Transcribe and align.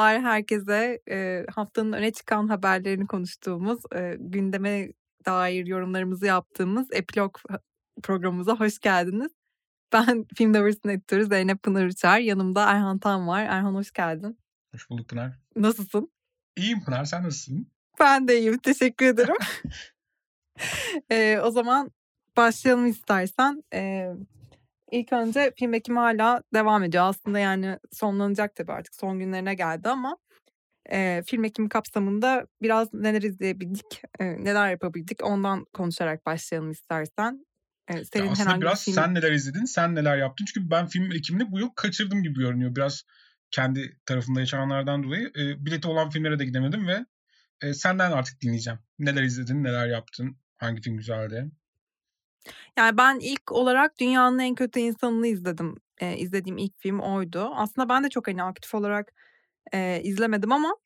Merhabalar 0.00 0.32
herkese. 0.32 1.00
Eee, 1.10 1.46
haftanın 1.54 1.92
öne 1.92 2.12
çıkan 2.12 2.48
haberlerini 2.48 3.06
konuştuğumuz, 3.06 3.80
eee, 3.94 4.16
gündeme 4.20 4.92
dair 5.26 5.66
yorumlarımızı 5.66 6.26
yaptığımız 6.26 6.88
Epilog 6.92 7.38
programımıza 8.02 8.60
hoş 8.60 8.78
geldiniz. 8.78 9.30
Ben 9.92 10.24
Film 10.36 10.54
Lovers'ın 10.54 10.88
editörü 10.88 11.26
Zeynep 11.26 11.62
Pınar 11.62 11.86
Uçar. 11.86 12.18
Yanımda 12.18 12.70
Erhan 12.70 12.98
Tan 12.98 13.28
var. 13.28 13.42
Erhan 13.42 13.74
hoş 13.74 13.92
geldin. 13.92 14.38
Hoş 14.74 14.90
bulduk 14.90 15.08
Pınar. 15.08 15.38
Nasılsın? 15.56 16.12
İyiyim 16.56 16.84
Pınar, 16.84 17.04
sen 17.04 17.22
nasılsın? 17.24 17.66
Ben 18.00 18.28
de 18.28 18.38
iyiyim, 18.38 18.58
teşekkür 18.58 19.06
ederim. 19.06 19.36
Eee, 21.10 21.40
o 21.40 21.50
zaman 21.50 21.90
başlayalım 22.36 22.86
istersen. 22.86 23.62
Eee, 23.72 24.14
ilk 24.92 25.12
önce 25.12 25.52
film 25.58 25.74
ekimi 25.74 25.98
hala 25.98 26.42
devam 26.54 26.82
ediyor. 26.84 27.04
Aslında 27.04 27.38
yani 27.38 27.78
sonlanacak 27.92 28.54
tabii 28.56 28.72
artık 28.72 28.94
son 28.94 29.18
günlerine 29.18 29.54
geldi 29.54 29.88
ama 29.88 30.16
eee, 30.90 31.22
film 31.26 31.44
ekimi 31.44 31.68
kapsamında 31.68 32.46
biraz 32.62 32.94
neler 32.94 33.22
izleyebildik, 33.22 34.02
eee, 34.20 34.36
neler 34.44 34.70
yapabildik 34.70 35.24
ondan 35.24 35.64
konuşarak 35.72 36.26
başlayalım 36.26 36.70
istersen. 36.70 37.46
Ya 37.90 38.04
senin 38.04 38.28
aslında 38.28 38.60
biraz 38.60 38.84
film 38.84 38.94
sen 38.94 39.14
neler 39.14 39.32
izledin, 39.32 39.64
sen 39.64 39.94
neler 39.94 40.16
yaptın? 40.16 40.44
Çünkü 40.44 40.70
ben 40.70 40.86
film 40.86 41.12
ekimini 41.12 41.52
bu 41.52 41.58
yıl 41.58 41.68
kaçırdım 41.68 42.22
gibi 42.22 42.38
görünüyor. 42.40 42.76
Biraz 42.76 43.02
kendi 43.50 43.96
tarafımda 44.06 44.40
yaşananlardan 44.40 45.02
dolayı 45.02 45.32
e, 45.38 45.66
bileti 45.66 45.88
olan 45.88 46.10
filmlere 46.10 46.38
de 46.38 46.44
gidemedim 46.44 46.88
ve 46.88 47.06
e, 47.62 47.74
senden 47.74 48.12
artık 48.12 48.40
dinleyeceğim. 48.40 48.78
Neler 48.98 49.22
izledin, 49.22 49.64
neler 49.64 49.86
yaptın, 49.86 50.36
hangi 50.56 50.80
film 50.82 50.96
güzeldi? 50.96 51.50
Yani 52.78 52.96
ben 52.98 53.18
ilk 53.20 53.52
olarak 53.52 53.98
Dünyanın 54.00 54.38
En 54.38 54.54
Kötü 54.54 54.80
İnsanı'nı 54.80 55.26
izledim. 55.26 55.74
Eee, 56.02 56.18
izlediğim 56.18 56.58
ilk 56.58 56.78
film 56.80 57.00
oydu. 57.00 57.50
Aslında 57.54 57.88
ben 57.88 58.04
de 58.04 58.08
çok 58.10 58.28
hani 58.28 58.42
aktif 58.42 58.74
olarak 58.74 59.12
eee, 59.74 60.00
izlemedim 60.04 60.52
ama 60.52 60.76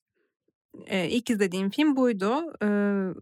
eee, 0.90 1.08
ilk 1.10 1.30
izlediğim 1.30 1.70
film 1.70 1.96
buydu. 1.96 2.54
Eee, 2.62 3.14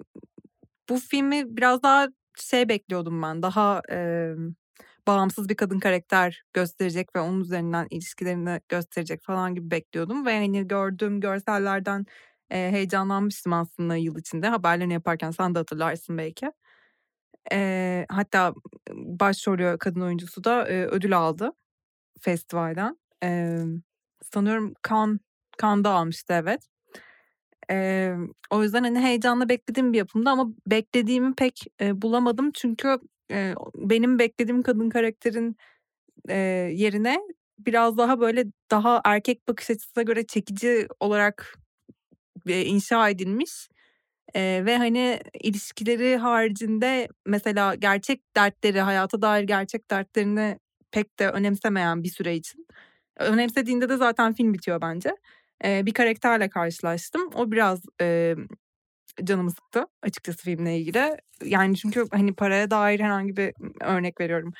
bu 0.90 0.98
filmi 0.98 1.56
biraz 1.56 1.82
daha 1.82 2.08
şey 2.38 2.68
bekliyordum 2.68 3.22
ben. 3.22 3.42
Daha 3.42 3.82
eee, 3.90 4.34
bağımsız 5.08 5.48
bir 5.48 5.56
kadın 5.56 5.80
karakter 5.80 6.44
gösterecek 6.54 7.16
ve 7.16 7.20
onun 7.20 7.40
üzerinden 7.40 7.86
ilişkilerini 7.90 8.60
gösterecek 8.68 9.22
falan 9.24 9.54
gibi 9.54 9.70
bekliyordum. 9.72 10.26
Ve 10.26 10.38
hani 10.40 10.68
gördüğüm 10.68 11.20
görsellerden 11.20 12.06
eee, 12.52 12.70
heyecanlanmıştım 12.72 13.52
aslında 13.52 13.96
yıl 13.96 14.18
içinde. 14.18 14.48
Haberlerini 14.48 14.92
yaparken 14.94 15.30
sen 15.32 15.54
de 15.54 15.58
hatırlarsın 15.60 16.18
belki. 16.18 16.52
Eee, 17.50 18.06
hatta 18.08 18.54
başrolü 18.94 19.76
kadın 19.80 20.00
oyuncusu 20.00 20.44
da 20.44 20.68
eee, 20.68 20.86
ödül 20.86 21.16
aldı 21.18 21.52
festivalden. 22.20 22.98
Eee, 23.24 23.58
sanıyorum 24.34 24.74
Cannes, 24.88 25.20
Cannes'da 25.62 25.90
almıştı 25.90 26.32
evet. 26.34 26.62
Eee, 27.70 28.16
o 28.50 28.62
yüzden 28.62 28.82
hani 28.84 29.00
heyecanla 29.00 29.48
beklediğim 29.48 29.92
bir 29.92 29.98
yapımdı 29.98 30.30
ama 30.30 30.48
beklediğimi 30.66 31.34
pek 31.34 31.60
e, 31.80 32.02
bulamadım. 32.02 32.50
Çünkü 32.54 32.98
e, 33.32 33.54
benim 33.76 34.18
beklediğim 34.18 34.62
kadın 34.62 34.90
karakterin 34.90 35.56
e, 36.28 36.36
yerine 36.74 37.18
biraz 37.58 37.98
daha 37.98 38.20
böyle 38.20 38.44
daha 38.70 39.00
erkek 39.04 39.48
bakış 39.48 39.70
açısına 39.70 40.02
göre 40.04 40.26
çekici 40.26 40.88
olarak 41.00 41.54
e, 42.48 42.62
inşa 42.66 43.10
edilmiş. 43.10 43.68
Eee, 44.34 44.64
ve 44.66 44.76
hani 44.78 45.20
ilişkileri 45.42 46.16
haricinde 46.16 47.08
mesela 47.26 47.74
gerçek 47.74 48.36
dertleri, 48.36 48.80
hayata 48.80 49.22
dair 49.22 49.44
gerçek 49.44 49.90
dertlerini 49.90 50.58
pek 50.92 51.18
de 51.18 51.28
önemsemeyen 51.30 52.02
bir 52.04 52.08
süre 52.10 52.34
için. 52.36 52.66
Önemsediğinde 53.18 53.88
de 53.88 53.96
zaten 53.96 54.32
film 54.34 54.54
bitiyor 54.54 54.80
bence. 54.82 55.16
Eee, 55.64 55.82
bir 55.86 55.94
karakterle 55.94 56.48
karşılaştım. 56.50 57.30
O 57.34 57.52
biraz 57.52 57.82
eee, 58.00 58.36
canımı 59.24 59.50
sıktı 59.50 59.86
açıkçası 60.02 60.38
filmle 60.44 60.78
ilgili. 60.78 61.16
Yani 61.44 61.76
çünkü 61.76 62.06
hani 62.12 62.34
paraya 62.34 62.70
dair 62.70 63.00
herhangi 63.00 63.36
bir 63.36 63.54
örnek 63.82 64.20
veriyorum. 64.20 64.52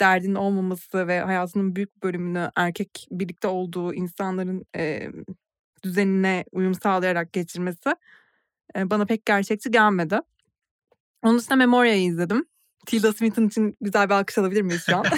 Derdinin 0.00 0.34
olmaması 0.34 1.08
ve 1.08 1.20
hayatının 1.20 1.76
büyük 1.76 2.02
bölümünü 2.04 2.50
erkek 2.56 3.08
birlikte 3.12 3.48
olduğu 3.48 3.94
insanların 3.94 4.64
eee, 4.76 5.12
düzenine 5.84 6.44
uyum 6.52 6.74
sağlayarak 6.74 7.32
geçirmesi 7.32 7.90
e, 8.76 8.90
bana 8.90 9.04
pek 9.04 9.26
gerçekçi 9.26 9.70
gelmedi. 9.70 10.20
Onun 11.22 11.38
dışında 11.38 11.56
Memoria'yı 11.56 12.04
izledim. 12.04 12.46
Tilda 12.86 13.12
Swinton 13.12 13.46
için 13.46 13.76
güzel 13.80 14.08
bir 14.08 14.14
alkış 14.14 14.38
alabilir 14.38 14.62
miyiz 14.62 14.84
şu 14.86 14.96
an? 14.96 15.04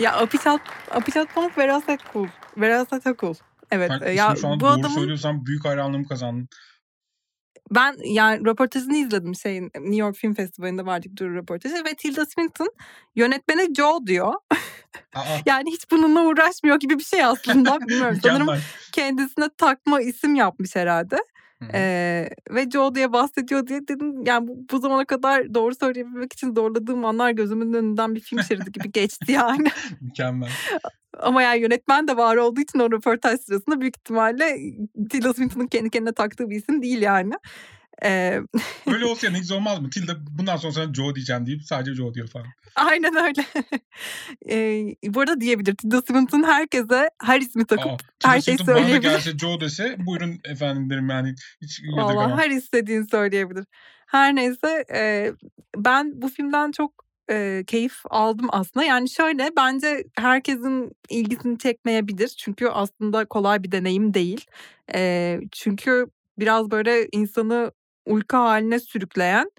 ya 0.00 0.12
Apichat, 0.12 0.60
Apichat 0.90 1.34
Pamuk 1.34 1.58
Veraset 1.58 2.00
Cool. 2.12 2.28
Veraset 2.56 3.18
Cool. 3.18 3.34
Evet. 3.70 3.90
Sen 3.98 4.06
e, 4.06 4.10
Ya 4.12 4.36
şu 4.36 4.48
an 4.48 4.56
bu 4.56 4.60
doğru 4.60 4.70
adamın 4.70 4.94
söylüyorsam 4.94 5.46
büyük 5.46 5.64
hayranlığımı 5.64 6.08
kazandın. 6.08 6.48
Ben 7.70 7.96
yani 8.04 8.46
röportajını 8.46 8.96
izledim 8.96 9.34
şeyin 9.34 9.64
New 9.64 9.96
York 9.96 10.16
Film 10.16 10.34
Festivali'nde 10.34 10.86
verdik 10.86 11.16
dur 11.16 11.30
röportajı 11.30 11.74
ve 11.74 11.94
Tilda 11.94 12.26
Swinton 12.26 12.72
yönetmene 13.16 13.74
Joe 13.74 14.06
diyor. 14.06 14.34
Yani 15.46 15.70
hiç 15.70 15.90
bununla 15.90 16.24
uğraşmıyor 16.24 16.76
gibi 16.80 16.98
bir 16.98 17.04
şey 17.04 17.24
aslında. 17.24 17.80
Bilmiyorum 17.80 18.18
sanırım 18.22 18.48
kendisine 18.92 19.48
takma 19.58 20.00
isim 20.00 20.34
yapmış 20.34 20.76
herhalde. 20.76 21.16
Hı 21.62 21.64
hı. 21.64 21.70
Ee, 21.74 22.28
ve 22.50 22.70
Joe 22.70 22.94
diye 22.94 23.12
bahsediyor 23.12 23.66
diye 23.66 23.88
dedim 23.88 24.24
yani 24.26 24.48
bu, 24.48 24.66
bu 24.72 24.78
zamana 24.78 25.04
kadar 25.04 25.54
doğru 25.54 25.74
söyleyebilmek 25.74 26.32
için 26.32 26.54
zorladığım 26.54 27.04
anlar 27.04 27.30
gözümün 27.30 27.72
önünden 27.72 28.14
bir 28.14 28.20
film 28.20 28.42
şeridi 28.42 28.72
gibi 28.72 28.92
geçti 28.92 29.32
yani. 29.32 29.68
Mükemmel. 30.00 30.48
Ama 31.18 31.42
yani 31.42 31.60
yönetmen 31.60 32.08
de 32.08 32.16
var 32.16 32.36
olduğu 32.36 32.60
için 32.60 32.78
o 32.78 32.92
röportaj 32.92 33.40
sırasında 33.40 33.80
büyük 33.80 33.96
ihtimalle 33.96 34.56
Tilda 35.10 35.34
Swinton'ın 35.34 35.66
kendi 35.66 35.90
kendine 35.90 36.12
taktığı 36.12 36.50
bir 36.50 36.56
isim 36.56 36.82
değil 36.82 37.02
yani. 37.02 37.34
Ee, 38.04 38.40
Öyle 38.86 39.04
olsa 39.06 39.30
ne 39.30 39.38
güzel 39.38 39.56
olmaz 39.56 39.80
mı? 39.80 39.90
Tilda 39.90 40.12
bundan 40.38 40.56
sonra 40.56 40.72
sana 40.72 40.94
Joe 40.94 41.14
diyeceğim 41.14 41.46
deyip 41.46 41.62
sadece 41.62 41.94
Joe 41.94 42.14
diyor 42.14 42.28
falan. 42.28 42.46
aynen 42.76 43.16
öyle. 43.16 43.44
ee, 44.50 45.14
bu 45.14 45.20
arada 45.20 45.40
diyebilir 45.40 45.74
Tilda 45.76 46.02
Swinton 46.02 46.42
herkese 46.42 47.10
her 47.22 47.40
ismi 47.40 47.66
takıp 47.66 47.86
Aa, 47.86 47.96
her 48.24 48.40
Tilda 48.40 48.56
şeyi 48.56 48.58
söyleyebilir. 48.58 49.02
gelse 49.10 49.38
Joe 49.38 49.60
dese 49.60 49.96
buyurun 49.98 50.40
efendim 50.44 50.90
derim 50.90 51.08
yani. 51.08 51.34
Hiç 51.62 51.82
Valla 51.96 52.38
her 52.38 52.50
istediğini 52.50 53.08
söyleyebilir. 53.08 53.64
Her 54.06 54.34
neyse 54.36 54.84
e, 54.94 55.32
ben 55.76 56.22
bu 56.22 56.28
filmden 56.28 56.72
çok 56.72 57.04
e, 57.30 57.64
keyif 57.66 57.94
aldım 58.10 58.48
aslında. 58.52 58.86
Yani 58.86 59.10
şöyle 59.10 59.50
bence 59.56 60.04
herkesin 60.18 60.92
ilgisini 61.10 61.58
çekmeyebilir. 61.58 62.28
Çünkü 62.28 62.66
aslında 62.66 63.24
kolay 63.24 63.62
bir 63.62 63.72
deneyim 63.72 64.14
değil. 64.14 64.46
E, 64.94 65.40
çünkü 65.52 66.06
biraz 66.38 66.70
böyle 66.70 67.08
insanı 67.12 67.72
uyku 68.06 68.36
haline 68.36 68.80
sürükleyen 68.80 69.50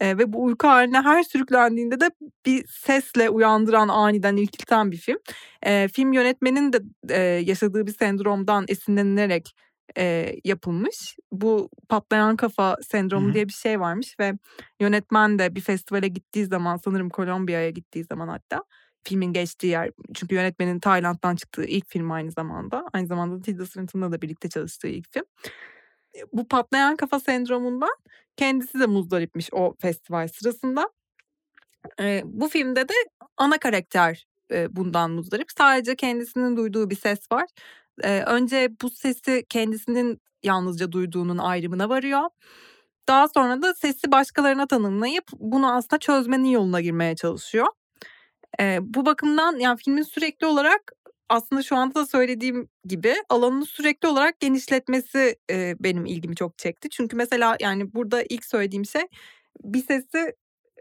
e, 0.00 0.18
ve 0.18 0.32
bu 0.32 0.44
uyku 0.44 0.68
haline 0.68 1.00
her 1.00 1.22
sürüklendiğinde 1.22 2.00
de 2.00 2.10
bir 2.46 2.66
sesle 2.68 3.30
uyandıran 3.30 3.88
aniden 3.88 4.36
irkilten 4.36 4.92
bir 4.92 4.96
film. 4.96 5.18
E, 5.62 5.88
film 5.88 6.12
yönetmenin 6.12 6.72
de 6.72 6.78
e, 7.08 7.20
yaşadığı 7.22 7.86
bir 7.86 7.92
sendromdan 7.92 8.64
esinlenilerek 8.68 9.54
e, 9.98 10.34
yapılmış. 10.44 11.16
Bu 11.32 11.70
patlayan 11.88 12.36
kafa 12.36 12.76
sendromu 12.82 13.28
hı. 13.28 13.34
diye 13.34 13.48
bir 13.48 13.52
şey 13.52 13.80
varmış 13.80 14.16
ve 14.20 14.32
yönetmen 14.80 15.38
de 15.38 15.54
bir 15.54 15.60
festivale 15.60 16.08
gittiği 16.08 16.46
zaman 16.46 16.76
sanırım 16.76 17.10
Kolombiya'ya 17.10 17.70
gittiği 17.70 18.04
zaman 18.04 18.28
hatta 18.28 18.64
filmin 19.04 19.32
geçtiği 19.32 19.66
yer 19.66 19.90
çünkü 20.14 20.34
yönetmenin 20.34 20.80
Tayland'dan 20.80 21.36
çıktığı 21.36 21.64
ilk 21.64 21.88
film 21.88 22.10
aynı 22.10 22.32
zamanda. 22.32 22.84
Aynı 22.92 23.06
zamanda 23.06 23.42
Tilda 23.42 23.66
Swinton'la 23.66 24.12
da 24.12 24.22
birlikte 24.22 24.48
çalıştığı 24.48 24.88
ilk 24.88 25.12
film. 25.12 25.24
Bu 26.32 26.48
patlayan 26.48 26.96
kafa 26.96 27.20
sendromundan 27.20 27.96
kendisi 28.36 28.80
de 28.80 28.86
muzdaripmiş 28.86 29.48
o 29.52 29.74
festival 29.80 30.28
sırasında. 30.28 30.90
E, 32.00 32.22
bu 32.24 32.48
filmde 32.48 32.88
de 32.88 32.94
ana 33.36 33.58
karakter 33.58 34.26
e, 34.50 34.76
bundan 34.76 35.10
muzdarip. 35.10 35.48
Sadece 35.58 35.96
kendisinin 35.96 36.56
duyduğu 36.56 36.90
bir 36.90 36.96
ses 36.96 37.32
var. 37.32 37.46
E, 38.02 38.22
önce 38.22 38.70
bu 38.82 38.90
sesi 38.90 39.44
kendisinin 39.48 40.20
yalnızca 40.42 40.92
duyduğunun 40.92 41.38
ayrımına 41.38 41.88
varıyor. 41.88 42.28
Daha 43.08 43.28
sonra 43.28 43.62
da 43.62 43.74
sesi 43.74 44.12
başkalarına 44.12 44.66
tanımlayıp 44.66 45.24
bunu 45.38 45.74
aslında 45.74 45.98
çözmenin 45.98 46.48
yoluna 46.48 46.80
girmeye 46.80 47.16
çalışıyor. 47.16 47.66
E, 48.60 48.78
bu 48.82 49.06
bakımdan 49.06 49.58
yani 49.58 49.78
filmin 49.78 50.02
sürekli 50.02 50.46
olarak 50.46 50.92
aslında 51.34 51.62
şu 51.62 51.76
anda 51.76 51.94
da 51.94 52.06
söylediğim 52.06 52.68
gibi 52.84 53.14
alanını 53.28 53.66
sürekli 53.66 54.08
olarak 54.08 54.40
genişletmesi 54.40 55.36
e, 55.50 55.76
benim 55.80 56.06
ilgimi 56.06 56.36
çok 56.36 56.58
çekti. 56.58 56.88
Çünkü 56.90 57.16
mesela 57.16 57.56
yani 57.60 57.94
burada 57.94 58.22
ilk 58.22 58.44
söylediğim 58.44 58.84
şey 58.86 59.02
bir 59.64 59.84
sesi 59.86 60.34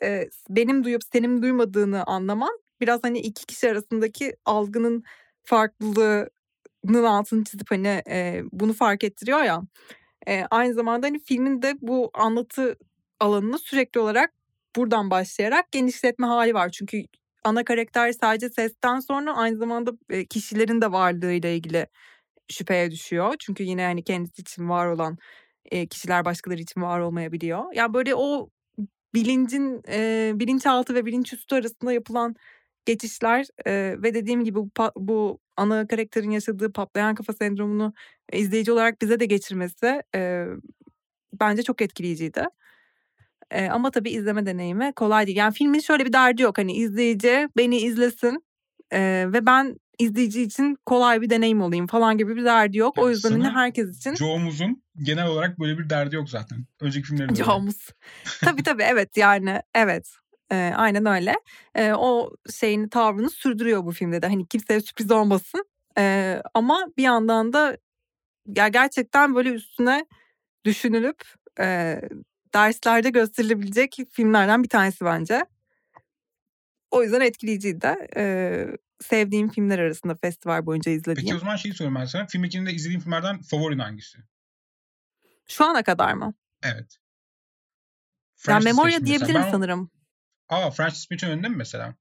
e, 0.03 0.29
benim 0.49 0.83
duyup 0.83 1.01
senin 1.13 1.41
duymadığını 1.41 2.03
anlaman 2.03 2.59
biraz 2.81 3.03
hani 3.03 3.19
iki 3.19 3.45
kişi 3.45 3.69
arasındaki 3.69 4.35
algının 4.45 5.03
farklılığının 5.43 7.03
altını 7.03 7.43
çizip 7.43 7.71
hani 7.71 8.01
e, 8.09 8.41
bunu 8.51 8.73
fark 8.73 9.03
ettiriyor 9.03 9.43
ya. 9.43 9.61
E, 10.27 10.43
aynı 10.51 10.73
zamanda 10.73 11.07
hani 11.07 11.19
filmin 11.19 11.61
de 11.61 11.75
bu 11.81 12.11
anlatı 12.13 12.77
alanını 13.19 13.59
sürekli 13.59 13.99
olarak 13.99 14.33
buradan 14.75 15.11
başlayarak 15.11 15.71
genişletme 15.71 16.27
hali 16.27 16.53
var. 16.53 16.69
Çünkü 16.69 17.03
ana 17.43 17.63
karakter 17.65 18.11
sadece 18.13 18.49
sesten 18.49 18.99
sonra 18.99 19.35
aynı 19.35 19.57
zamanda 19.57 19.91
kişilerin 20.29 20.81
de 20.81 20.91
varlığıyla 20.91 21.49
ilgili 21.49 21.87
şüpheye 22.51 22.91
düşüyor. 22.91 23.35
Çünkü 23.39 23.63
yine 23.63 23.83
hani 23.85 24.03
kendisi 24.03 24.41
için 24.41 24.69
var 24.69 24.87
olan 24.87 25.17
kişiler 25.91 26.25
başkaları 26.25 26.61
için 26.61 26.81
var 26.81 26.99
olmayabiliyor. 26.99 27.59
Ya 27.59 27.69
yani 27.75 27.93
böyle 27.93 28.15
o 28.15 28.49
bilincin 29.15 29.81
e, 29.89 30.31
bilinçaltı 30.35 30.95
ve 30.95 31.05
bilinçüstü 31.05 31.55
arasında 31.55 31.93
yapılan 31.93 32.35
geçişler 32.85 33.47
ve 34.03 34.13
dediğim 34.13 34.43
gibi 34.43 34.59
bu, 34.59 34.69
bu 34.97 35.39
ana 35.57 35.87
karakterin 35.87 36.31
yaşadığı 36.31 36.73
patlayan 36.73 37.15
kafa 37.15 37.33
sendromunu 37.33 37.93
izleyici 38.33 38.71
olarak 38.71 39.01
bize 39.01 39.19
de 39.19 39.25
geçirmesi 39.25 40.01
bence 41.33 41.63
çok 41.63 41.81
etkileyiciydi. 41.81 42.45
E, 43.51 43.69
ama 43.69 43.91
tabii 43.91 44.09
izleme 44.09 44.45
deneyimi 44.45 44.93
kolay 44.95 45.27
değil. 45.27 45.37
Yani 45.37 45.53
filmin 45.53 45.79
şöyle 45.79 46.05
bir 46.05 46.13
derdi 46.13 46.41
yok. 46.41 46.57
Hani 46.57 46.73
izleyici 46.73 47.49
beni 47.57 47.77
izlesin 47.77 48.43
e, 48.91 49.25
ve 49.33 49.45
ben 49.45 49.79
izleyici 49.99 50.41
için 50.41 50.77
kolay 50.85 51.21
bir 51.21 51.29
deneyim 51.29 51.61
olayım 51.61 51.87
falan 51.87 52.17
gibi 52.17 52.35
bir 52.35 52.45
derdi 52.45 52.77
yok. 52.77 52.97
Yani 52.97 53.05
o 53.05 53.09
yüzden 53.09 53.31
hani 53.31 53.49
herkes 53.49 53.97
için. 53.97 54.15
Joe'muzun 54.15 54.83
genel 54.97 55.27
olarak 55.27 55.59
böyle 55.59 55.77
bir 55.77 55.89
derdi 55.89 56.15
yok 56.15 56.29
zaten. 56.29 56.65
Önceki 56.81 57.07
filmlerinde. 57.07 57.43
Joe'muz. 57.43 57.89
tabii 58.41 58.63
tabii 58.63 58.83
evet 58.83 59.17
yani 59.17 59.61
evet. 59.75 60.09
E, 60.51 60.73
aynen 60.75 61.05
öyle. 61.05 61.35
E, 61.75 61.93
o 61.93 62.29
şeyini 62.59 62.89
tavrını 62.89 63.29
sürdürüyor 63.29 63.85
bu 63.85 63.91
filmde 63.91 64.21
de. 64.21 64.27
Hani 64.27 64.47
kimseye 64.47 64.81
sürpriz 64.81 65.11
olmasın. 65.11 65.65
E, 65.97 66.41
ama 66.53 66.87
bir 66.97 67.03
yandan 67.03 67.53
da 67.53 67.77
ya 68.55 68.67
gerçekten 68.67 69.35
böyle 69.35 69.49
üstüne 69.49 70.05
düşünülüp 70.65 71.23
e, 71.59 71.99
derslerde 72.53 73.09
gösterilebilecek 73.09 73.97
filmlerden 74.11 74.63
bir 74.63 74.69
tanesi 74.69 75.05
bence. 75.05 75.45
O 76.91 77.03
yüzden 77.03 77.21
etkileyiciydi. 77.21 77.95
Ee, 78.15 78.67
sevdiğim 79.01 79.49
filmler 79.49 79.79
arasında 79.79 80.15
festival 80.15 80.65
boyunca 80.65 80.91
izlediğim. 80.91 81.15
Peki 81.15 81.35
o 81.35 81.39
zaman 81.39 81.55
şeyi 81.55 81.73
sorayım 81.73 81.95
ben 81.95 82.05
sana. 82.05 82.27
Film 82.27 82.43
ikinde 82.43 82.73
izlediğin 82.73 82.99
filmlerden 82.99 83.41
favorin 83.41 83.79
hangisi? 83.79 84.17
Şu 85.47 85.65
ana 85.65 85.83
kadar 85.83 86.13
mı? 86.13 86.33
Evet. 86.63 86.97
Francis 88.35 88.65
yani 88.65 88.75
Memoria 88.75 89.05
diyebilirim 89.05 89.41
ben... 89.43 89.51
sanırım. 89.51 89.91
Aa 90.49 90.71
Francis 90.71 90.99
Dispatch'in 90.99 91.29
önünde 91.29 91.49
mi 91.49 91.55
mesela? 91.55 91.95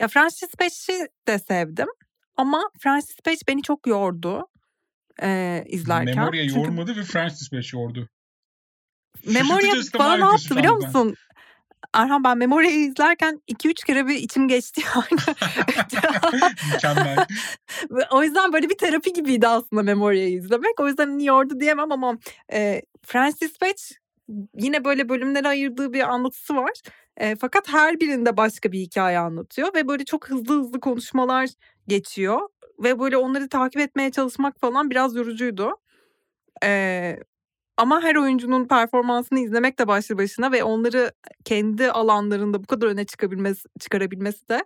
Ya 0.00 0.08
Francis 0.08 0.42
Dispatch'i 0.42 1.08
de 1.28 1.38
sevdim. 1.38 1.88
Ama 2.36 2.70
Francis 2.80 3.08
Dispatch 3.08 3.48
beni 3.48 3.62
çok 3.62 3.86
yordu 3.86 4.48
e, 5.22 5.64
izlerken. 5.66 6.16
Memoria 6.16 6.42
Çünkü... 6.42 6.60
yormadı 6.60 6.96
ve 6.96 7.02
Francis 7.02 7.40
Dispatch 7.40 7.74
yordu. 7.74 8.08
Memoria 9.26 9.74
bana 9.98 10.16
ne 10.16 10.24
yaptı 10.24 10.56
biliyor 10.56 10.74
musun? 10.74 11.14
Erhan 11.94 12.24
ben 12.24 12.38
Memoria'yı 12.38 12.78
izlerken 12.78 13.42
2-3 13.48 13.86
kere 13.86 14.06
bir 14.06 14.14
içim 14.14 14.48
geçti 14.48 14.82
yani. 14.94 15.20
Mükemmel. 16.72 17.26
o 18.10 18.22
yüzden 18.22 18.52
böyle 18.52 18.70
bir 18.70 18.78
terapi 18.78 19.12
gibiydi 19.12 19.48
aslında 19.48 19.82
Memoria'yı 19.82 20.32
izlemek. 20.36 20.80
O 20.80 20.88
yüzden 20.88 21.18
iyi 21.18 21.32
ordu 21.32 21.60
diyemem 21.60 21.92
ama 21.92 22.18
e, 22.52 22.82
Francis 23.02 23.60
Batch 23.62 23.82
yine 24.58 24.84
böyle 24.84 25.08
bölümlere 25.08 25.48
ayırdığı 25.48 25.92
bir 25.92 26.00
anlatısı 26.00 26.56
var. 26.56 26.72
E, 27.16 27.36
fakat 27.36 27.72
her 27.72 28.00
birinde 28.00 28.36
başka 28.36 28.72
bir 28.72 28.78
hikaye 28.78 29.18
anlatıyor 29.18 29.74
ve 29.74 29.88
böyle 29.88 30.04
çok 30.04 30.28
hızlı 30.28 30.60
hızlı 30.60 30.80
konuşmalar 30.80 31.48
geçiyor 31.88 32.40
ve 32.82 32.98
böyle 32.98 33.16
onları 33.16 33.48
takip 33.48 33.80
etmeye 33.80 34.10
çalışmak 34.10 34.60
falan 34.60 34.90
biraz 34.90 35.16
yorucuydu. 35.16 35.76
E, 36.64 37.16
ama 37.78 38.02
her 38.02 38.16
oyuncunun 38.16 38.68
performansını 38.68 39.40
izlemek 39.40 39.78
de 39.78 39.88
başlı 39.88 40.18
başına 40.18 40.52
ve 40.52 40.64
onları 40.64 41.12
kendi 41.44 41.90
alanlarında 41.90 42.62
bu 42.62 42.66
kadar 42.66 42.86
öne 42.86 43.04
çıkabilmesi, 43.04 43.68
çıkarabilmesi 43.80 44.48
de 44.48 44.64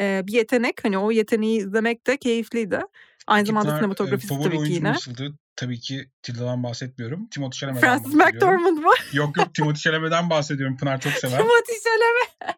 e, 0.00 0.22
bir 0.26 0.32
yetenek. 0.32 0.84
Hani 0.84 0.98
o 0.98 1.10
yeteneği 1.10 1.58
izlemek 1.58 2.06
de 2.06 2.16
keyifliydi. 2.16 2.80
Aynı 3.26 3.46
zamanda 3.46 3.76
sinematografisi 3.76 4.42
tabii 4.42 4.64
ki 4.64 4.72
yine. 4.72 4.92
Nasıldı? 4.92 5.34
Tabii 5.56 5.80
ki 5.80 6.10
Tilda'dan 6.22 6.62
bahsetmiyorum. 6.62 7.28
Timothy 7.28 7.58
Chalamet'den 7.58 7.98
Francis 7.98 8.14
McDormand 8.14 8.78
mı? 8.78 8.92
yok 9.12 9.36
yok 9.36 9.54
Timothy 9.54 9.80
Chalamet'den 9.80 10.30
bahsediyorum. 10.30 10.76
Pınar 10.76 11.00
çok 11.00 11.12
sever. 11.20 11.38
Timothy 11.38 11.78
Chalamet. 11.84 12.56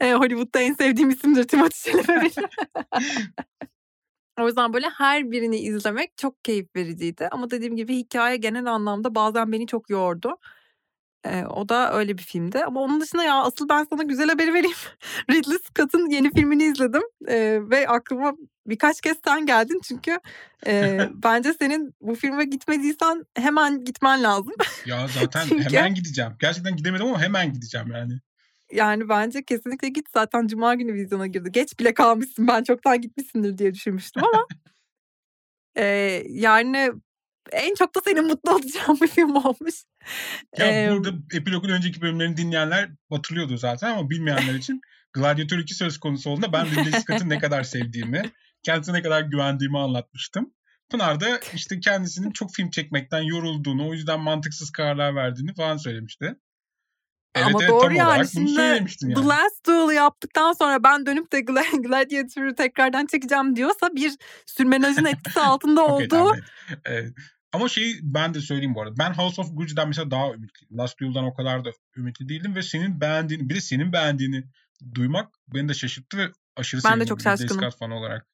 e, 0.00 0.12
Hollywood'da 0.12 0.60
en 0.60 0.74
sevdiğim 0.74 1.10
isimdir 1.10 1.44
Timothy 1.44 1.92
Chalamet 1.92 2.36
O 4.40 4.46
yüzden 4.46 4.72
böyle 4.72 4.86
her 4.88 5.30
birini 5.30 5.56
izlemek 5.58 6.16
çok 6.16 6.44
keyif 6.44 6.76
vericiydi. 6.76 7.28
Ama 7.30 7.50
dediğim 7.50 7.76
gibi 7.76 7.96
hikaye 7.96 8.36
genel 8.36 8.66
anlamda 8.66 9.14
bazen 9.14 9.52
beni 9.52 9.66
çok 9.66 9.90
yordu. 9.90 10.36
Eee, 11.26 11.44
o 11.46 11.68
da 11.68 11.92
öyle 11.94 12.18
bir 12.18 12.22
filmdi. 12.22 12.64
Ama 12.64 12.80
onun 12.80 13.00
dışında 13.00 13.24
ya 13.24 13.34
asıl 13.42 13.68
ben 13.68 13.86
sana 13.90 14.02
güzel 14.02 14.28
haberi 14.28 14.54
vereyim. 14.54 14.76
Ridley 15.30 15.58
Scott'ın 15.58 16.10
yeni 16.10 16.32
filmini 16.32 16.64
izledim 16.64 17.02
eee, 17.28 17.70
ve 17.70 17.88
aklıma 17.88 18.32
birkaç 18.66 19.00
kez 19.00 19.16
sen 19.24 19.46
geldin. 19.46 19.80
Çünkü 19.84 20.18
eee, 20.66 21.08
bence 21.24 21.52
senin 21.60 21.94
bu 22.00 22.14
filme 22.14 22.44
gitmediysen 22.44 23.24
hemen 23.36 23.84
gitmen 23.84 24.22
lazım. 24.22 24.52
Ya 24.86 25.08
zaten 25.14 25.46
Çünkü 25.48 25.64
hemen 25.64 25.94
gideceğim. 25.94 26.32
Gerçekten 26.40 26.76
gidemedim 26.76 27.06
ama 27.06 27.22
hemen 27.22 27.52
gideceğim 27.52 27.90
yani. 27.94 28.20
Yani 28.72 29.08
bence 29.08 29.42
kesinlikle 29.42 29.88
git. 29.88 30.06
Zaten 30.14 30.46
cuma 30.46 30.74
günü 30.74 30.94
vizyona 30.94 31.26
girdi. 31.26 31.52
Geç 31.52 31.78
bile 31.78 31.94
kalmışsın. 31.94 32.48
Ben 32.48 32.64
çoktan 32.64 33.00
gitmişsindir 33.00 33.58
diye 33.58 33.74
düşünmüştüm 33.74 34.22
ama 34.24 34.46
eee, 35.76 36.24
yani 36.28 36.90
en 37.52 37.74
çok 37.74 37.94
da 37.94 38.00
senin 38.04 38.26
mutlu 38.26 38.54
olacağın 38.54 39.00
bir 39.00 39.08
film 39.08 39.36
olmuş. 39.36 39.84
Ya 40.58 40.66
Eee 40.66 40.90
burada 40.92 41.10
Epilog'un 41.34 41.68
önceki 41.68 42.00
bölümlerini 42.00 42.36
dinleyenler 42.36 42.90
hatırlıyordu 43.10 43.56
zaten 43.56 43.90
ama 43.90 44.10
bilmeyenler 44.10 44.54
için 44.54 44.80
Gladiator 45.12 45.58
2 45.58 45.74
söz 45.74 45.98
konusu 45.98 46.30
olduğunda 46.30 46.52
ben 46.52 46.66
Ridley 46.66 47.00
Scott'ı 47.00 47.28
ne 47.28 47.38
kadar 47.38 47.62
sevdiğimi, 47.62 48.22
kendisine 48.62 48.96
ne 48.98 49.02
kadar 49.02 49.22
güvendiğimi 49.22 49.78
anlatmıştım. 49.78 50.54
Pınar 50.90 51.20
da 51.20 51.40
işte 51.54 51.80
kendisinin 51.80 52.30
çok 52.30 52.54
film 52.54 52.70
çekmekten 52.70 53.22
yorulduğunu, 53.22 53.88
o 53.88 53.92
yüzden 53.92 54.20
mantıksız 54.20 54.70
kararlar 54.70 55.14
verdiğini 55.14 55.54
falan 55.54 55.76
söylemişti. 55.76 56.36
Evet, 57.34 57.46
Ama 57.46 57.58
evet, 57.60 57.70
doğru 57.70 57.94
yani 57.94 58.28
şimdi 58.28 58.50
yani. 58.50 58.86
The 59.14 59.22
Last 59.22 59.66
Duel 59.66 59.96
yaptıktan 59.96 60.52
sonra 60.52 60.82
ben 60.84 61.06
dönüp 61.06 61.32
de 61.32 61.40
Gladiator'ı 61.82 62.54
tekrardan 62.54 63.06
çekeceğim 63.06 63.56
diyorsa 63.56 63.88
bir 63.94 64.12
sürmenajın 64.46 65.04
etkisi 65.04 65.40
altında 65.50 65.86
olduğu 65.86 66.08
tamam, 66.08 66.36
evet. 66.68 66.78
Evet. 66.84 67.14
Ama 67.52 67.68
şeyi 67.68 67.98
ben 68.02 68.34
de 68.34 68.40
söyleyeyim 68.40 68.74
bu 68.74 68.82
arada. 68.82 68.94
Ben 68.98 69.12
House 69.12 69.40
of 69.40 69.56
Gucci'den 69.56 69.88
mesela 69.88 70.10
daha 70.10 70.26
ümitliyim. 70.26 70.78
Last 70.78 71.00
Duel'dan 71.00 71.24
o 71.24 71.34
kadar 71.34 71.64
da 71.64 71.70
ümitli 71.96 72.28
değildim 72.28 72.54
ve 72.54 72.62
senin 72.62 73.00
beğendiğini, 73.00 73.48
bir 73.48 73.54
de 73.54 73.60
senin 73.60 73.92
beğendiğini 73.92 74.44
duymak 74.94 75.34
beni 75.54 75.68
de 75.68 75.74
şaşırttı 75.74 76.18
ve 76.18 76.28
aşırı 76.56 76.80
ben 76.84 77.00
de 77.00 77.06
çok 77.06 77.20
şaşkınım. 77.20 77.70
Fanı 77.70 77.94
olarak. 77.94 78.26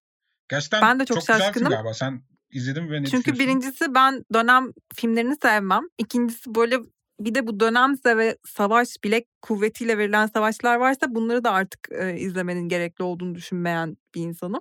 Gerçekten 0.48 0.82
ben 0.82 1.00
de 1.00 1.04
çok, 1.04 1.16
çok 1.16 1.26
şaşkınım. 1.26 1.70
galiba. 1.70 1.94
Sen 1.94 2.22
izledin 2.50 2.90
ve 2.90 3.02
ne 3.02 3.06
Çünkü 3.06 3.38
birincisi 3.38 3.94
ben 3.94 4.24
dönem 4.34 4.72
filmlerini 4.94 5.36
sevmem. 5.42 5.82
İkincisi 5.98 6.54
böyle 6.54 6.78
bir 7.20 7.34
de 7.34 7.46
bu 7.46 7.60
dönemse 7.60 8.16
ve 8.16 8.36
savaş 8.44 8.88
bilek 9.04 9.26
kuvvetiyle 9.42 9.98
verilen 9.98 10.26
savaşlar 10.26 10.76
varsa 10.76 11.14
bunları 11.14 11.44
da 11.44 11.50
artık 11.50 11.88
e, 11.90 12.18
izlemenin 12.18 12.68
gerekli 12.68 13.02
olduğunu 13.02 13.34
düşünmeyen 13.34 13.96
bir 14.14 14.20
insanım. 14.20 14.60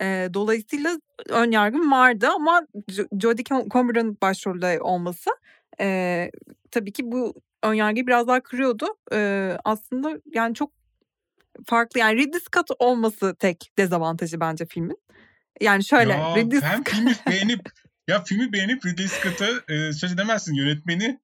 E, 0.00 0.28
dolayısıyla 0.34 1.00
ön 1.28 1.50
yargım 1.50 1.92
vardı 1.92 2.28
ama 2.34 2.66
Jodie 3.20 3.44
Comer'ın 3.70 4.18
başrolde 4.22 4.80
olması 4.80 5.30
e, 5.80 6.30
tabii 6.70 6.92
ki 6.92 7.12
bu 7.12 7.34
ön 7.62 7.72
yargıyı 7.72 8.06
biraz 8.06 8.26
daha 8.26 8.42
kırıyordu. 8.42 8.86
E, 9.12 9.52
aslında 9.64 10.20
yani 10.34 10.54
çok 10.54 10.70
farklı 11.66 12.00
yani 12.00 12.16
Ridley 12.16 12.40
Scott 12.40 12.70
olması 12.78 13.34
tek 13.38 13.72
dezavantajı 13.78 14.40
bence 14.40 14.66
filmin. 14.66 14.98
Yani 15.60 15.84
şöyle 15.84 16.12
ya, 16.12 16.36
Ridley 16.36 16.60
Scott... 16.60 16.88
filmi 16.90 17.14
beğenip 17.26 17.70
ya 18.08 18.24
filmi 18.24 18.52
beğenip 18.52 18.86
Ridley 18.86 19.08
Scott'ı 19.08 19.72
e, 19.72 19.92
söz 19.92 20.12
edemezsin 20.12 20.54
yönetmeni 20.54 21.20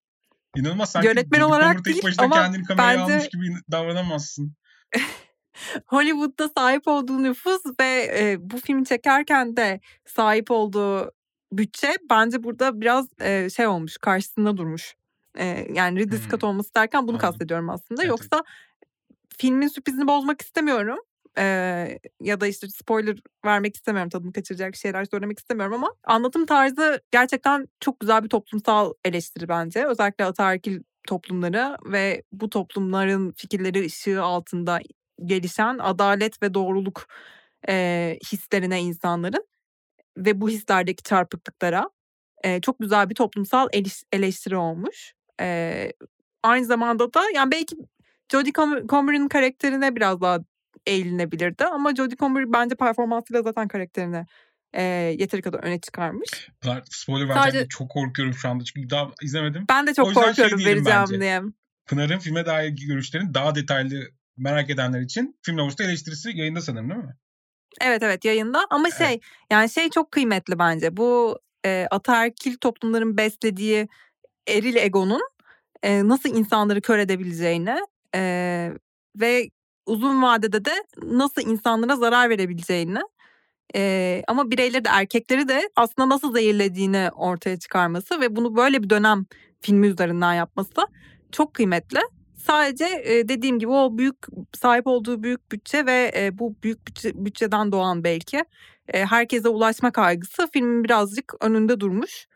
İnanılmaz 0.59 0.91
sanki 0.91 1.09
Yönetmen 1.09 1.41
olarak 1.41 1.85
değil 1.85 2.03
ama 2.19 2.37
kendini 2.37 2.65
kameraya 2.65 3.01
bence... 3.01 3.15
almış 3.15 3.29
gibi 3.29 3.55
davranamazsın. 3.71 4.55
Hollywood'da 5.87 6.51
sahip 6.57 6.89
olduğu 6.89 7.23
nüfus 7.23 7.61
ve 7.81 8.19
e, 8.19 8.37
bu 8.41 8.61
filmi 8.61 8.85
çekerken 8.85 9.57
de 9.57 9.81
sahip 10.07 10.51
olduğu 10.51 11.13
bütçe 11.53 11.97
bence 12.11 12.43
burada 12.43 12.81
biraz 12.81 13.07
e, 13.21 13.51
şey 13.51 13.67
olmuş 13.67 13.97
karşısında 13.97 14.57
durmuş. 14.57 14.95
E, 15.39 15.67
yani 15.75 15.99
Ridley 15.99 16.19
Scott 16.19 16.43
hmm. 16.43 16.49
olması 16.49 16.75
derken 16.75 17.03
bunu 17.03 17.11
Anladım. 17.11 17.31
kastediyorum 17.31 17.71
aslında. 17.71 18.03
Evet, 18.03 18.09
Yoksa 18.09 18.45
filmin 19.39 19.69
sürprizini 19.69 20.09
bozmak 20.09 20.43
istemiyorum. 20.43 20.99
Ee, 21.39 21.99
ya 22.21 22.41
da 22.41 22.47
işte 22.47 22.69
spoiler 22.69 23.17
vermek 23.45 23.77
istemiyorum 23.77 24.11
tadını 24.11 24.33
kaçıracak 24.33 24.77
şeyler 24.77 25.05
söylemek 25.05 25.39
istemiyorum 25.39 25.75
ama 25.75 25.95
anlatım 26.05 26.47
tarzı 26.47 27.01
gerçekten 27.11 27.69
çok 27.81 28.01
güzel 28.01 28.25
bir 28.25 28.29
toplumsal 28.29 28.93
eleştiri 29.05 29.49
bence. 29.49 29.87
Özellikle 29.87 30.25
ataerkil 30.25 30.83
toplumları 31.09 31.77
ve 31.85 32.23
bu 32.33 32.51
toplumların 32.51 33.33
fikirleri 33.37 33.87
ışığı 33.87 34.23
altında 34.23 34.81
gelişen 35.25 35.79
adalet 35.79 36.43
ve 36.43 36.55
doğruluk 36.55 37.07
e, 37.69 38.17
hislerine 38.33 38.81
insanların 38.81 39.45
ve 40.17 40.41
bu 40.41 40.49
hislerdeki 40.49 41.03
çarpıklıklara 41.03 41.91
e, 42.45 42.61
çok 42.61 42.79
güzel 42.79 43.11
bir 43.11 43.15
toplumsal 43.15 43.69
eleştiri 44.13 44.57
olmuş. 44.57 45.15
E, 45.41 45.93
aynı 46.43 46.67
zamanda 46.67 47.15
da 47.15 47.23
yani 47.35 47.53
belki 47.53 47.77
Jodie 48.33 48.53
Comer'ın 48.89 49.29
karakterine 49.29 49.97
biraz 49.97 50.21
daha 50.21 50.39
eğilinebilirdi 50.89 51.65
ama 51.65 51.95
Jodie 51.95 52.17
Comer 52.17 52.53
bence 52.53 52.75
performansıyla 52.75 53.43
zaten 53.43 53.69
karakterini 53.69 54.27
e, 54.73 54.83
yeteri 55.19 55.43
kadar 55.43 55.59
öne 55.59 55.81
çıkarmış. 55.81 56.51
Spoiler 56.91 57.29
vereceğim 57.29 57.51
Sadece... 57.51 57.69
çok 57.69 57.91
korkuyorum 57.91 58.35
şu 58.35 58.49
anda 58.49 58.65
çünkü 58.65 58.91
daha 58.91 59.11
izlemedim. 59.23 59.65
Ben 59.69 59.87
de 59.87 59.95
çok 59.95 60.15
korkuyorum 60.15 60.61
şey 60.61 60.67
vereceğim 60.67 61.01
bence. 61.01 61.21
diye. 61.21 61.43
Pınar'ın 61.87 62.19
filme 62.19 62.47
dair 62.47 62.69
görüşlerini 62.69 63.35
daha 63.35 63.55
detaylı 63.55 64.05
merak 64.37 64.71
edenler 64.71 65.01
için 65.01 65.39
Film 65.43 65.59
Lovas'ta 65.59 65.85
eleştirisi 65.85 66.31
yayında 66.35 66.61
sanırım 66.61 66.91
değil 66.91 67.01
mi? 67.01 67.17
Evet 67.81 68.03
evet 68.03 68.25
yayında 68.25 68.67
ama 68.71 68.89
evet. 68.89 68.99
şey 68.99 69.21
yani 69.51 69.71
şey 69.71 69.91
çok 69.91 70.13
kıymetli 70.13 70.59
bence 70.59 70.97
bu 70.97 71.41
e, 71.67 71.87
ataerkil 71.91 72.57
toplumların 72.57 73.17
beslediği 73.17 73.89
eril 74.49 74.77
egonun 74.77 75.23
e, 75.83 76.09
nasıl 76.09 76.29
insanları 76.29 76.81
kör 76.81 76.99
edebileceğini 76.99 77.79
e, 78.15 78.73
ve 79.17 79.51
uzun 79.89 80.23
vadede 80.23 80.65
de 80.65 80.73
nasıl 81.03 81.43
insanlara 81.43 81.97
zarar 81.97 82.31
verebileceğini 82.31 83.01
e, 83.75 84.23
ama 84.29 84.51
bireyleri 84.51 84.85
de 84.85 84.89
erkekleri 84.89 85.49
de 85.49 85.71
aslında 85.77 86.09
nasıl 86.09 86.33
zehirlediğini 86.33 87.11
ortaya 87.17 87.59
çıkarması 87.59 88.21
ve 88.21 88.37
bunu 88.37 88.57
böyle 88.57 88.83
bir 88.83 88.91
dönem 88.91 89.27
filmi 89.61 89.87
üzerinden 89.87 90.35
yapması 90.35 90.87
çok 91.33 91.55
kıymetli. 91.55 92.01
Sadece 92.37 92.85
e, 92.85 93.29
dediğim 93.29 93.59
gibi 93.59 93.71
o 93.71 93.99
büyük 93.99 94.17
sahip 94.55 94.87
olduğu 94.87 95.23
büyük 95.23 95.53
bütçe 95.53 95.87
ve 95.87 96.13
e, 96.17 96.39
bu 96.39 96.57
büyük 96.63 96.87
bütçe, 96.87 97.13
bütçeden 97.15 97.73
doğan 97.73 98.05
belki 98.05 98.45
e, 98.89 99.05
herkese 99.05 99.49
ulaşma 99.49 99.93
kaygısı 99.93 100.49
filmin 100.53 100.85
birazcık 100.85 101.35
önünde 101.41 101.81
durmuş. 101.81 102.27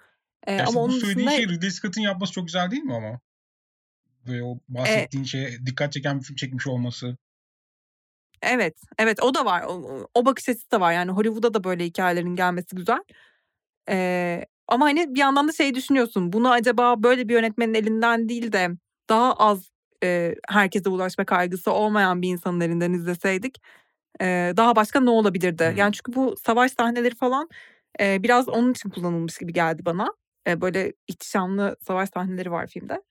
E, 0.47 0.61
ama 0.61 0.81
onun 0.81 0.97
bu 0.97 1.01
söylediğin 1.01 1.29
dışında... 1.29 1.47
şey 1.47 1.57
Ridley 1.57 1.71
Scott'ın 1.71 2.01
yapması 2.01 2.33
çok 2.33 2.47
güzel 2.47 2.71
değil 2.71 2.83
mi 2.83 2.95
ama? 2.95 3.21
Ve 4.27 4.43
o 4.43 4.59
bahsettiğin 4.69 5.25
e, 5.25 5.27
şeye 5.27 5.67
dikkat 5.67 5.93
çeken 5.93 6.19
bir 6.19 6.25
film 6.25 6.37
çekmiş 6.37 6.67
olması. 6.67 7.17
Evet, 8.43 8.77
evet 8.99 9.23
o 9.23 9.35
da 9.35 9.45
var. 9.45 9.63
O, 9.69 10.07
o 10.15 10.25
bakış 10.27 10.49
açısı 10.49 10.71
da 10.71 10.81
var. 10.81 10.93
Yani 10.93 11.11
Hollywood'a 11.11 11.55
da 11.55 11.65
böyle 11.65 11.85
hikayelerin 11.85 12.37
gelmesi 12.37 12.77
güzel. 12.77 13.03
Ee, 13.89 14.45
ama 14.69 14.85
hani 14.87 15.15
bir 15.15 15.21
yandan 15.21 15.49
da 15.49 15.53
şey 15.53 15.75
düşünüyorsun. 15.75 16.33
Bunu 16.33 16.51
acaba 16.51 17.03
böyle 17.03 17.29
bir 17.29 17.35
yönetmenin 17.35 17.75
elinden 17.75 18.29
değil 18.29 18.53
de 18.53 18.69
daha 19.09 19.33
az 19.35 19.71
e, 20.05 20.35
herkese 20.49 20.89
ulaşma 20.89 21.25
kaygısı 21.25 21.73
olmayan 21.73 22.23
bir 22.23 22.29
insanın 22.29 22.61
elinden 22.61 22.93
izleseydik 22.93 23.59
e, 24.21 24.53
daha 24.57 24.77
başka 24.77 25.01
ne 25.01 25.11
olabilirdi? 25.11 25.69
Hmm. 25.69 25.77
Yani 25.77 25.93
çünkü 25.93 26.13
bu 26.15 26.37
savaş 26.47 26.73
sahneleri 26.73 27.15
falan 27.15 27.49
e, 28.01 28.23
biraz 28.23 28.49
onun 28.49 28.73
için 28.73 28.91
kullanılmış 28.91 29.39
gibi 29.39 29.53
geldi 29.53 29.85
bana. 29.85 30.15
E, 30.47 30.61
böyle 30.61 30.93
ihtişamlı 31.09 31.77
savaş 31.81 32.09
sahneleri 32.15 32.51
var 32.51 32.67
filmde. 32.67 33.03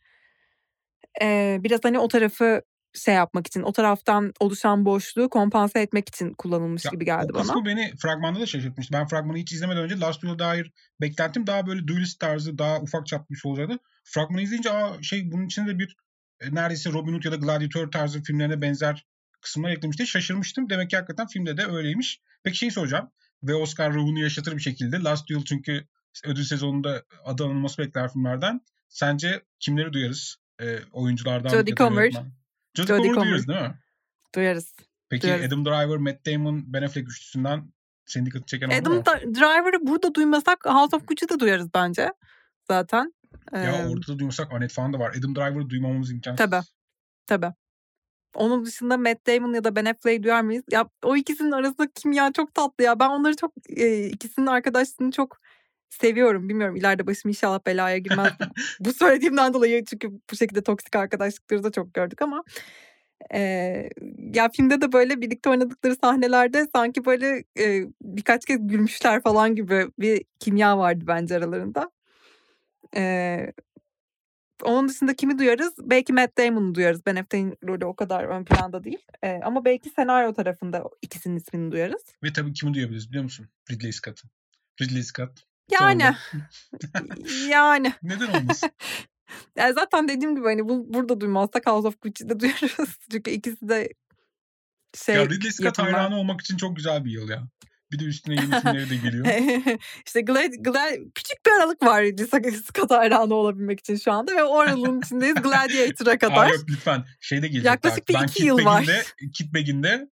E, 1.22 1.58
biraz 1.64 1.80
hani 1.84 2.00
o 2.00 2.08
tarafı 2.08 2.62
şey 2.94 3.16
yapmak 3.16 3.48
için, 3.48 3.62
o 3.62 3.72
taraftan 3.72 4.34
oluşan 4.40 4.86
boşluğu 4.86 5.30
kompanse 5.30 5.80
etmek 5.80 6.10
için 6.10 6.34
kullanılmış 6.34 6.86
ya, 6.86 6.92
gibi 6.92 7.06
geldi 7.06 7.32
o 7.32 7.36
bana. 7.36 7.54
O 7.54 7.66
beni 7.66 7.94
fragmanda 7.98 8.40
da 8.40 8.46
şaşırtmıştı. 8.46 8.94
Ben 8.94 9.08
fragmanı 9.08 9.38
hiç 9.38 9.52
izlemeden 9.52 9.84
önce 9.84 10.00
Last 10.00 10.22
Duel'a 10.22 10.40
dair 10.40 10.72
beklentim 11.02 11.48
daha 11.48 11.68
böyle 11.68 11.88
duelist 11.88 12.20
tarzı, 12.20 12.58
daha 12.58 12.80
ufak 12.80 13.08
çaplı 13.08 13.26
bir 13.30 13.40
şey 13.40 13.52
olacaktı. 13.52 13.78
Fragmanı 14.04 14.42
izleyince 14.42 14.72
aa 14.72 15.04
şey 15.04 15.32
bunun 15.32 15.46
içinde 15.46 15.80
bir 15.80 15.96
e, 16.40 16.56
neredeyse 16.56 16.92
Robin 16.92 17.14
Hood 17.14 17.24
ya 17.24 17.32
da 17.32 17.36
Gladiator 17.36 17.92
tarzı 17.92 18.24
filmlerine 18.24 18.62
benzer 18.62 19.06
kısımlar 19.42 19.70
eklemişti. 19.70 20.08
Şaşırmıştım. 20.08 20.70
Demek 20.70 20.90
ki 20.90 20.96
hakikaten 20.96 21.28
filmde 21.28 21.58
de 21.58 21.66
öyleymiş. 21.66 22.22
Peki 22.44 22.58
şey 22.58 22.72
soracağım. 22.72 23.12
Ve 23.44 23.56
Oscar 23.56 23.94
ruhunu 23.94 24.20
yaşatır 24.20 24.58
bir 24.58 24.62
şekilde. 24.62 24.98
Last 24.98 25.30
Duel 25.30 25.44
çünkü 25.44 25.88
ödül 26.26 26.44
sezonunda 26.44 27.04
adı 27.26 27.46
anılması 27.46 27.78
bekler 27.78 28.14
filmlerden. 28.14 28.62
Sence 28.90 29.42
kimleri 29.60 29.94
duyarız? 29.94 30.38
E, 30.62 30.80
oyunculardan. 30.92 31.50
Jodie 31.50 31.76
Comer. 31.76 32.14
Jodie 32.76 33.14
Comer 33.14 33.26
duyarız 33.26 33.48
değil 33.48 33.62
mi? 33.62 33.76
Duyarız. 34.36 34.74
Peki 35.10 35.24
duyarız. 35.24 35.46
Adam 35.46 35.66
Driver, 35.66 35.98
Matt 35.98 36.26
Damon, 36.26 36.64
Ben 36.68 36.84
Affleck 36.84 37.10
üçlüsünden 37.10 37.72
senin 38.06 38.26
dikkatini 38.26 38.48
çeken 38.48 38.68
oldu 38.68 38.76
Adam 38.76 38.94
mu? 38.94 39.04
Driver'ı 39.36 39.88
burada 39.88 40.16
duymasak 40.16 40.66
House 40.66 40.96
of 40.96 41.08
Gucci'de 41.08 41.40
duyarız 41.40 41.68
bence. 41.74 42.14
Zaten. 42.68 43.14
Ya 43.54 43.62
ee, 43.62 43.88
orada 43.88 44.08
da 44.08 44.20
duymasak 44.20 44.54
Annette 44.54 44.74
falan 44.74 44.94
da 44.94 45.00
var. 45.00 45.16
Adam 45.20 45.36
Driver'ı 45.36 45.70
duymamamız 45.70 46.12
imkansız. 46.12 46.38
Tabii. 46.50 46.66
Tabii. 47.26 47.54
Onun 48.36 48.66
dışında 48.66 48.98
Matt 48.98 49.28
Damon 49.28 49.54
ya 49.54 49.64
da 49.64 49.76
Ben 49.76 49.86
Affleck'i 49.86 50.24
duyar 50.24 50.42
mıyız? 50.42 50.64
Ya 50.72 50.90
o 51.04 51.16
ikisinin 51.16 51.52
arasında 51.52 51.88
kimya 51.96 52.34
çok 52.34 52.56
tatlı 52.56 52.84
ya. 52.84 53.00
Ben 53.00 53.10
onları 53.10 53.36
çok 53.36 53.54
e, 53.70 54.06
ikisinin 54.06 54.48
arkadaşlığını 54.48 55.12
çok 55.12 55.40
seviyorum. 55.92 56.50
Bilmiyorum 56.50 56.76
ileride 56.76 57.08
başım 57.08 57.30
inşallah 57.30 57.60
belaya 57.66 57.98
girmez. 57.98 58.34
bu 58.80 58.94
söylediğimden 58.94 59.54
dolayı 59.54 59.86
çünkü 59.86 60.12
bu 60.32 60.36
şekilde 60.36 60.64
toksik 60.64 60.96
arkadaşlıkları 60.96 61.64
da 61.64 61.72
çok 61.72 61.94
gördük 61.94 62.22
ama 62.22 62.44
e, 63.34 63.40
ya 64.34 64.50
filmde 64.50 64.82
de 64.82 64.92
böyle 64.92 65.22
birlikte 65.22 65.50
oynadıkları 65.50 65.96
sahnelerde 65.96 66.68
sanki 66.76 67.06
böyle 67.06 67.44
e, 67.60 67.86
birkaç 68.02 68.46
kez 68.46 68.68
gülmüşler 68.68 69.22
falan 69.22 69.56
gibi 69.56 69.88
bir 70.00 70.24
kimya 70.40 70.78
vardı 70.78 71.04
bence 71.08 71.36
aralarında. 71.36 71.92
E, 72.96 73.54
onun 74.64 74.90
dışında 74.90 75.14
kimi 75.16 75.40
duyarız? 75.40 75.74
Belki 75.80 76.14
Matt 76.14 76.38
Damon'u 76.38 76.76
duyarız. 76.76 77.06
Ben 77.06 77.16
Affleck'in 77.16 77.58
rolü 77.68 77.86
o 77.86 77.96
kadar 77.96 78.24
ön 78.24 78.46
planda 78.46 78.84
değil. 78.84 79.06
Ee, 79.24 79.40
ama 79.44 79.66
belki 79.66 79.90
senaryo 79.90 80.34
tarafında 80.34 80.84
ikisinin 81.02 81.36
ismini 81.36 81.72
duyarız. 81.72 82.02
Ve 82.24 82.34
tabii 82.34 82.54
kimi 82.54 82.74
duyabiliriz 82.74 83.10
biliyor 83.10 83.24
musun? 83.24 83.48
Ridley 83.72 83.92
Scott'ı. 83.92 84.28
Ridley 84.82 85.04
Scott. 85.04 85.51
Yani. 85.72 86.16
yani. 87.50 87.94
Neden 88.04 88.28
olmasın? 88.28 88.70
yani 89.56 89.74
zaten 89.74 90.08
dediğim 90.08 90.36
gibi 90.36 90.46
hani 90.46 90.70
bu, 90.70 90.94
burada 90.94 91.22
duymazsak 91.22 91.68
House 91.68 91.88
of 91.88 92.02
Gucci'de 92.02 92.40
duyarız. 92.40 92.98
Çünkü 93.12 93.32
ikisi 93.32 93.70
de 93.70 93.90
şey 95.06 95.16
Ya 95.16 95.26
Ridley 95.26 95.52
Scott 95.52 95.66
yapımlar. 95.66 95.92
hayranı 95.94 96.16
olmak 96.16 96.42
için 96.42 96.58
çok 96.58 96.76
güzel 96.76 97.06
bir 97.06 97.12
yıl 97.12 97.30
ya. 97.30 97.48
Bir 97.92 98.00
de 98.00 98.04
üstüne 98.04 98.36
yeni 98.36 98.58
isimleri 98.58 98.90
de 98.90 98.96
geliyor. 98.96 99.26
İşte 100.06 100.22
Glad, 100.22 100.54
Glad, 100.60 100.94
küçük 101.16 101.46
bir 101.46 101.52
aralık 101.52 101.84
var 101.84 102.04
Ridley 102.04 102.52
Scott 102.52 102.92
hayranı 102.92 103.34
olabilmek 103.34 103.80
için 103.80 103.96
şu 103.96 104.12
anda 104.12 104.36
ve 104.36 104.44
o 104.44 104.60
aralığın 104.60 105.02
içindeyiz 105.02 105.36
Gladiator'a 105.36 106.18
kadar. 106.18 106.46
Aa, 106.46 106.50
yok 106.50 106.64
lütfen 106.70 107.06
şeyde 107.20 107.48
gelecek. 107.48 107.66
Yaklaşık 107.66 108.10
bir 108.10 108.14
ben 108.14 108.24
iki 108.24 108.46
yıl 108.46 108.66
var. 108.66 108.86
Kit 109.34 109.54
Begin'de 109.54 110.10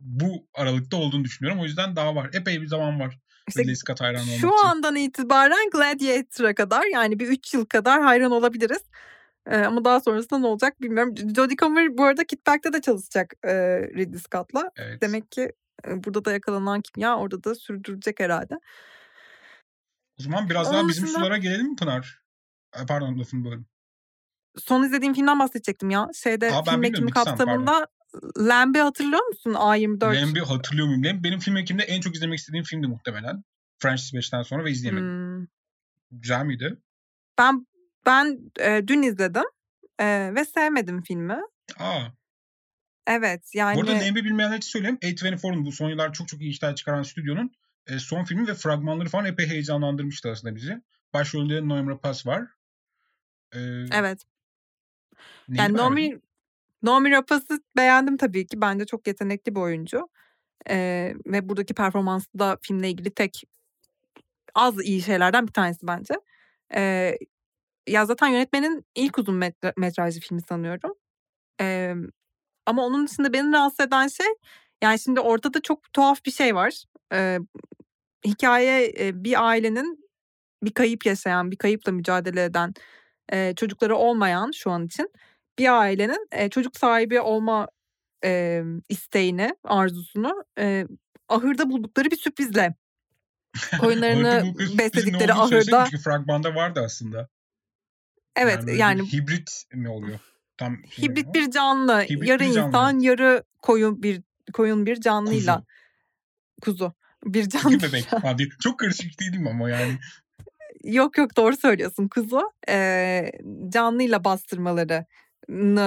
bu 0.00 0.48
aralıkta 0.54 0.96
olduğunu 0.96 1.24
düşünüyorum. 1.24 1.62
O 1.62 1.64
yüzden 1.64 1.96
daha 1.96 2.14
var. 2.14 2.30
Epey 2.32 2.62
bir 2.62 2.66
zaman 2.66 3.00
var. 3.00 3.18
İşte 3.48 3.62
Ridley 3.62 3.76
Scott 3.76 4.00
hayran 4.00 4.22
olmak 4.22 4.40
Şu 4.40 4.46
için. 4.46 4.66
andan 4.66 4.96
itibaren 4.96 5.70
Gladiator'a 5.72 6.54
kadar 6.54 6.84
yani 6.92 7.18
bir 7.18 7.28
3 7.28 7.54
yıl 7.54 7.64
kadar 7.64 8.02
hayran 8.02 8.30
olabiliriz. 8.30 8.82
Ee, 9.46 9.56
ama 9.56 9.84
daha 9.84 10.00
sonrasında 10.00 10.38
ne 10.38 10.46
olacak 10.46 10.80
bilmiyorum. 10.80 11.14
Jodie 11.36 11.56
Comer 11.56 11.98
bu 11.98 12.04
arada 12.04 12.24
Kit 12.24 12.46
Back'te 12.46 12.72
de 12.72 12.80
çalışacak 12.80 13.34
e, 13.44 13.52
Ridley 13.80 14.18
Scott'la. 14.18 14.70
Evet. 14.76 15.02
Demek 15.02 15.32
ki 15.32 15.52
burada 15.86 16.24
da 16.24 16.32
yakalanan 16.32 16.80
kimya 16.80 17.16
orada 17.18 17.44
da 17.44 17.54
sürdürecek 17.54 18.20
herhalde. 18.20 18.54
O 20.20 20.22
zaman 20.22 20.50
biraz 20.50 20.66
Onun 20.68 20.76
daha 20.76 20.88
bizim 20.88 21.04
dışında... 21.04 21.18
sulara 21.18 21.36
gelelim 21.36 21.66
mi 21.66 21.76
Pınar? 21.76 22.22
Pardon 22.88 23.18
lafını 23.18 23.44
böldüm. 23.44 23.66
Son 24.58 24.82
izlediğim 24.82 25.14
filmden 25.14 25.38
bahsedecektim 25.38 25.90
ya. 25.90 26.08
Şeyde 26.14 26.52
Aa, 26.52 26.62
film 26.62 26.84
ekimi 26.84 27.10
kapsamında 27.10 27.86
Lamb'i 28.38 28.78
hatırlıyor 28.78 29.26
musun 29.26 29.52
A24? 29.52 30.22
Lamb'i 30.22 30.40
hatırlıyor 30.40 30.86
muyum? 30.86 31.04
Lamb 31.04 31.24
benim 31.24 31.38
film 31.38 31.56
ekimde 31.56 31.82
en 31.82 32.00
çok 32.00 32.16
izlemek 32.16 32.38
istediğim 32.38 32.64
filmdi 32.64 32.86
muhtemelen. 32.86 33.44
French 33.78 34.00
Dispatch'ten 34.00 34.42
sonra 34.42 34.64
ve 34.64 34.70
izleyemedim. 34.70 35.08
Hmm. 35.08 35.46
Güzel 36.10 36.44
miydi? 36.44 36.76
Ben 37.38 37.66
ben 38.06 38.52
e, 38.60 38.82
dün 38.86 39.02
izledim 39.02 39.44
e, 39.98 40.34
ve 40.34 40.44
sevmedim 40.44 41.02
filmi. 41.02 41.38
Aa. 41.78 42.02
Evet 43.06 43.54
yani. 43.54 43.76
Burada 43.76 43.92
Lamb'i 43.92 44.24
bilmeyenler 44.24 44.56
için 44.56 44.70
söyleyeyim. 44.70 44.98
A24'un 45.02 45.64
bu 45.64 45.72
son 45.72 45.90
yıllar 45.90 46.12
çok 46.12 46.28
çok 46.28 46.40
iyi 46.40 46.50
işler 46.50 46.74
çıkaran 46.74 47.02
stüdyonun 47.02 47.52
e, 47.86 47.98
son 47.98 48.24
filmi 48.24 48.48
ve 48.48 48.54
fragmanları 48.54 49.08
falan 49.08 49.24
epey 49.24 49.46
heyecanlandırmıştı 49.46 50.30
aslında 50.30 50.54
bizi. 50.54 50.82
Başrolünde 51.14 51.68
Noam 51.68 51.88
Rapace 51.88 52.30
var. 52.30 52.42
Ee, 53.54 53.58
evet. 53.92 54.22
Yani 55.48 55.76
Nomi, 55.76 56.20
Nomi 56.82 57.10
Rapaz'ı 57.10 57.60
beğendim 57.76 58.16
tabii 58.16 58.46
ki. 58.46 58.60
Bence 58.60 58.84
çok 58.86 59.06
yetenekli 59.06 59.54
bir 59.54 59.60
oyuncu. 59.60 60.08
Ee, 60.70 61.14
ve 61.26 61.48
buradaki 61.48 61.74
performansı 61.74 62.38
da 62.38 62.58
filmle 62.62 62.90
ilgili 62.90 63.10
tek 63.14 63.44
az 64.54 64.80
iyi 64.84 65.02
şeylerden 65.02 65.46
bir 65.46 65.52
tanesi 65.52 65.86
bence. 65.86 66.14
Ee, 66.74 67.18
ya 67.88 68.06
zaten 68.06 68.28
yönetmenin 68.28 68.86
ilk 68.94 69.18
uzun 69.18 69.34
metra- 69.42 69.72
metrajlı 69.76 70.20
filmi 70.20 70.42
sanıyorum. 70.42 70.94
Ee, 71.60 71.94
ama 72.66 72.86
onun 72.86 73.06
dışında 73.06 73.32
beni 73.32 73.52
rahatsız 73.52 73.86
eden 73.86 74.08
şey 74.08 74.26
yani 74.82 74.98
şimdi 74.98 75.20
ortada 75.20 75.62
çok 75.62 75.92
tuhaf 75.92 76.24
bir 76.26 76.30
şey 76.32 76.54
var. 76.54 76.84
Ee, 77.14 77.38
hikaye 78.26 78.92
bir 79.14 79.48
ailenin 79.48 80.08
bir 80.62 80.72
kayıp 80.74 81.06
yaşayan, 81.06 81.50
bir 81.50 81.56
kayıpla 81.56 81.92
mücadele 81.92 82.44
eden, 82.44 82.74
e, 83.32 83.54
çocukları 83.56 83.96
olmayan 83.96 84.50
şu 84.52 84.70
an 84.70 84.86
için 84.86 85.10
bir 85.58 85.80
ailenin 85.80 86.28
e, 86.32 86.50
çocuk 86.50 86.76
sahibi 86.76 87.20
olma 87.20 87.68
e, 88.24 88.62
isteğini, 88.88 89.56
arzusunu 89.64 90.44
e, 90.58 90.86
ahırda 91.28 91.70
buldukları 91.70 92.10
bir 92.10 92.16
sürprizle 92.16 92.74
koyunlarını 93.80 94.54
besledikleri 94.78 95.32
ahırda. 95.32 95.84
Çünkü 95.90 96.02
fragmanda 96.02 96.54
vardı 96.54 96.82
aslında. 96.84 97.28
Evet 98.36 98.58
yani, 98.66 98.78
yani 98.78 99.12
hibrit 99.12 99.64
mi 99.72 99.88
oluyor? 99.88 100.18
tam 100.56 100.76
Hibrit 100.76 101.34
bir 101.34 101.50
canlı. 101.50 102.02
Hibrit 102.02 102.28
yarı 102.28 102.40
bir 102.40 102.52
canlı, 102.52 102.68
insan, 102.68 102.98
yarı 102.98 103.44
koyun 103.62 104.02
bir 104.02 104.22
koyun 104.52 104.86
bir 104.86 105.00
canlıyla. 105.00 105.64
Kuzu. 106.62 106.92
Bir 107.24 107.50
Kuzu 107.50 107.58
canlı. 107.58 107.82
bebek 107.82 108.38
diye. 108.38 108.48
Çok 108.60 108.78
karışık 108.78 109.20
değil 109.20 109.36
mi 109.38 109.50
ama 109.50 109.70
yani. 109.70 109.98
Yok 110.84 111.18
yok 111.18 111.36
doğru 111.36 111.56
söylüyorsun 111.56 112.08
kuzu. 112.08 112.52
Eee, 112.68 113.32
canlıyla 113.68 114.24
bastırmalarını 114.24 115.06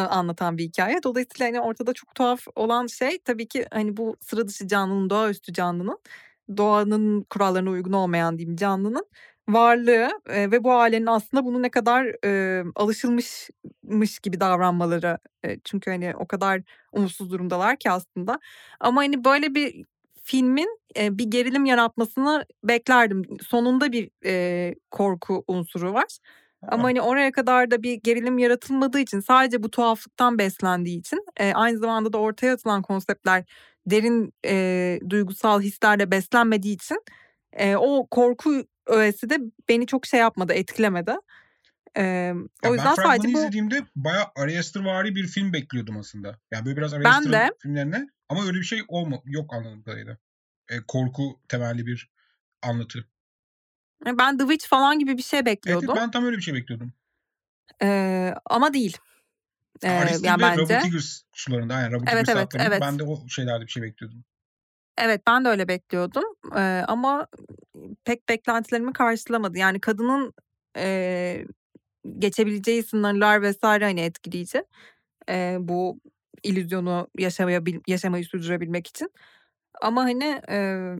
anlatan 0.09 0.57
bir 0.57 0.63
hikaye. 0.63 1.03
Dolayısıyla 1.03 1.47
hani 1.47 1.61
ortada 1.61 1.93
çok 1.93 2.15
tuhaf 2.15 2.47
olan 2.55 2.87
şey 2.87 3.19
tabii 3.25 3.47
ki 3.47 3.65
hani 3.73 3.97
bu 3.97 4.17
sıra 4.21 4.47
dışı 4.47 4.67
canlının, 4.67 5.09
doğaüstü 5.09 5.53
canlının, 5.53 5.99
doğanın 6.57 7.21
kurallarına 7.29 7.69
uygun 7.69 7.93
olmayan 7.93 8.37
diyeyim 8.37 8.55
canlının 8.57 9.05
varlığı 9.49 10.09
eee, 10.29 10.51
ve 10.51 10.63
bu 10.63 10.73
ailenin 10.73 11.05
aslında 11.05 11.45
bunu 11.45 11.61
ne 11.61 11.69
kadar 11.69 12.05
eee, 12.25 12.63
alışılmışmış 12.75 14.19
gibi 14.19 14.39
davranmaları. 14.39 15.17
Eee, 15.45 15.59
çünkü 15.63 15.91
hani 15.91 16.13
o 16.17 16.27
kadar 16.27 16.61
umutsuz 16.91 17.31
durumdalar 17.31 17.77
ki 17.77 17.91
aslında. 17.91 18.39
Ama 18.79 19.01
hani 19.01 19.23
böyle 19.25 19.55
bir 19.55 19.85
filmin 20.23 20.79
eee, 20.95 21.17
bir 21.17 21.25
gerilim 21.25 21.65
yaratmasını 21.65 22.45
beklerdim. 22.63 23.23
Sonunda 23.47 23.91
bir 23.91 24.09
eee, 24.25 24.75
korku 24.91 25.43
unsuru 25.47 25.93
var. 25.93 26.17
Ama 26.67 26.83
Ha, 26.83 26.87
hani 26.87 27.01
oraya 27.01 27.31
kadar 27.31 27.71
da 27.71 27.83
bir 27.83 27.93
gerilim 27.93 28.37
yaratılmadığı 28.37 28.99
için 28.99 29.19
sadece 29.19 29.63
bu 29.63 29.71
tuhaflıktan 29.71 30.37
beslendiği 30.39 30.99
için 30.99 31.25
eee, 31.39 31.51
aynı 31.55 31.77
zamanda 31.77 32.13
da 32.13 32.17
ortaya 32.17 32.53
atılan 32.53 32.81
konseptler 32.81 33.43
derin 33.87 34.33
eee, 34.45 34.99
duygusal 35.09 35.61
hislerle 35.61 36.11
beslenmediği 36.11 36.75
için 36.75 37.01
eee, 37.59 37.75
o 37.77 38.07
korku 38.11 38.63
öğesi 38.87 39.29
de 39.29 39.37
beni 39.69 39.87
çok 39.87 40.05
şey 40.05 40.19
yapmadı, 40.19 40.53
etkilemedi. 40.53 41.15
Emm, 41.95 42.47
Ya 42.63 42.69
o 42.69 42.71
ben 42.71 42.73
yüzden 42.73 42.95
fragmanı 42.95 43.17
sadece 43.17 43.33
bu 43.33 43.39
izlediğimde 43.39 43.85
bayağı 43.95 44.25
Ari 44.35 44.59
Astervari 44.59 45.15
bir 45.15 45.27
film 45.27 45.53
bekliyordum 45.53 45.97
aslında. 45.97 46.39
Yani 46.51 46.65
böyle 46.65 46.77
biraz 46.77 46.93
Ari 46.93 47.03
Ben 47.05 47.11
Aster'ın 47.11 47.33
de. 47.33 47.51
filmlerine 47.59 48.07
ama 48.29 48.45
öyle 48.45 48.57
bir 48.57 48.63
şey 48.63 48.81
olma 48.87 49.21
yok 49.25 49.53
anladığım 49.53 49.83
kadarıyla. 49.83 50.17
Eee, 50.71 50.79
korku 50.87 51.39
temelli 51.49 51.85
bir 51.85 52.11
anlatı. 52.61 53.07
E, 54.03 54.17
ben 54.17 54.37
The 54.37 54.43
Witch 54.47 54.67
falan 54.67 54.99
gibi 54.99 55.17
bir 55.17 55.23
şey 55.23 55.45
Evet, 55.65 55.79
evet 55.83 55.83
bekliyordum. 55.85 55.95
ben 55.95 56.11
tam 56.11 56.25
öyle 56.25 56.37
bir 56.37 56.41
şey 56.41 56.53
bekliyordum. 56.53 56.93
Eee, 57.81 58.35
ama 58.45 58.73
değil. 58.73 58.97
Ya 59.87 59.93
Eee, 59.93 59.93
Aristil 59.95 60.27
yani 60.27 60.39
ve 60.39 60.55
Robert 60.55 60.83
bence. 60.83 60.85
Eggers 60.85 61.21
sularında 61.33 61.73
aynen 61.75 61.91
Robert 61.91 62.11
Evet 62.11 62.29
Eggers 62.29 62.35
evet 62.35 62.49
evet. 62.59 62.81
ben 62.81 62.99
de 62.99 63.03
o 63.03 63.27
şeylerde 63.27 63.65
bir 63.65 63.71
şey 63.71 63.83
bekliyordum. 63.83 64.25
Evet 64.97 65.21
ben 65.27 65.45
de 65.45 65.49
öyle 65.49 65.67
bekliyordum. 65.67 66.23
Eee, 66.55 66.83
ama 66.87 67.27
pek 68.05 68.29
beklentilerimi 68.29 68.93
karşılamadı. 68.93 69.57
Yani 69.57 69.79
kadının 69.81 70.33
eee, 70.77 71.47
geçebileceği 72.19 72.83
sınırlar 72.83 73.41
vesaire 73.41 73.85
hani 73.85 74.01
etkileyici. 74.01 74.63
Eee, 75.29 75.57
bu 75.61 75.99
illüzyonu 76.43 77.07
yaşamayabil 77.19 77.81
yaşamayı 77.87 78.25
sürdürebilmek 78.25 78.87
için. 78.87 79.11
Ama 79.81 80.03
hani 80.03 80.41
eee, 80.49 80.95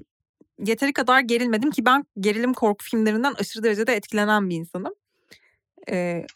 yeteri 0.60 0.94
kadar 0.94 1.20
gerilmedim 1.20 1.72
ki 1.72 1.86
ben 1.86 2.06
gerilim 2.20 2.54
korku 2.54 2.86
filmlerinden 2.86 3.34
aşırı 3.34 3.64
derecede 3.64 3.94
etkilenen 3.96 4.50
bir 4.50 4.56
insanım. 4.56 4.94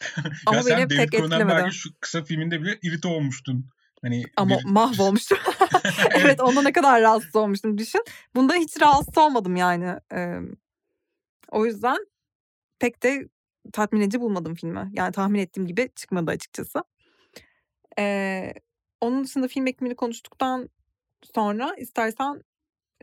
Ya 0.46 0.52
ama 0.52 0.62
sen 0.62 0.78
beni 0.78 0.90
David 0.90 0.98
pek 0.98 1.14
etkilemedi. 1.14 1.72
Şu 1.72 1.90
kısa 2.00 2.24
filminde 2.24 2.62
bile 2.62 2.78
irite 2.82 3.08
olmuştun. 3.08 3.66
Hani 4.02 4.24
Ama 4.36 4.58
bir 4.58 4.64
mahvolmuştum. 4.64 5.38
evet. 6.14 6.40
Onda 6.40 6.62
ne 6.62 6.72
kadar 6.72 7.02
rahatsız 7.02 7.36
olmuştum 7.36 7.78
düşün. 7.78 8.04
Bunda 8.34 8.54
hiç 8.54 8.80
rahatsız 8.80 9.18
olmadım 9.18 9.56
yani. 9.56 9.94
Eee, 10.12 10.40
o 11.50 11.66
yüzden 11.66 12.06
pek 12.78 13.02
de 13.02 13.28
tatmin 13.72 14.00
edici 14.00 14.20
bulmadım 14.20 14.54
filmi. 14.54 14.90
Yani 14.92 15.12
tahmin 15.12 15.38
ettiğim 15.38 15.66
gibi 15.66 15.90
çıkmadı 15.96 16.30
açıkçası. 16.30 16.84
Eee, 17.98 18.54
onun 19.00 19.24
dışında 19.24 19.48
film 19.48 19.66
ekimini 19.66 19.96
konuştuktan 19.96 20.68
sonra 21.34 21.74
istersen 21.78 22.42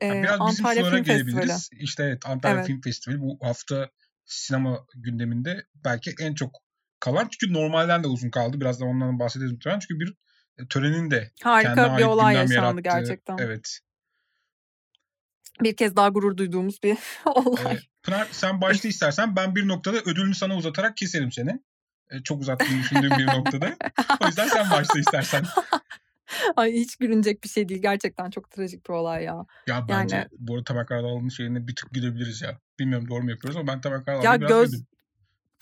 Ya 0.01 0.13
eee, 0.13 0.23
biraz 0.23 0.39
bizim 0.47 0.65
Antalya 0.65 0.83
sulara 0.83 0.95
Film 0.95 1.03
Festivali. 1.03 1.27
gelebiliriz. 1.45 1.69
İşte 1.71 2.03
evet 2.03 2.25
Antalya 2.25 2.55
Evet. 2.55 2.67
Film 2.67 2.81
Festivali 2.81 3.21
bu 3.21 3.37
hafta 3.41 3.89
sinema 4.25 4.85
gündeminde 4.95 5.65
belki 5.75 6.15
en 6.19 6.33
çok 6.33 6.55
kalan 6.99 7.29
çünkü 7.31 7.53
normalden 7.53 8.03
de 8.03 8.07
uzun 8.07 8.29
kaldı. 8.29 8.61
Biraz 8.61 8.79
da 8.81 8.85
ondan 8.85 9.19
bahsederiz 9.19 9.51
muhtemelen. 9.51 9.79
Çünkü 9.79 9.99
bir 9.99 10.13
e, 10.57 10.67
törenin 10.67 11.11
de 11.11 11.31
kendine 11.37 11.51
Harika 11.85 11.97
bir 11.97 12.03
olay 12.03 12.35
yaşandı 12.35 12.53
yarattığı 12.53 12.81
gerçekten. 12.83 13.37
evet. 13.37 13.79
Bir 15.61 15.75
kez 15.75 15.95
daha 15.95 16.09
gurur 16.09 16.37
duyduğumuz 16.37 16.83
bir 16.83 16.97
olay. 17.25 17.73
Ee, 17.75 17.79
Pınar 18.03 18.27
sen 18.31 18.61
başta 18.61 18.87
istersen 18.87 19.35
ben 19.35 19.55
bir 19.55 19.67
noktada 19.67 19.97
ödülünü 19.97 20.35
sana 20.35 20.55
uzatarak 20.57 20.97
keserim 20.97 21.31
seni. 21.31 21.59
Ee, 22.09 22.23
çok 22.23 22.41
uzattığını 22.41 22.79
düşündüğüm 22.79 23.17
bir 23.17 23.27
noktada. 23.27 23.75
O 24.21 24.25
yüzden 24.25 24.47
sen 24.47 24.71
başla 24.71 24.99
istersen. 24.99 25.43
Ay 26.55 26.73
hiç 26.73 26.95
gülünecek 26.95 27.43
bir 27.43 27.49
şey 27.49 27.69
değil. 27.69 27.81
Gerçekten 27.81 28.29
çok 28.29 28.51
trajik 28.51 28.89
bir 28.89 28.93
olay 28.93 29.23
ya. 29.23 29.45
Ya 29.67 29.85
bence 29.89 30.15
Yani 30.15 30.27
bu 30.39 30.53
arada 30.53 30.63
Tamer 30.63 30.85
Karadağlı'nın 30.85 31.29
şeyine 31.29 31.67
bir 31.67 31.75
tık 31.75 31.93
gülebiliriz 31.93 32.41
ya. 32.41 32.59
Bilmiyorum 32.79 33.09
doğru 33.09 33.23
mu 33.23 33.29
yapıyoruz 33.31 33.57
ama 33.57 33.67
ben 33.67 33.81
Tamer 33.81 34.23
ya 34.23 34.39
biraz 34.39 34.49
göz 34.49 34.71
güldüm. 34.71 34.87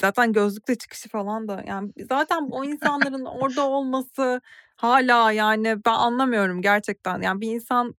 zaten 0.01 0.33
gözlükle 0.33 0.75
çıkışı 0.75 1.09
falan 1.09 1.47
da 1.47 1.63
yani 1.67 1.91
zaten 2.09 2.47
o 2.51 2.63
insanların 2.63 3.25
orada 3.25 3.67
olması 3.67 4.41
hala 4.75 5.31
yani 5.31 5.85
ben 5.85 5.93
anlamıyorum 5.93 6.61
gerçekten. 6.61 7.21
Yani 7.21 7.41
bir 7.41 7.51
insan 7.51 7.95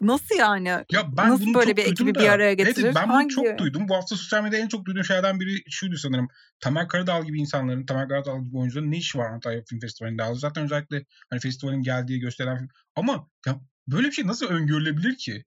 nasıl 0.00 0.34
yani 0.34 0.68
Ya 0.68 1.16
ben 1.16 1.30
nasıl 1.30 1.46
bunu 1.46 1.54
böyle 1.54 1.76
bir 1.76 1.82
ekibi 1.82 1.96
duydum 1.96 2.22
bir 2.22 2.28
da 2.28 2.32
araya 2.32 2.50
evet 2.50 2.66
getirir? 2.66 2.94
ben 2.94 3.08
bunu 3.08 3.28
çok 3.28 3.58
duydum. 3.58 3.88
Bu 3.88 3.96
hafta 3.96 4.16
sosyal 4.16 4.42
medyada 4.42 4.62
en 4.62 4.68
çok 4.68 4.84
duyduğum 4.84 5.04
şeylerden 5.04 5.40
biri 5.40 5.62
şuydu 5.70 5.96
sanırım. 5.96 6.28
Tamer 6.60 6.88
Karadağlı 6.88 7.24
gibi 7.24 7.40
insanların, 7.40 7.86
Tamer 7.86 8.08
Karadağlı 8.08 8.44
gibi 8.44 8.56
oyuncuların 8.56 8.90
ne 8.90 8.96
işi 8.96 9.18
var 9.18 9.30
Antalya 9.30 9.62
Film 9.68 9.80
Festivali'nde? 9.80 10.22
Zaten 10.34 10.64
özellikle 10.64 11.04
hani 11.30 11.40
festivalin 11.40 11.82
geldiği 11.82 12.20
gösterilen 12.20 12.58
film. 12.58 12.68
Ama 12.96 13.28
ya 13.46 13.60
böyle 13.86 14.06
bir 14.08 14.12
şey 14.12 14.26
nasıl 14.26 14.46
öngörülebilir 14.46 15.16
ki? 15.16 15.44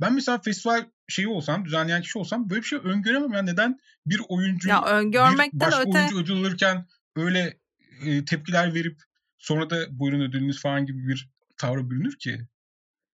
Ben 0.00 0.12
mesela 0.12 0.40
festival 0.40 0.84
şeyi 1.08 1.28
olsam, 1.28 1.64
düzenleyen 1.64 2.02
kişi 2.02 2.18
olsam 2.18 2.50
böyle 2.50 2.60
bir 2.60 2.66
şey 2.66 2.78
öngöremem. 2.84 3.32
Yani 3.32 3.50
neden 3.50 3.78
bir 4.06 4.20
oyuncu 4.28 4.68
Ya 4.68 4.82
bir 4.82 4.90
öngörmekten 4.90 5.60
başka 5.60 5.80
öte 5.80 5.88
oyuncu 5.90 6.18
ödül 6.18 6.36
alırken 6.36 6.86
öyle 7.16 7.58
e, 8.04 8.24
tepkiler 8.24 8.74
verip 8.74 9.00
sonra 9.38 9.70
da 9.70 9.98
buyurun 9.98 10.20
ödülünüz 10.20 10.62
falan 10.62 10.86
gibi 10.86 11.08
bir 11.08 11.30
tavra 11.56 11.90
bürünür 11.90 12.18
ki? 12.18 12.46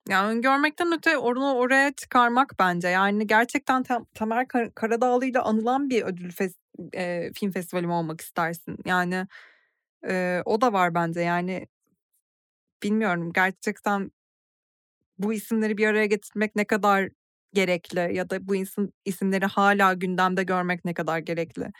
Ya 0.08 0.28
öngörmekten 0.30 0.92
öte 0.98 1.16
onu 1.18 1.54
oraya 1.54 1.92
çıkarmak 1.92 2.52
bence. 2.58 2.88
Yani 2.88 3.26
gerçekten 3.26 3.82
Tam- 3.82 4.06
Tamer 4.14 4.48
Kar- 4.48 4.74
Karadağlı 4.74 5.26
ile 5.26 5.38
anılan 5.40 5.90
bir 5.90 6.02
ödül 6.02 6.30
fes- 6.30 6.54
e, 6.94 7.32
film 7.34 7.50
festivali 7.52 7.86
mi 7.86 7.92
olmak 7.92 8.20
istersin? 8.20 8.76
Yani 8.86 9.26
e, 10.08 10.42
o 10.46 10.60
da 10.60 10.72
var 10.72 10.94
bence. 10.94 11.20
Yani 11.20 11.68
bilmiyorum 12.82 13.32
gerçekten 13.32 14.10
bu 15.18 15.32
isimleri 15.32 15.76
bir 15.78 15.86
araya 15.86 16.06
getirmek 16.06 16.56
ne 16.56 16.64
kadar 16.64 17.08
gerekli 17.54 18.14
ya 18.16 18.30
da 18.30 18.48
bu 18.48 18.56
isim, 18.56 18.92
isimleri 19.04 19.46
hala 19.46 19.92
gündemde 19.94 20.42
görmek 20.44 20.84
ne 20.84 20.94
kadar 20.94 21.18
gerekli 21.18 21.72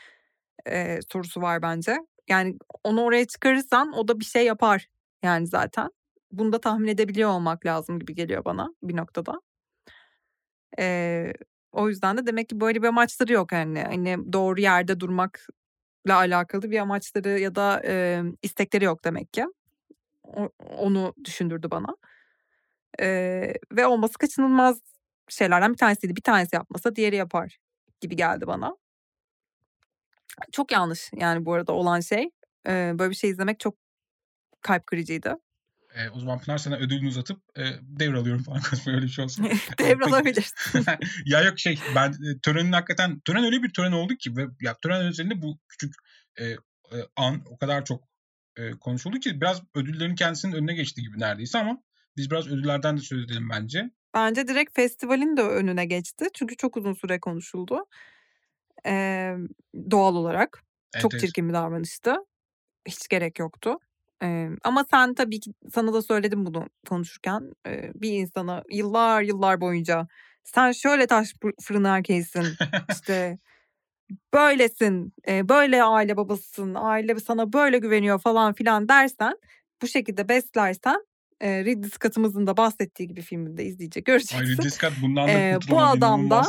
eee, 0.68 1.00
sorusu 1.12 1.42
var 1.42 1.62
bence. 1.62 1.98
Yani 2.28 2.56
onu 2.84 3.02
oraya 3.04 3.26
çıkarırsan 3.26 3.92
o 3.92 4.08
da 4.08 4.20
bir 4.20 4.24
şey 4.24 4.46
yapar 4.46 4.88
yani 5.24 5.46
zaten. 5.46 5.90
Bunu 6.38 6.52
da 6.52 6.60
tahmin 6.60 6.88
edebiliyor 6.88 7.30
olmak 7.30 7.66
lazım 7.66 7.98
gibi 8.00 8.14
geliyor 8.14 8.44
bana 8.44 8.74
bir 8.82 8.96
noktada. 8.96 9.40
Eee, 10.78 11.32
o 11.72 11.88
yüzden 11.88 12.16
de 12.18 12.26
demek 12.26 12.48
ki 12.48 12.60
böyle 12.60 12.82
bir 12.82 12.88
amaçları 12.88 13.32
yok 13.32 13.52
yani. 13.52 13.82
Hani 13.82 14.32
doğru 14.32 14.60
yerde 14.60 15.00
durmakla 15.00 15.44
alakalı 16.16 16.70
bir 16.70 16.78
amaçları 16.78 17.40
ya 17.40 17.54
da 17.54 17.82
eee, 17.84 18.24
istekleri 18.42 18.84
yok 18.84 19.04
demek 19.04 19.32
ki. 19.34 19.46
O- 20.24 20.50
onu 20.78 21.14
düşündürdü 21.24 21.72
bana. 21.72 21.96
Eee, 23.00 23.54
ve 23.72 23.86
olması 23.86 24.18
kaçınılmaz 24.18 24.80
şeylerden 25.28 25.72
bir 25.72 25.78
tanesiydi. 25.78 26.16
Bir 26.16 26.22
tanesi 26.22 26.56
yapmasa 26.56 26.96
diğeri 26.96 27.16
yapar 27.16 27.58
gibi 28.00 28.16
geldi 28.16 28.46
bana. 28.46 28.76
Çok 30.52 30.72
yanlış 30.72 31.10
yani 31.14 31.44
bu 31.46 31.52
arada 31.54 31.72
olan 31.72 32.00
şey. 32.00 32.30
Eee, 32.66 32.92
böyle 32.98 33.10
bir 33.10 33.14
şey 33.16 33.30
izlemek 33.30 33.60
çok 33.60 33.74
kalp 34.62 34.86
kırıcıydı. 34.88 35.40
E, 35.96 36.10
o 36.10 36.20
zaman 36.20 36.38
Pınar 36.38 36.58
sana 36.58 36.76
ödülünü 36.76 37.08
uzatıp 37.08 37.42
e, 37.58 37.62
devralıyorum 37.82 38.42
falan 38.42 38.60
konuşma 38.70 38.92
öyle 38.92 39.02
bir 39.02 39.10
şey 39.10 39.24
olsun. 39.24 39.44
E. 39.78 39.84
Devralabilirsin. 39.84 40.84
ya 41.24 41.42
yok 41.42 41.58
şey 41.58 41.78
ben 41.94 42.10
e, 42.10 42.38
törenin 42.42 42.72
hakikaten 42.72 43.20
tören 43.20 43.44
öyle 43.44 43.62
bir 43.62 43.72
tören 43.72 43.92
oldu 43.92 44.14
ki 44.14 44.36
ve 44.36 44.46
ya 44.60 44.76
tören 44.82 45.06
üzerinde 45.06 45.42
bu 45.42 45.58
küçük 45.68 45.94
e, 46.36 46.44
e, 46.44 46.56
an 47.16 47.42
o 47.50 47.58
kadar 47.58 47.84
çok 47.84 48.04
e, 48.56 48.70
konuşuldu 48.70 49.20
ki 49.20 49.40
biraz 49.40 49.62
ödüllerin 49.74 50.14
kendisinin 50.14 50.52
önüne 50.52 50.74
geçti 50.74 51.02
gibi 51.02 51.20
neredeyse 51.20 51.58
ama 51.58 51.82
biz 52.16 52.30
biraz 52.30 52.46
ödüllerden 52.46 52.96
de 52.96 53.00
söz 53.00 53.24
edelim 53.24 53.48
bence. 53.50 53.90
Bence 54.14 54.48
direkt 54.48 54.76
festivalin 54.76 55.36
de 55.36 55.42
önüne 55.42 55.86
geçti. 55.86 56.26
Çünkü 56.34 56.56
çok 56.56 56.76
uzun 56.76 56.94
süre 56.94 57.20
konuşuldu. 57.20 57.86
Eee, 58.86 59.36
doğal 59.90 60.16
olarak. 60.16 60.62
Çok 60.92 61.04
Enteresan. 61.04 61.26
çirkin 61.26 61.48
bir 61.48 61.54
davranıştı. 61.54 62.16
Hiç 62.88 63.08
gerek 63.08 63.38
yoktu. 63.38 63.78
Eee, 64.22 64.50
ama 64.64 64.84
sen 64.90 65.14
tabii 65.14 65.40
ki 65.40 65.52
sana 65.74 65.92
da 65.92 66.02
söyledim 66.02 66.46
bunu 66.46 66.68
konuşurken. 66.88 67.52
Eee, 67.66 67.92
bir 67.94 68.12
insana 68.12 68.62
yıllar 68.70 69.22
yıllar 69.22 69.60
boyunca 69.60 70.06
sen 70.44 70.72
şöyle 70.72 71.06
taş 71.06 71.32
fır- 71.32 71.62
fırın 71.62 71.84
erkeğisin 71.84 72.46
işte 72.92 73.38
böylesin, 74.34 75.12
e, 75.28 75.48
böyle 75.48 75.82
aile 75.82 76.16
babasısın, 76.16 76.74
aile 76.74 77.20
sana 77.20 77.52
böyle 77.52 77.78
güveniyor 77.78 78.18
falan 78.20 78.52
filan 78.52 78.88
dersen, 78.88 79.34
bu 79.82 79.86
şekilde 79.88 80.28
beslersen 80.28 81.06
e, 81.40 81.64
Ridley 81.64 81.90
Scott'ımızın 81.90 82.46
da 82.46 82.56
bahsettiği 82.56 83.08
gibi 83.08 83.22
filminde 83.22 83.64
izleyecek 83.64 84.04
göreceksin. 84.04 84.36
Ay 84.36 84.42
Ridley 84.44 84.70
Scott 84.70 84.92
bundan 85.02 85.28
da 85.28 85.32
e, 85.32 85.58
bu 85.70 85.80
adam 85.80 86.30
da 86.30 86.42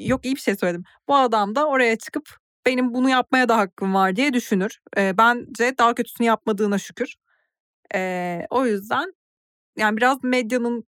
yok 0.00 0.24
iyi 0.24 0.34
bir 0.34 0.40
şey 0.40 0.56
söyledim. 0.56 0.84
Bu 1.08 1.16
adam 1.16 1.54
da 1.54 1.66
oraya 1.68 1.96
çıkıp 1.96 2.36
benim 2.68 2.94
bunu 2.94 3.08
yapmaya 3.08 3.48
da 3.48 3.56
hakkım 3.56 3.94
var 3.94 4.16
diye 4.16 4.32
düşünür. 4.32 4.78
E, 4.96 5.18
bence 5.18 5.78
daha 5.78 5.94
kötüsünü 5.94 6.26
yapmadığına 6.26 6.78
şükür. 6.78 7.14
E, 7.94 8.42
o 8.50 8.66
yüzden 8.66 9.14
yani 9.76 9.96
biraz 9.96 10.24
medyanın 10.24 10.84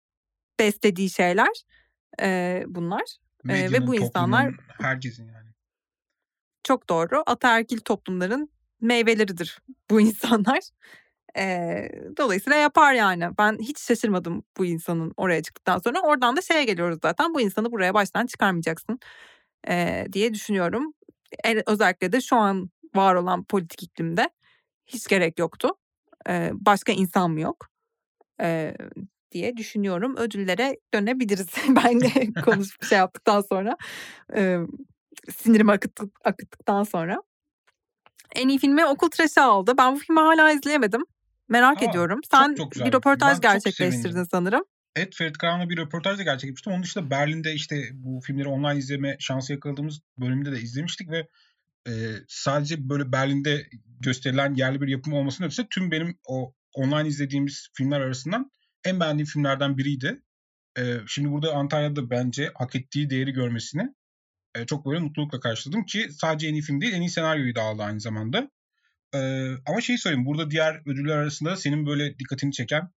beslediği 0.60 1.10
şeyler 1.10 1.64
e, 2.22 2.64
bunlar. 2.68 3.04
Medyanın, 3.44 3.74
e, 3.74 3.74
ve 3.74 3.88
bu 3.88 3.96
insanlar 3.96 4.54
herkesin 4.82 5.28
yani. 5.28 5.50
Çok 6.64 6.90
doğru. 6.90 7.24
Ataerkil 7.26 7.80
toplumların 7.80 8.50
meyveleridir 8.82 9.60
bu 9.90 10.02
insanlar. 10.02 10.60
E, 11.38 11.78
dolayısıyla 12.18 12.58
yapar 12.58 12.94
yani. 12.94 13.30
Ben 13.38 13.58
hiç 13.60 13.80
şaşırmadım 13.80 14.44
bu 14.58 14.66
insanın 14.66 15.14
oraya 15.18 15.42
çıktıktan 15.42 15.80
sonra. 15.80 16.02
Oradan 16.02 16.38
da 16.38 16.42
şeye 16.42 16.64
geliyoruz 16.64 17.00
zaten. 17.02 17.34
Bu 17.34 17.42
insanı 17.42 17.72
buraya 17.72 17.94
baştan 17.94 18.26
çıkarmayacaksın 18.26 19.00
e, 19.68 20.06
diye 20.14 20.34
düşünüyorum. 20.34 20.94
Özellikle 21.65 22.12
de 22.12 22.21
şu 22.21 22.36
an 22.36 22.69
var 22.95 23.15
olan 23.15 23.43
politik 23.43 23.84
iklimde 23.84 24.30
hiç 24.86 25.08
gerek 25.08 25.39
yoktu. 25.39 25.69
E, 26.30 26.52
başka 26.54 26.91
insan 26.91 27.32
mı 27.32 27.41
yok? 27.41 27.69
E, 28.41 28.76
diye 29.32 29.58
düşünüyorum. 29.58 30.17
Ödüllere 30.17 30.78
dönebiliriz. 30.93 31.48
ben 31.69 32.02
de 32.02 32.41
konuşup 32.41 32.84
şey 32.89 32.98
yaptıktan 32.98 33.41
sonra. 33.41 33.78
E, 34.36 34.60
sinirimi 35.38 35.71
akıttık, 35.71 36.19
akıttıktan 36.24 36.84
sonra. 36.84 37.21
En 38.36 38.48
iyi 38.48 38.60
filmi 38.60 38.86
Okul 38.86 39.10
Traşı 39.10 39.43
aldı. 39.43 39.74
Ben 39.78 39.95
bu 39.95 40.00
filmi 40.00 40.19
hala 40.19 40.52
izleyemedim. 40.52 41.06
Merak 41.50 41.82
Aa, 41.82 41.86
ediyorum. 41.86 42.19
Sen 42.32 42.56
çok, 42.56 42.74
çok 42.76 42.86
bir 42.86 42.93
röportaj 42.93 43.34
ben 43.34 43.41
gerçekleştirdin 43.41 44.24
sanırım. 44.24 44.63
Evet 44.95 45.15
Ferit 45.15 45.38
Karan'la 45.38 45.69
bir 45.69 45.77
röportaj 45.77 46.19
da 46.19 46.23
gerçekleştirdim. 46.23 46.73
Onun 46.73 46.84
dışında 46.84 47.10
Berlin'de 47.10 47.53
işte 47.53 47.89
bu 47.93 48.19
filmleri 48.21 48.47
online 48.47 48.77
izleme 48.77 49.17
şansı 49.19 49.53
yakaladığımız 49.53 49.99
bölümde 50.19 50.51
de 50.51 50.62
izlemiştik 50.62 51.10
ve 51.10 51.27
e, 51.88 51.91
sadece 52.27 52.89
böyle 52.89 53.12
Berlin'de 53.12 53.69
gösterilen 53.99 54.55
yerli 54.55 54.81
bir 54.81 54.88
yapım 54.88 55.13
olmasının 55.13 55.47
ötesi 55.47 55.67
tüm 55.69 55.91
benim 55.91 56.17
o 56.27 56.53
online 56.73 57.08
izlediğimiz 57.08 57.69
filmler 57.73 58.01
arasından 58.01 58.51
en 58.86 58.99
beğendiğim 58.99 59.27
filmlerden 59.27 59.77
biriydi. 59.77 60.21
E, 60.77 60.97
şimdi 61.08 61.31
burada 61.31 61.53
Antalya'da 61.53 62.10
bence 62.10 62.51
hak 62.55 62.75
ettiği 62.75 63.10
değeri 63.10 63.31
görmesini 63.31 63.93
e, 64.55 64.65
çok 64.65 64.86
böyle 64.86 64.99
mutlulukla 64.99 65.39
karşıladım 65.39 65.86
ki 65.86 66.08
sadece 66.12 66.47
en 66.47 66.53
iyi 66.53 66.62
film 66.62 66.81
değil 66.81 66.93
en 66.93 67.01
iyi 67.01 67.10
senaryoyu 67.10 67.55
da 67.55 67.62
aldı 67.62 67.84
aynı 67.84 67.99
zamanda. 67.99 68.51
Ee, 69.15 69.51
ama 69.65 69.81
şeyi 69.81 69.97
söyleyeyim. 69.97 70.25
Burada 70.25 70.51
diğer 70.51 70.81
ödüller 70.86 71.17
arasında 71.17 71.55
senin 71.55 71.86
böyle 71.86 72.19
dikkatini 72.19 72.51
çeken 72.51 72.91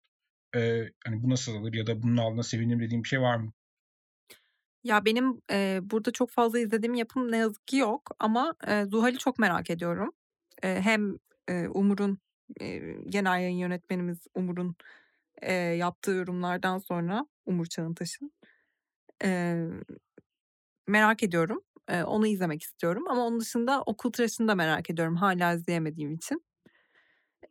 e, 0.56 0.92
hani 1.06 1.24
bu 1.24 1.30
nasıl 1.30 1.56
alır 1.56 1.74
ya 1.74 1.88
da 1.88 2.04
bunun 2.04 2.18
aldığına 2.18 2.44
sevinirim 2.44 2.80
dediğin 2.80 3.04
bir 3.04 3.10
şey 3.10 3.22
var 3.22 3.36
mı? 3.38 3.54
Ya 4.84 5.06
benim 5.06 5.42
e, 5.52 5.80
burada 5.84 6.12
çok 6.12 6.32
fazla 6.32 6.60
izlediğim 6.60 6.94
yapım 6.94 7.32
ne 7.32 7.38
yazık 7.38 7.68
ki 7.68 7.78
yok 7.78 8.12
ama 8.20 8.56
e, 8.68 8.86
Zuhal'i 8.86 9.18
çok 9.18 9.40
merak 9.40 9.70
ediyorum. 9.70 10.12
E, 10.64 10.82
hem 10.82 11.18
e, 11.48 11.68
Umur'un 11.68 12.18
e, 12.62 12.78
genel 13.10 13.42
yayın 13.42 13.58
yönetmenimiz 13.58 14.28
Umur'un 14.36 14.76
e, 15.42 15.54
yaptığı 15.54 16.12
yorumlardan 16.12 16.78
sonra 16.80 17.26
Umur 17.46 17.66
Çağıntaş'ın 17.66 18.32
e, 19.24 19.58
merak 20.88 21.24
ediyorum. 21.24 21.62
E, 21.88 22.04
onu 22.04 22.28
izlemek 22.28 22.64
istiyorum 22.64 23.04
ama 23.10 23.26
onun 23.26 23.40
dışında 23.40 23.82
Okul 23.82 24.12
Tıraşı'nı 24.12 24.48
da 24.48 24.56
merak 24.56 24.90
ediyorum 24.90 25.16
hala 25.16 25.54
izleyemediğim 25.54 26.14
için. 26.14 26.46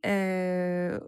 Eee 0.05 1.01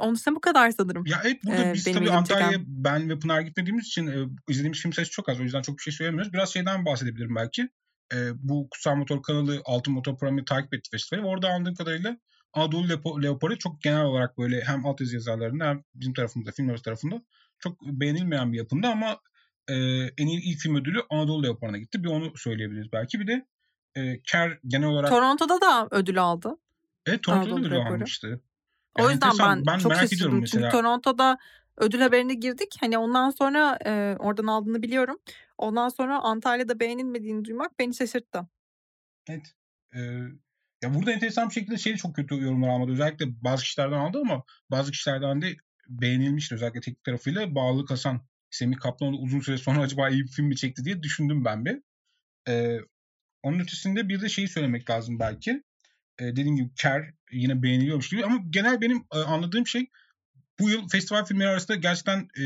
onun 0.00 0.14
dışında 0.14 0.34
bu 0.34 0.40
kadar 0.40 0.70
sanırım. 0.70 1.06
Ya 1.06 1.20
evet 1.24 1.44
burada 1.44 1.64
ee, 1.64 1.74
biz 1.74 1.84
tabii 1.84 2.10
Antalya'ya 2.10 2.58
ben 2.66 3.10
ve 3.10 3.18
Pınar 3.18 3.40
gitmediğimiz 3.40 3.86
için 3.86 4.06
e, 4.06 4.16
izlediğimiz 4.48 4.80
film 4.80 4.92
sayısı 4.92 5.12
çok 5.12 5.28
az. 5.28 5.40
O 5.40 5.42
yüzden 5.42 5.62
çok 5.62 5.78
bir 5.78 5.82
şey 5.82 5.92
söylemiyoruz. 5.92 6.32
Biraz 6.32 6.52
şeyden 6.52 6.84
bahsedebilirim 6.84 7.34
belki. 7.34 7.68
E, 8.14 8.16
bu 8.34 8.68
Kutsal 8.70 8.96
Motor 8.96 9.22
kanalı 9.22 9.60
Altın 9.64 9.94
Motor 9.94 10.18
Programı'nı 10.18 10.44
takip 10.44 10.74
etti 10.74 10.90
festivali. 10.90 11.26
Orada 11.26 11.48
anladığım 11.48 11.74
kadarıyla 11.74 12.18
Anadolu 12.52 12.88
Lepo, 12.88 13.22
Leopar'ı 13.22 13.58
çok 13.58 13.82
genel 13.82 14.04
olarak 14.04 14.38
böyle 14.38 14.60
hem 14.60 14.86
alt 14.86 15.00
yazı 15.00 15.14
yazarlarında 15.14 15.64
hem 15.64 15.84
bizim 15.94 16.14
tarafımızda, 16.14 16.52
filmler 16.52 16.82
tarafında 16.82 17.22
çok 17.58 17.82
beğenilmeyen 17.82 18.52
bir 18.52 18.58
yapımda 18.58 18.88
ama 18.88 19.20
e, 19.68 19.74
en 20.18 20.26
iyi 20.26 20.42
ilk 20.42 20.58
film 20.58 20.76
ödülü 20.76 21.02
Anadolu 21.10 21.42
Leopar'ına 21.42 21.78
gitti. 21.78 22.04
Bir 22.04 22.08
onu 22.08 22.32
söyleyebiliriz 22.36 22.92
belki. 22.92 23.20
Bir 23.20 23.26
de 23.26 23.46
e, 23.94 24.22
Ker 24.22 24.58
genel 24.66 24.88
olarak... 24.88 25.10
Toronto'da 25.10 25.60
da 25.60 25.88
ödül 25.90 26.22
aldı. 26.22 26.56
Evet 27.06 27.22
Toronto'da 27.22 27.56
da 27.56 27.60
ödül 27.60 27.76
almıştı. 27.76 28.40
Yani 28.98 29.08
o 29.08 29.10
yüzden 29.10 29.30
ben, 29.38 29.66
ben 29.66 29.78
çok 29.78 29.94
şaşırdım. 29.94 30.44
Çünkü 30.44 30.68
Toronto'da 30.68 31.38
ödül 31.76 32.00
haberine 32.00 32.34
girdik. 32.34 32.76
Hani 32.80 32.98
ondan 32.98 33.30
sonra 33.30 33.78
e, 33.86 34.16
oradan 34.18 34.46
aldığını 34.46 34.82
biliyorum. 34.82 35.18
Ondan 35.58 35.88
sonra 35.88 36.18
Antalya'da 36.18 36.80
beğenilmediğini 36.80 37.44
duymak 37.44 37.78
beni 37.78 37.94
şaşırttı. 37.94 38.48
Evet. 39.28 39.54
Ee, 39.94 40.00
ya 40.82 40.94
burada 40.94 41.12
enteresan 41.12 41.48
bir 41.48 41.54
şekilde 41.54 41.78
şey 41.78 41.96
çok 41.96 42.16
kötü 42.16 42.42
yorumlar 42.42 42.68
almadı. 42.68 42.92
Özellikle 42.92 43.42
bazı 43.44 43.62
kişilerden 43.62 43.98
aldı 43.98 44.18
ama 44.20 44.44
bazı 44.70 44.90
kişilerden 44.90 45.42
de 45.42 45.56
beğenilmişti. 45.88 46.54
Özellikle 46.54 46.80
teknik 46.80 47.04
tarafıyla 47.04 47.54
bağlı 47.54 47.86
Hasan 47.86 48.26
Semih 48.50 48.78
Kaplan 48.78 49.12
uzun 49.12 49.40
süre 49.40 49.58
sonra 49.58 49.80
acaba 49.82 50.10
iyi 50.10 50.22
bir 50.22 50.30
film 50.30 50.46
mi 50.46 50.56
çekti 50.56 50.84
diye 50.84 51.02
düşündüm 51.02 51.44
ben 51.44 51.64
bir. 51.64 51.82
Ee, 52.48 52.78
onun 53.42 53.60
ötesinde 53.60 54.08
bir 54.08 54.20
de 54.20 54.28
şeyi 54.28 54.48
söylemek 54.48 54.90
lazım 54.90 55.18
belki. 55.18 55.62
Ee, 56.20 56.24
dediğim 56.24 56.56
gibi 56.56 56.70
Ker 56.74 57.14
yine 57.32 57.62
beğeniliyormuş 57.62 58.08
gibi 58.08 58.24
ama 58.24 58.38
genel 58.50 58.80
benim 58.80 59.04
e, 59.14 59.18
anladığım 59.18 59.66
şey 59.66 59.90
bu 60.60 60.70
yıl 60.70 60.88
festival 60.88 61.24
filmleri 61.24 61.48
arasında 61.48 61.76
gerçekten 61.76 62.18
e, 62.18 62.42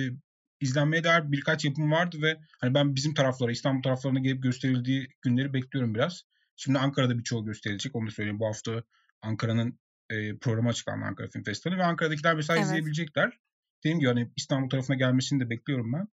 izlenmeye 0.61 1.05
değer 1.05 1.33
birkaç 1.33 1.65
yapım 1.65 1.93
vardı 1.93 2.23
ve 2.23 2.41
hani 2.61 2.75
ben 2.75 2.95
bizim 2.95 3.15
taraflara, 3.15 3.53
İstanbul 3.53 3.83
taraflarına 3.83 4.19
gelip 4.19 4.43
gösterildiği 4.43 5.09
günleri 5.23 5.53
bekliyorum 5.53 5.95
biraz. 5.95 6.23
Şimdi 6.57 6.79
Ankara'da 6.79 7.19
birçoğu 7.19 7.45
gösterilecek. 7.45 7.97
Onu 7.97 8.07
da 8.07 8.11
söyleyeyim. 8.11 8.41
Bu 8.41 8.47
hafta 8.47 8.83
Ankara'nın 9.23 9.79
e, 10.11 10.37
programı 10.39 10.69
açıklandı 10.69 11.05
Ankara 11.05 11.29
Film 11.29 11.43
Festivali 11.43 11.79
ve 11.79 11.85
Ankara'dakiler 11.85 12.35
mesela 12.35 12.57
evet. 12.57 12.67
izleyebilecekler 12.67 13.39
dediğim 13.85 13.99
gibi 13.99 14.09
hani 14.09 14.31
İstanbul 14.37 14.71
tarafına 14.71 14.97
gelmesini 14.97 15.41
de 15.41 15.51
bekliyorum 15.51 15.93
ben. 15.93 16.09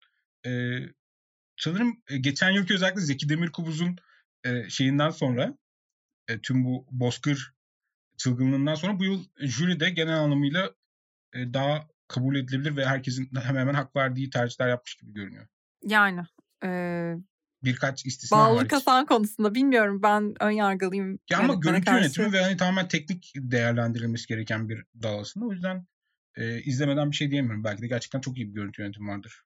E, 0.49 0.79
sanırım 1.57 2.03
e, 2.09 2.17
geçen 2.17 2.51
yılki 2.51 2.73
özellikle 2.73 3.01
Zeki 3.01 3.29
Demirkubuz'un 3.29 3.95
e, 4.43 4.69
şeyinden 4.69 5.09
sonra 5.09 5.57
e, 6.29 6.41
tüm 6.41 6.65
bu 6.65 6.85
bozkır 6.91 7.53
çılgınlığından 8.17 8.75
sonra 8.75 8.99
bu 8.99 9.03
yıl 9.03 9.23
jüri 9.39 9.79
de 9.79 9.89
genel 9.89 10.19
anlamıyla 10.19 10.71
e, 11.33 11.53
daha 11.53 11.87
kabul 12.07 12.35
edilebilir 12.35 12.75
ve 12.75 12.85
herkesin 12.85 13.29
hemen 13.43 13.59
hemen 13.61 13.73
hak 13.73 13.95
verdiği 13.95 14.29
tercihler 14.29 14.69
yapmış 14.69 14.95
gibi 14.95 15.13
görünüyor. 15.13 15.47
Yani 15.83 16.21
e, 16.63 16.69
birkaç 17.63 18.05
istisna 18.05 18.37
Bağlı 18.37 18.57
hariç. 18.57 18.69
kasan 18.69 19.05
konusunda 19.05 19.55
bilmiyorum 19.55 20.03
ben 20.03 20.43
ön 20.43 20.51
yargılıyım. 20.51 21.19
Ya 21.29 21.39
ama 21.39 21.53
görüntü 21.53 21.85
karşı. 21.85 21.97
yönetimi 21.97 22.33
ve 22.33 22.41
hani 22.41 22.57
tamamen 22.57 22.87
teknik 22.87 23.33
değerlendirilmesi 23.35 24.27
gereken 24.27 24.69
bir 24.69 24.85
dal 25.03 25.19
aslında. 25.19 25.45
O 25.45 25.51
yüzden 25.51 25.85
e, 26.35 26.61
izlemeden 26.61 27.11
bir 27.11 27.15
şey 27.15 27.31
diyemiyorum. 27.31 27.63
Belki 27.63 27.81
de 27.81 27.87
gerçekten 27.87 28.21
çok 28.21 28.37
iyi 28.37 28.47
bir 28.47 28.53
görüntü 28.53 28.81
yönetimi 28.81 29.09
vardır. 29.09 29.43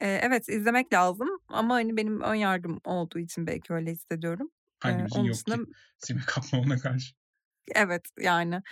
E, 0.00 0.08
evet 0.08 0.48
izlemek 0.48 0.92
lazım 0.92 1.28
ama 1.48 1.74
hani 1.74 1.96
benim 1.96 2.20
ön 2.20 2.34
yargım 2.34 2.80
olduğu 2.84 3.18
için 3.18 3.46
belki 3.46 3.72
öyle 3.72 3.90
hissediyorum. 3.90 4.50
Hangimizin 4.80 5.24
ee, 5.24 5.26
yok 5.26 5.36
dışında... 5.36 5.56
ki 5.56 5.62
Semih 5.98 6.22
Kaplan'a 6.26 6.78
karşı. 6.78 7.14
Evet 7.74 8.02
yani 8.20 8.62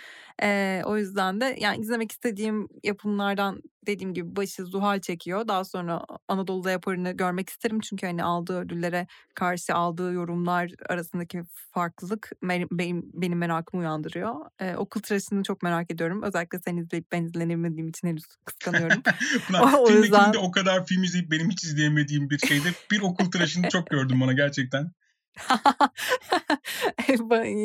e, 0.43 0.81
o 0.85 0.97
yüzden 0.97 1.41
de 1.41 1.57
yani 1.59 1.81
izlemek 1.81 2.11
istediğim 2.11 2.67
yapımlardan 2.83 3.61
dediğim 3.87 4.13
gibi 4.13 4.35
başı 4.35 4.65
Zuhal 4.65 5.01
çekiyor. 5.01 5.47
Daha 5.47 5.65
sonra 5.65 6.05
Anadolu'da 6.27 6.71
yaparını 6.71 7.11
görmek 7.11 7.49
isterim 7.49 7.79
çünkü 7.79 8.07
hani 8.07 8.23
aldığı 8.23 8.59
ödüllere 8.59 9.07
karşı 9.35 9.73
aldığı 9.73 10.13
yorumlar 10.13 10.71
arasındaki 10.89 11.41
farklılık 11.71 12.31
benim, 12.43 13.01
benim 13.13 13.37
merakımı 13.37 13.81
uyandırıyor. 13.81 14.35
E, 14.59 14.75
okul 14.75 15.01
tıraşını 15.01 15.43
çok 15.43 15.63
merak 15.63 15.91
ediyorum. 15.91 16.23
Özellikle 16.23 16.59
sen 16.59 16.77
izleyip 16.77 17.11
ben 17.11 17.23
izlenemediğim 17.23 17.87
için 17.87 18.07
henüz 18.07 18.25
kıskanıyorum. 18.45 19.01
o, 19.61 19.85
o 19.85 19.89
yüzden... 19.89 20.33
o 20.41 20.51
kadar 20.51 20.85
film 20.85 21.03
izleyip 21.03 21.31
benim 21.31 21.49
hiç 21.49 21.63
izleyemediğim 21.63 22.29
bir 22.29 22.39
şeyde 22.39 22.69
bir 22.91 23.01
okul 23.01 23.31
tıraşını 23.31 23.69
çok 23.69 23.87
gördüm 23.87 24.21
bana 24.21 24.33
gerçekten. 24.33 24.91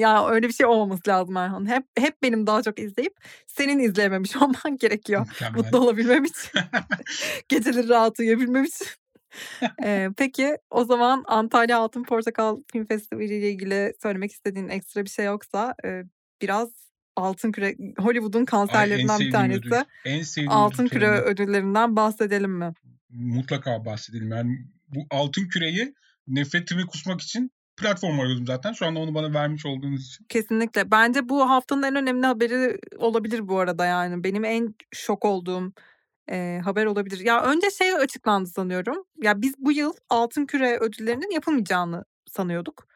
Ya 0.01 0.29
öyle 0.29 0.49
bir 0.49 0.53
şey 0.53 0.67
olmaması 0.67 1.03
lazım 1.09 1.37
Erhan. 1.37 1.69
Hep 1.69 1.85
hep 1.99 2.23
benim 2.23 2.47
daha 2.47 2.63
çok 2.63 2.79
izleyip 2.79 3.15
senin 3.47 3.79
izleyememiş 3.79 4.37
olman 4.43 4.77
gerekiyor. 4.81 5.27
Mükemmel. 5.27 5.59
Mutlu 5.59 5.79
olabilmem 5.79 6.25
için. 6.25 6.61
Geceleri 7.49 7.89
rahat 7.89 8.21
uyuyabilmem 8.21 8.65
için. 8.65 8.87
ee, 9.85 10.09
peki 10.17 10.57
o 10.71 10.85
zaman 10.85 11.25
Antalya 11.27 11.79
Altın 11.79 12.03
Portakal 12.03 12.63
Film 12.73 12.87
Festivali 12.87 13.35
ile 13.35 13.51
ilgili 13.51 13.95
söylemek 14.03 14.33
istediğin 14.33 14.69
ekstra 14.69 15.05
bir 15.05 15.11
şey 15.11 15.25
yoksa 15.25 15.75
e, 15.85 16.03
biraz 16.43 16.69
Altın 17.17 17.53
Küre 17.53 17.77
Hollywood'un 17.99 18.45
kanserlerinden 18.45 19.19
Ay, 19.19 19.21
bir 19.21 19.31
tanesi. 19.33 19.59
Ödül. 19.59 19.73
En 20.05 20.23
sevdiğim 20.23 20.51
Altın 20.53 20.87
Küre 20.87 21.11
ödüllerinden 21.11 21.97
bahsedelim 21.97 22.53
mi? 22.53 22.73
Mutlaka 23.11 23.85
bahsedelim. 23.85 24.31
Yani 24.31 24.59
bu 24.89 25.07
Altın 25.11 25.49
Küre'yi 25.49 25.95
nefretimi 26.27 26.87
kusmak 26.87 27.21
için 27.21 27.51
platform 27.77 28.21
arıyordum 28.21 28.47
zaten. 28.47 28.73
Şu 28.73 28.87
anda 28.87 29.01
onu 29.01 29.15
bana 29.15 29.35
vermiş 29.35 29.67
olduğunuz 29.67 30.07
için. 30.07 30.27
Kesinlikle. 30.29 30.91
Bence 30.91 31.29
bu 31.29 31.51
haftanın 31.51 31.83
en 31.83 31.97
önemli 31.97 32.27
haberi 32.27 32.79
olabilir 32.99 33.49
bu 33.49 33.59
arada 33.59 33.87
yani. 33.87 34.25
Benim 34.25 34.45
en 34.45 34.75
şok 34.93 35.25
olduğum 35.25 35.73
e, 36.31 36.61
haber 36.65 36.87
olabilir. 36.87 37.21
Ya 37.21 37.43
önce 37.43 37.71
şey 37.71 37.95
açıklandı 37.95 38.49
sanıyorum. 38.49 39.05
Ya 39.23 39.43
biz 39.43 39.55
bu 39.59 39.73
yıl 39.73 39.93
Altın 40.11 40.47
Küre 40.47 40.79
ödüllerinin 40.79 41.31
yapılmayacağını 41.31 42.05
sanıyorduk. 42.27 42.87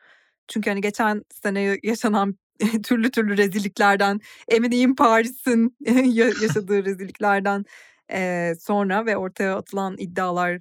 Çünkü 0.49 0.71
hani 0.71 0.81
geçen 0.81 1.25
sene 1.43 1.79
yaşanan 1.83 2.39
türlü 2.83 3.11
türlü 3.11 3.37
rezilliklerden, 3.37 4.21
eminim 4.49 4.97
Paris'in 4.97 5.77
yaşadığı 6.43 6.85
rezilliklerden 6.85 7.65
e, 8.13 8.53
sonra 8.61 9.07
ve 9.07 9.17
ortaya 9.17 9.57
atılan 9.57 9.97
iddialar 9.99 10.59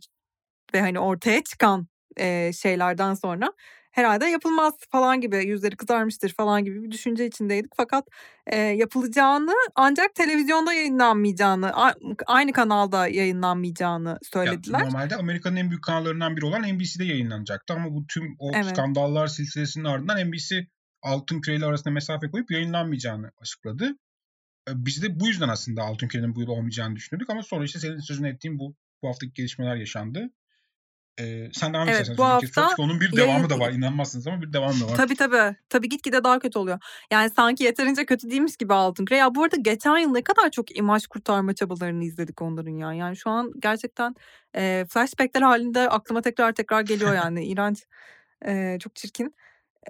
ve 0.73 0.81
hani 0.81 0.99
ortaya 0.99 1.43
çıkan 1.43 1.87
e, 2.19 2.53
şeylerden 2.53 3.13
sonra 3.13 3.53
herhalde 3.97 4.25
yapılmaz 4.25 4.73
falan 4.91 5.21
gibi 5.21 5.45
yüzleri 5.45 5.75
kızarmıştır 5.75 6.29
falan 6.33 6.65
gibi 6.65 6.83
bir 6.83 6.91
düşünce 6.91 7.25
içindeydik. 7.25 7.71
Fakat 7.77 8.07
e, 8.47 8.57
yapılacağını 8.57 9.53
ancak 9.75 10.15
televizyonda 10.15 10.73
yayınlanmayacağını 10.73 11.71
aynı 12.25 12.53
kanalda 12.53 13.07
yayınlanmayacağını 13.07 14.19
söylediler. 14.23 14.79
Ya, 14.79 14.85
normalde 14.85 15.15
Amerika'nın 15.15 15.55
en 15.55 15.69
büyük 15.69 15.83
kanallarından 15.83 16.37
biri 16.37 16.45
olan 16.45 16.61
NBC'de 16.61 17.05
yayınlanacaktı 17.05 17.73
ama 17.73 17.93
bu 17.93 18.07
tüm 18.07 18.35
o 18.39 18.51
evet. 18.55 18.65
skandallar 18.65 19.27
silsilesinin 19.27 19.85
ardından 19.85 20.27
NBC 20.27 20.67
Altın 21.01 21.41
Küre 21.41 21.55
ile 21.55 21.65
arasında 21.65 21.93
mesafe 21.93 22.31
koyup 22.31 22.51
yayınlanmayacağını 22.51 23.31
açıkladı. 23.41 23.97
Biz 24.69 25.03
de 25.03 25.19
bu 25.19 25.27
yüzden 25.27 25.49
aslında 25.49 25.83
Altın 25.83 26.07
Küre'nin 26.07 26.35
bu 26.35 26.41
yıl 26.41 26.47
olmayacağını 26.47 26.95
düşünüyorduk 26.95 27.29
ama 27.29 27.43
sonra 27.43 27.63
işte 27.63 27.79
senin 27.79 27.99
sözünü 27.99 28.29
ettiğin 28.29 28.59
bu 28.59 28.75
bu 29.03 29.09
haftaki 29.09 29.33
gelişmeler 29.33 29.75
yaşandı. 29.75 30.29
Ee, 31.19 31.49
sen 31.53 31.73
devam 31.73 31.89
evet, 31.89 32.11
bu 32.17 32.23
hafta 32.23 32.69
onun 32.77 32.99
bir 32.99 33.11
devamı 33.11 33.31
yayın... 33.31 33.49
da 33.49 33.59
var. 33.59 33.71
İnanmazsınız 33.71 34.27
ama 34.27 34.41
bir 34.41 34.53
devamı 34.53 34.81
da 34.81 34.85
var. 34.85 34.95
Tabii 34.95 35.15
tabii. 35.15 35.55
Tabii 35.69 35.89
gitgide 35.89 36.23
daha 36.23 36.39
kötü 36.39 36.59
oluyor. 36.59 36.79
Yani 37.11 37.29
sanki 37.29 37.63
yeterince 37.63 38.05
kötü 38.05 38.29
değilmiş 38.29 38.57
gibi 38.57 38.73
Küre. 39.05 39.17
Ya 39.17 39.35
bu 39.35 39.43
arada 39.43 39.55
geçen 39.55 39.97
yıl 39.97 40.11
ne 40.11 40.21
kadar 40.21 40.49
çok 40.49 40.77
imaj 40.77 41.07
kurtarma 41.07 41.53
çabalarını 41.53 42.03
izledik 42.03 42.41
onların 42.41 42.71
ya. 42.71 42.93
Yani 42.93 43.17
şu 43.17 43.29
an 43.29 43.51
gerçekten 43.59 44.15
e, 44.55 44.85
flashbackler 44.89 45.41
halinde 45.41 45.89
aklıma 45.89 46.21
tekrar 46.21 46.51
tekrar 46.51 46.81
geliyor 46.81 47.13
yani. 47.13 47.45
İğrenç. 47.45 47.85
E, 48.45 48.77
çok 48.79 48.95
çirkin. 48.95 49.35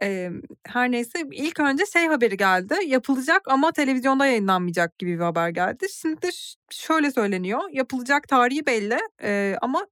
Eee, 0.02 0.32
her 0.68 0.92
neyse 0.92 1.20
ilk 1.32 1.60
önce 1.60 1.86
şey 1.86 2.08
haberi 2.08 2.38
geldi. 2.38 2.76
Yapılacak 2.88 3.42
ama 3.48 3.72
televizyonda 3.72 4.26
yayınlanmayacak 4.26 5.00
gibi 5.00 5.16
bir 5.16 5.24
haber 5.24 5.50
geldi. 5.50 5.86
Şimdi 6.02 6.22
de 6.22 6.30
şöyle 6.72 7.12
söyleniyor. 7.12 7.60
Yapılacak 7.72 8.28
tarihi 8.28 8.66
belli 8.66 8.98
eee, 9.24 9.58
ama 9.62 9.88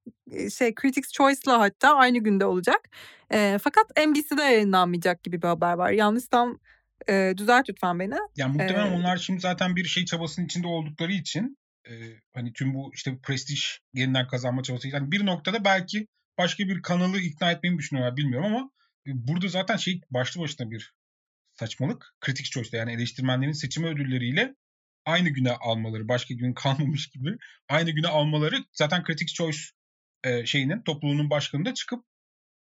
şey 0.58 0.74
Critics' 0.82 1.12
Choice'la 1.14 1.60
hatta 1.60 1.96
aynı 1.96 2.18
günde 2.18 2.46
olacak. 2.46 2.90
Eee, 3.34 3.58
fakat 3.64 3.86
NBC'de 3.98 4.42
yayınlanmayacak 4.44 5.24
gibi 5.24 5.42
bir 5.42 5.48
haber 5.48 5.74
var. 5.74 5.92
Yanlışsam 5.92 6.60
eee, 7.10 7.38
düzelt 7.38 7.70
lütfen 7.70 8.00
beni. 8.00 8.16
Ya 8.38 8.48
muhtemelen 8.48 8.92
Eee 8.92 8.98
onlar 8.98 9.18
şimdi 9.18 9.40
zaten 9.40 9.76
bir 9.76 9.86
şey 9.86 10.06
çabasının 10.06 10.46
içinde 10.46 10.68
oldukları 10.68 11.12
için 11.12 11.58
eee, 11.90 12.20
hani 12.34 12.54
tüm 12.54 12.74
bu 12.74 12.92
işte 12.94 13.18
prestij 13.24 13.62
yeniden 13.94 14.28
kazanma 14.28 14.64
çabası. 14.64 14.88
Yani 14.88 15.12
bir 15.12 15.26
noktada 15.26 15.66
belki 15.66 16.08
başka 16.38 16.64
bir 16.64 16.82
kanalı 16.82 17.20
ikna 17.20 17.52
etmeyi 17.52 17.74
mi 17.74 17.80
düşünüyorlar 17.80 18.18
bilmiyorum 18.18 18.46
ama 18.56 18.70
burada 19.06 19.48
zaten 19.48 19.78
şey 19.78 20.02
başlı 20.12 20.42
başına 20.42 20.72
bir 20.72 20.94
saçmalık. 21.54 22.16
Critics 22.26 22.50
Choice'da 22.50 22.78
yani 22.78 22.92
eleştirmenlerin 22.92 23.52
seçimi 23.52 23.88
ödülleriyle 23.88 24.56
aynı 25.06 25.30
güne 25.30 25.52
almaları, 25.52 26.08
başka 26.08 26.34
gün 26.34 26.54
kalmamış 26.54 27.08
gibi 27.08 27.38
aynı 27.70 27.92
güne 27.92 28.08
almaları 28.08 28.56
zaten 28.74 29.04
Critics 29.08 29.34
Choice 29.34 29.60
e, 30.24 30.46
şeyinin 30.46 30.82
topluluğunun 30.82 31.30
başkanı 31.30 31.66
da 31.66 31.74
çıkıp 31.74 32.06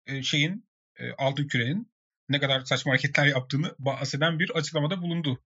e, 0.07 0.23
şeyin 0.23 0.67
e, 0.99 1.11
altın 1.11 1.47
kürenin 1.47 1.91
ne 2.29 2.39
kadar 2.39 2.61
saçma 2.61 2.91
hareketler 2.91 3.25
yaptığını 3.25 3.75
bahseden 3.79 4.39
bir 4.39 4.49
açıklamada 4.49 5.01
bulundu. 5.01 5.43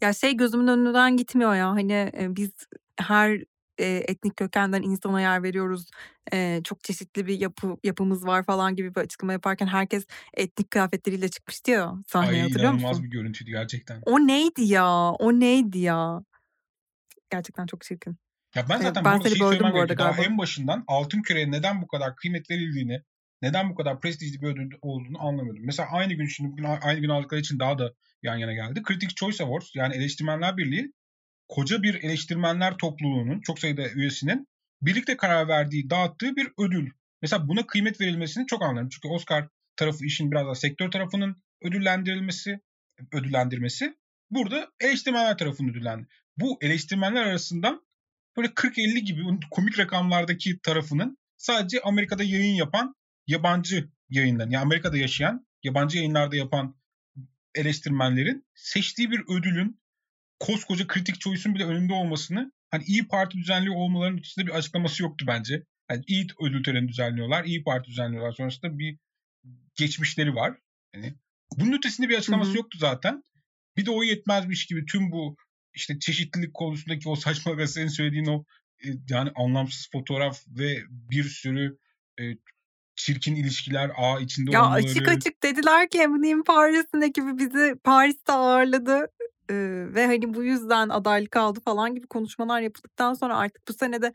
Ya 0.00 0.12
şey 0.12 0.36
gözümün 0.36 0.66
önünden 0.66 1.16
gitmiyor 1.16 1.54
ya 1.54 1.70
hani 1.70 1.92
e, 1.92 2.36
biz 2.36 2.50
her 2.96 3.44
eee, 3.78 4.04
etnik 4.08 4.36
kökenden 4.36 4.82
insana 4.82 5.20
yer 5.20 5.42
veriyoruz. 5.42 5.90
Eee, 6.32 6.60
çok 6.64 6.84
çeşitli 6.84 7.26
bir 7.26 7.40
yapı 7.40 7.76
yapımız 7.84 8.26
var 8.26 8.44
falan 8.44 8.76
gibi 8.76 8.94
bir 8.94 9.00
açıklama 9.00 9.32
yaparken 9.32 9.66
herkes 9.66 10.06
etnik 10.34 10.70
kıyafetleriyle 10.70 11.28
çıkmıştı 11.28 11.70
ya 11.70 11.94
sahneye 12.08 12.42
Ay 12.42 12.42
hatırlıyor 12.42 12.72
inanılmaz 12.72 12.72
musun? 12.72 13.02
bir 13.02 13.08
görüntüydü 13.10 13.50
gerçekten. 13.50 14.06
O 14.06 14.18
neydi 14.18 14.62
ya? 14.62 15.10
O 15.12 15.32
neydi 15.40 15.78
ya? 15.78 16.22
Gerçekten 17.30 17.66
çok 17.66 17.82
çirkin. 17.82 18.16
Ya 18.54 18.68
ben 18.68 18.80
zaten 18.80 19.04
ben 19.04 19.18
seni 19.18 19.26
şeyi 19.28 19.46
söylemem 19.46 19.72
gerekiyor. 19.74 19.98
Daha 19.98 20.16
galiba. 20.16 20.22
en 20.24 20.38
başından 20.38 20.84
altın 20.86 21.22
küreye 21.22 21.50
neden 21.50 21.82
bu 21.82 21.86
kadar 21.86 22.16
kıymet 22.16 22.50
verildiğini, 22.50 23.02
neden 23.42 23.70
bu 23.70 23.74
kadar 23.74 24.00
prestijli 24.00 24.42
bir 24.42 24.46
ödül 24.46 24.70
olduğunu 24.82 25.22
anlamıyordum. 25.28 25.62
Mesela 25.66 25.88
aynı 25.92 26.14
gün 26.14 26.26
şimdi 26.26 26.50
bugün 26.52 26.64
aynı 26.64 27.00
gün 27.00 27.08
aldıkları 27.08 27.40
için 27.40 27.58
daha 27.58 27.78
da 27.78 27.92
yan 28.22 28.36
yana 28.36 28.52
geldi. 28.52 28.82
Critics 28.88 29.14
Choice 29.14 29.44
Awards 29.44 29.76
yani 29.76 29.94
Eleştirmenler 29.96 30.56
Birliği 30.56 30.92
koca 31.48 31.82
bir 31.82 31.94
eleştirmenler 31.94 32.76
topluluğunun 32.76 33.40
çok 33.40 33.58
sayıda 33.58 33.88
üyesinin 33.88 34.48
birlikte 34.82 35.16
karar 35.16 35.48
verdiği, 35.48 35.90
dağıttığı 35.90 36.36
bir 36.36 36.48
ödül. 36.58 36.90
Mesela 37.22 37.48
buna 37.48 37.66
kıymet 37.66 38.00
verilmesini 38.00 38.46
çok 38.46 38.62
anlarım. 38.62 38.88
Çünkü 38.88 39.08
Oscar 39.08 39.48
tarafı 39.76 40.04
işin 40.04 40.30
biraz 40.30 40.46
daha 40.46 40.54
sektör 40.54 40.90
tarafının 40.90 41.42
ödüllendirilmesi, 41.62 42.60
ödüllendirmesi. 43.12 43.94
Burada 44.30 44.68
eleştirmenler 44.80 45.38
tarafının 45.38 45.68
ödüllendi. 45.68 46.06
Bu 46.36 46.58
eleştirmenler 46.60 47.22
arasından 47.22 47.82
böyle 48.36 48.48
40-50 48.48 48.98
gibi 48.98 49.22
komik 49.50 49.78
rakamlardaki 49.78 50.60
tarafının 50.62 51.18
sadece 51.36 51.80
Amerika'da 51.80 52.22
yayın 52.22 52.54
yapan 52.54 52.94
yabancı 53.26 53.90
yayınların, 54.08 54.50
yani 54.50 54.62
Amerika'da 54.62 54.96
yaşayan, 54.96 55.46
yabancı 55.62 55.98
yayınlarda 55.98 56.36
yapan 56.36 56.76
eleştirmenlerin 57.54 58.46
seçtiği 58.54 59.10
bir 59.10 59.20
ödülün 59.28 59.81
koskoca 60.42 60.86
kritik 60.86 61.20
choice'un 61.20 61.54
bile 61.54 61.64
önünde 61.64 61.92
olmasını 61.92 62.52
hani 62.70 62.84
iyi 62.84 63.08
Parti 63.08 63.38
düzenliyor 63.38 63.74
olmalarının 63.74 64.18
ötesinde 64.18 64.46
bir 64.46 64.50
açıklaması 64.50 65.02
yoktu 65.02 65.24
bence. 65.28 65.62
Yani 65.90 66.02
iyi 66.06 66.26
ödül 66.40 66.64
töreni 66.64 66.88
düzenliyorlar, 66.88 67.44
iyi 67.44 67.64
Parti 67.64 67.90
düzenliyorlar. 67.90 68.32
Sonrasında 68.32 68.78
bir 68.78 68.98
geçmişleri 69.74 70.34
var. 70.34 70.58
Yani 70.94 71.14
bunun 71.56 71.78
ötesinde 71.78 72.08
bir 72.08 72.18
açıklaması 72.18 72.50
hı 72.50 72.54
hı. 72.54 72.56
yoktu 72.56 72.78
zaten. 72.78 73.22
Bir 73.76 73.86
de 73.86 73.90
o 73.90 74.02
yetmezmiş 74.02 74.66
gibi 74.66 74.86
tüm 74.86 75.12
bu 75.12 75.36
işte 75.74 75.98
çeşitlilik 75.98 76.54
konusundaki 76.54 77.08
o 77.08 77.16
saçma 77.16 77.66
senin 77.66 77.88
söylediğin 77.88 78.26
o 78.26 78.44
e, 78.84 78.88
yani 79.08 79.30
anlamsız 79.34 79.88
fotoğraf 79.92 80.42
ve 80.46 80.78
bir 80.88 81.24
sürü 81.24 81.78
e, 82.20 82.22
çirkin 82.96 83.36
ilişkiler 83.36 83.90
ağ 83.96 84.20
içinde 84.20 84.50
ya 84.50 84.64
olmaları. 84.64 84.84
açık 84.84 85.08
açık 85.08 85.42
dediler 85.42 85.88
ki 85.88 85.98
Eminim 85.98 86.44
Paris'in 86.44 87.00
ekibi 87.00 87.38
bizi 87.38 87.74
Paris'te 87.84 88.32
ağırladı. 88.32 89.08
Ee, 89.52 89.94
ve 89.94 90.06
hani 90.06 90.34
bu 90.34 90.44
yüzden 90.44 90.88
adaylık 90.88 91.36
aldı 91.36 91.60
falan 91.64 91.94
gibi 91.94 92.06
konuşmalar 92.06 92.60
yapıldıktan 92.60 93.14
sonra 93.14 93.36
artık 93.36 93.68
bu 93.68 93.72
senede 93.72 94.12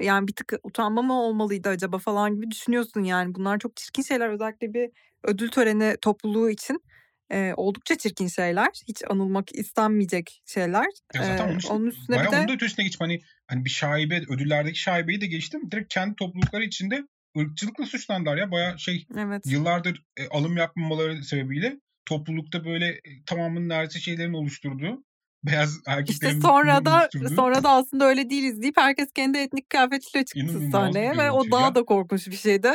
yani 0.00 0.28
bir 0.28 0.32
tık 0.32 0.52
utanma 0.62 1.02
mı 1.02 1.22
olmalıydı 1.22 1.68
acaba 1.68 1.98
falan 1.98 2.34
gibi 2.34 2.50
düşünüyorsun 2.50 3.00
yani. 3.04 3.34
Bunlar 3.34 3.58
çok 3.58 3.76
çirkin 3.76 4.02
şeyler 4.02 4.28
özellikle 4.28 4.74
bir 4.74 4.90
ödül 5.22 5.48
töreni 5.48 5.96
topluluğu 6.00 6.50
için 6.50 6.82
e, 7.30 7.52
oldukça 7.56 7.98
çirkin 7.98 8.26
şeyler. 8.26 8.68
Hiç 8.88 9.02
anılmak 9.10 9.54
istenmeyecek 9.54 10.42
şeyler. 10.46 10.86
Ya 11.14 11.24
zaten 11.24 11.48
onun, 11.48 11.58
ee, 11.64 11.68
onun 11.70 11.86
üstüne 11.86 12.16
bayağı 12.16 12.30
bir 12.30 12.32
de... 12.32 12.38
onun 12.38 12.48
da 12.48 12.52
ötesine 12.52 12.84
geçip 12.84 13.00
hani, 13.00 13.20
hani 13.46 13.64
bir 13.64 13.70
şaibe, 13.70 14.20
ödüllerdeki 14.28 14.78
şaibeyi 14.78 15.20
de 15.20 15.26
geçtim. 15.26 15.70
Direkt 15.70 15.94
kendi 15.94 16.16
toplulukları 16.16 16.64
içinde 16.64 17.06
ırkçılıkla 17.38 17.86
suçlandılar 17.86 18.36
ya. 18.36 18.50
Bayağı 18.50 18.78
şey 18.78 19.06
evet. 19.18 19.46
yıllardır 19.46 20.04
e, 20.16 20.28
alım 20.28 20.56
yapmamaları 20.56 21.24
sebebiyle 21.24 21.80
toplulukta 22.06 22.64
böyle 22.64 22.88
e, 22.88 23.24
tamamının 23.26 23.68
neredeyse 23.68 24.00
şeylerin 24.00 24.32
oluşturduğu 24.32 25.04
beyaz 25.44 25.80
erkeklerin 25.86 26.34
işte 26.34 26.48
sonra 26.48 26.84
da 26.84 27.08
sonra 27.36 27.64
da 27.64 27.70
aslında 27.70 28.04
öyle 28.04 28.30
değiliz 28.30 28.62
deyip 28.62 28.76
herkes 28.76 29.12
kendi 29.12 29.38
etnik 29.38 29.70
kıyafetiyle 29.70 30.24
çıktı 30.24 30.40
İnanılmaz 30.40 30.70
sahneye 30.70 31.16
ve 31.16 31.30
o 31.30 31.50
daha 31.50 31.66
ya. 31.66 31.74
da 31.74 31.84
korkunç 31.84 32.26
bir 32.26 32.36
şeydi. 32.36 32.72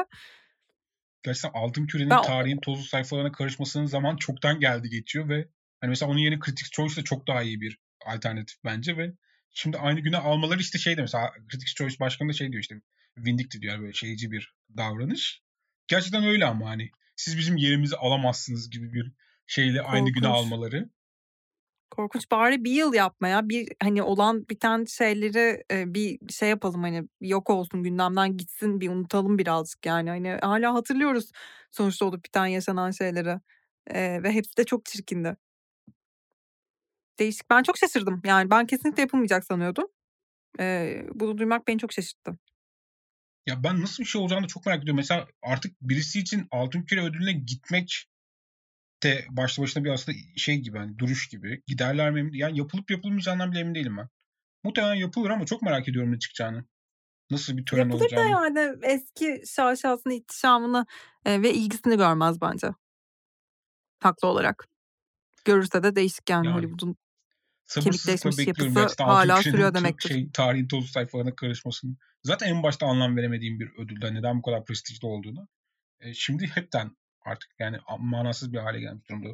Gerçekten 1.23 1.51
Altın 1.53 1.87
Küre'nin 1.87 2.09
ben... 2.09 2.21
tarihin 2.21 2.57
tozlu 2.57 2.83
sayfalarına 2.83 3.31
karışmasının 3.31 3.85
zaman 3.85 4.17
çoktan 4.17 4.59
geldi 4.59 4.89
geçiyor 4.89 5.29
ve 5.29 5.47
hani 5.81 5.89
mesela 5.89 6.11
onun 6.11 6.19
yeni 6.19 6.39
Critics 6.45 6.71
Choice 6.71 7.01
da 7.01 7.03
çok 7.03 7.27
daha 7.27 7.43
iyi 7.43 7.61
bir 7.61 7.79
alternatif 8.05 8.57
bence 8.65 8.97
ve 8.97 9.11
şimdi 9.51 9.77
aynı 9.77 9.99
güne 9.99 10.17
almaları 10.17 10.59
işte 10.59 10.79
şey 10.79 10.97
de 10.97 11.01
mesela 11.01 11.31
Critics 11.51 11.73
Choice 11.73 11.99
başkanı 11.99 12.29
da 12.29 12.33
şey 12.33 12.51
diyor 12.51 12.61
işte 12.61 12.75
vindictive 13.17 13.61
diyor 13.61 13.73
yani 13.73 13.81
böyle 13.81 13.93
şeyci 13.93 14.31
bir 14.31 14.53
davranış. 14.77 15.41
Gerçekten 15.87 16.23
öyle 16.23 16.45
ama 16.45 16.69
hani 16.69 16.89
siz 17.19 17.37
bizim 17.37 17.57
yerimizi 17.57 17.95
alamazsınız 17.95 18.69
gibi 18.69 18.93
bir 18.93 19.11
şeyle 19.47 19.77
Korkunç. 19.77 19.93
aynı 19.93 20.09
güne 20.09 20.27
almaları. 20.27 20.89
Korkunç 21.91 22.31
bari 22.31 22.63
bir 22.63 22.71
yıl 22.71 22.93
yapmaya 22.93 23.49
bir 23.49 23.67
hani 23.83 24.03
olan 24.03 24.49
biten 24.49 24.85
şeyleri 24.85 25.63
e, 25.71 25.93
bir 25.93 26.19
şey 26.29 26.49
yapalım 26.49 26.83
hani 26.83 27.07
yok 27.21 27.49
olsun 27.49 27.83
gündemden 27.83 28.37
gitsin 28.37 28.81
bir 28.81 28.89
unutalım 28.89 29.37
birazcık 29.37 29.85
yani 29.85 30.09
hani 30.09 30.29
hala 30.41 30.73
hatırlıyoruz 30.73 31.31
sonuçta 31.71 32.05
olup 32.05 32.25
biten 32.25 32.45
yaşanan 32.45 32.91
şeyleri 32.91 33.39
e, 33.87 34.23
ve 34.23 34.31
hepsi 34.31 34.57
de 34.57 34.63
çok 34.63 34.85
çirkindi. 34.85 35.35
Değişik 37.19 37.49
ben 37.49 37.63
çok 37.63 37.77
şaşırdım 37.77 38.21
yani 38.25 38.49
ben 38.49 38.65
kesinlikle 38.65 39.01
yapılmayacak 39.01 39.45
sanıyordum. 39.45 39.87
E, 40.59 40.95
bunu 41.13 41.37
duymak 41.37 41.67
beni 41.67 41.79
çok 41.79 41.93
şaşırttı. 41.93 42.37
Ya, 43.49 43.63
ben 43.63 43.81
nasıl 43.81 44.03
bir 44.03 44.07
şey 44.07 44.21
olacağını 44.21 44.47
çok 44.47 44.65
merak 44.65 44.83
ediyorum. 44.83 44.97
Mesela 44.97 45.27
artık 45.41 45.81
birisi 45.81 46.19
için 46.19 46.47
Altın 46.51 46.81
Küre 46.81 47.03
Ödülü'ne 47.03 47.31
gitmek 47.31 48.05
de 49.03 49.25
başlı 49.29 49.63
başına 49.63 49.83
bir 49.83 49.89
aslında 49.89 50.17
şey 50.37 50.57
gibi, 50.57 50.77
hani, 50.77 50.99
duruş 50.99 51.27
gibi. 51.27 51.63
Giderler 51.67 52.11
mi 52.11 52.37
Yani 52.37 52.57
yapılıp 52.57 52.91
yapılmayacağından 52.91 53.51
bile 53.51 53.59
emin 53.59 53.75
değilim 53.75 53.97
ben. 53.97 54.09
Muhtemelen 54.63 54.95
yapılır 54.95 55.29
ama 55.29 55.45
çok 55.45 55.61
merak 55.61 55.87
ediyorum 55.89 56.11
ne 56.11 56.19
çıkacağını. 56.19 56.65
Nasıl 57.31 57.57
bir 57.57 57.65
tören 57.65 57.81
Yapılır 57.81 57.99
da 57.99 58.03
olacağını. 58.03 58.29
yani 58.29 58.77
eski 58.83 59.43
şaşasını, 59.55 60.13
ihtişamını, 60.13 60.85
eee, 61.25 61.41
ve 61.41 61.53
ilgisini 61.53 61.97
görmez 61.97 62.41
bence. 62.41 62.67
Haklı 63.99 64.27
olarak. 64.27 64.67
Görürse 65.45 65.83
de 65.83 65.95
değişik 65.95 66.29
yani 66.29 66.45
Yani. 66.47 66.57
Hollywood'un 66.57 66.97
Sabırsızlıkla 67.65 68.37
bekliyorum 68.37 68.75
yapısı 68.77 68.95
Küre'nin 69.21 69.41
sürüyor 69.41 69.73
demektir. 69.73 70.09
şey, 70.09 70.29
tarihin 70.33 70.67
tozlu 70.67 70.87
sayfalarına 70.87 71.35
karışmasını. 71.35 71.95
Zaten 72.23 72.47
en 72.47 72.63
başta 72.63 72.85
anlam 72.85 73.17
veremediğim 73.17 73.59
bir 73.59 73.71
ödüldü. 73.77 74.05
Hani 74.05 74.19
neden 74.19 74.37
bu 74.37 74.41
kadar 74.41 74.65
prestijli 74.65 75.05
olduğunu. 75.07 75.47
Eee, 76.01 76.13
şimdi 76.13 76.47
hepten 76.47 76.97
artık 77.25 77.49
yani 77.59 77.77
manasız 77.99 78.53
bir 78.53 78.57
hâle 78.57 78.79
gelmiş 78.79 79.09
durumda. 79.09 79.29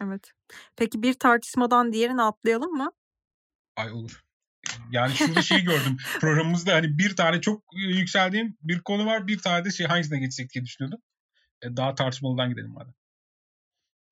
Evet. 0.00 0.30
Peki 0.76 1.02
bir 1.02 1.14
tartışmadan 1.14 1.92
diğerine 1.92 2.22
atlayalım 2.22 2.72
mı? 2.72 2.90
Ay 3.76 3.92
olur. 3.92 4.20
Yani 4.90 5.14
şurada 5.14 5.42
şeyi 5.42 5.64
gördüm. 5.64 5.96
Programımızda 6.20 6.74
hani 6.74 6.98
bir 6.98 7.16
tane 7.16 7.40
çok, 7.40 7.62
eee, 7.74 7.98
yükseldiğim 7.98 8.56
bir 8.62 8.80
konu 8.80 9.06
var. 9.06 9.26
Bir 9.26 9.38
tane 9.38 9.64
de 9.64 9.70
şey 9.70 9.86
hangisine 9.86 10.18
geçsek 10.18 10.50
diye 10.54 10.64
düşünüyordum. 10.64 11.00
Eee, 11.64 11.76
daha 11.76 11.94
tartışmalıdan 11.94 12.50
gidelim 12.50 12.72
madem. 12.72 12.94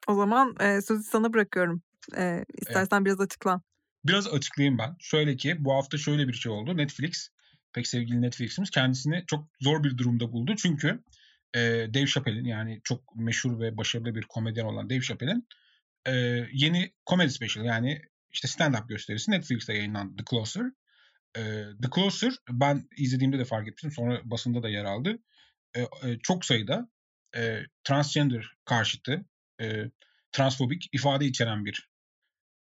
O 0.09 0.15
zaman, 0.15 0.55
eee, 0.61 0.81
sözü 0.83 1.03
sana 1.03 1.33
bırakıyorum. 1.33 1.83
Eee, 2.17 2.45
istersen 2.61 3.05
biraz 3.05 3.21
açıkla. 3.21 3.61
Biraz 4.09 4.27
açıklayayım 4.29 4.79
ben. 4.79 4.97
Şöyle 5.01 5.37
ki 5.37 5.57
bu 5.65 5.75
hafta 5.75 5.99
şöyle 5.99 6.29
bir 6.29 6.33
şey 6.33 6.53
oldu. 6.53 6.77
Netflix, 6.77 7.29
pek 7.73 7.87
sevgili 7.87 8.23
Netflix'imiz 8.23 8.71
kendisini 8.71 9.25
çok 9.27 9.49
zor 9.61 9.85
bir 9.85 9.99
durumda 9.99 10.33
buldu. 10.33 10.55
Çünkü, 10.59 11.03
eee, 11.55 11.95
Dave 11.95 12.07
Chappelle'in 12.07 12.45
yani 12.45 12.81
çok 12.85 13.17
meşhur 13.17 13.61
ve 13.61 13.77
başarılı 13.77 14.15
bir 14.15 14.23
komedyen 14.23 14.65
olan 14.65 14.91
Dave 14.91 15.01
Chappelle'in, 15.01 15.49
eee, 16.07 16.49
yeni 16.53 16.93
comedy 17.07 17.29
special 17.31 17.65
yani 17.65 18.03
işte 18.33 18.49
stand-up 18.49 18.89
gösterisi 18.89 19.31
Netflix'te 19.31 19.75
yayınlandı 19.75 20.17
The 20.17 20.25
Closer. 20.31 20.65
Eee, 21.37 21.67
The 21.83 21.89
Closer 21.95 22.33
ben 22.51 22.89
izlediğimde 22.97 23.39
de 23.39 23.45
fark 23.45 23.69
etmiştim. 23.69 23.93
Sonra 23.93 24.21
basında 24.25 24.63
da 24.63 24.69
yer 24.69 24.85
aldı. 24.85 25.19
Eee, 25.77 25.89
eee, 26.05 26.19
çok 26.23 26.45
sayıda, 26.45 26.89
eee, 27.37 27.67
transgender 27.85 28.47
karşıtı, 28.65 29.25
eee, 29.61 29.91
transfobik 30.33 30.89
ifade 30.93 31.27
içeren 31.27 31.65
bir, 31.65 31.89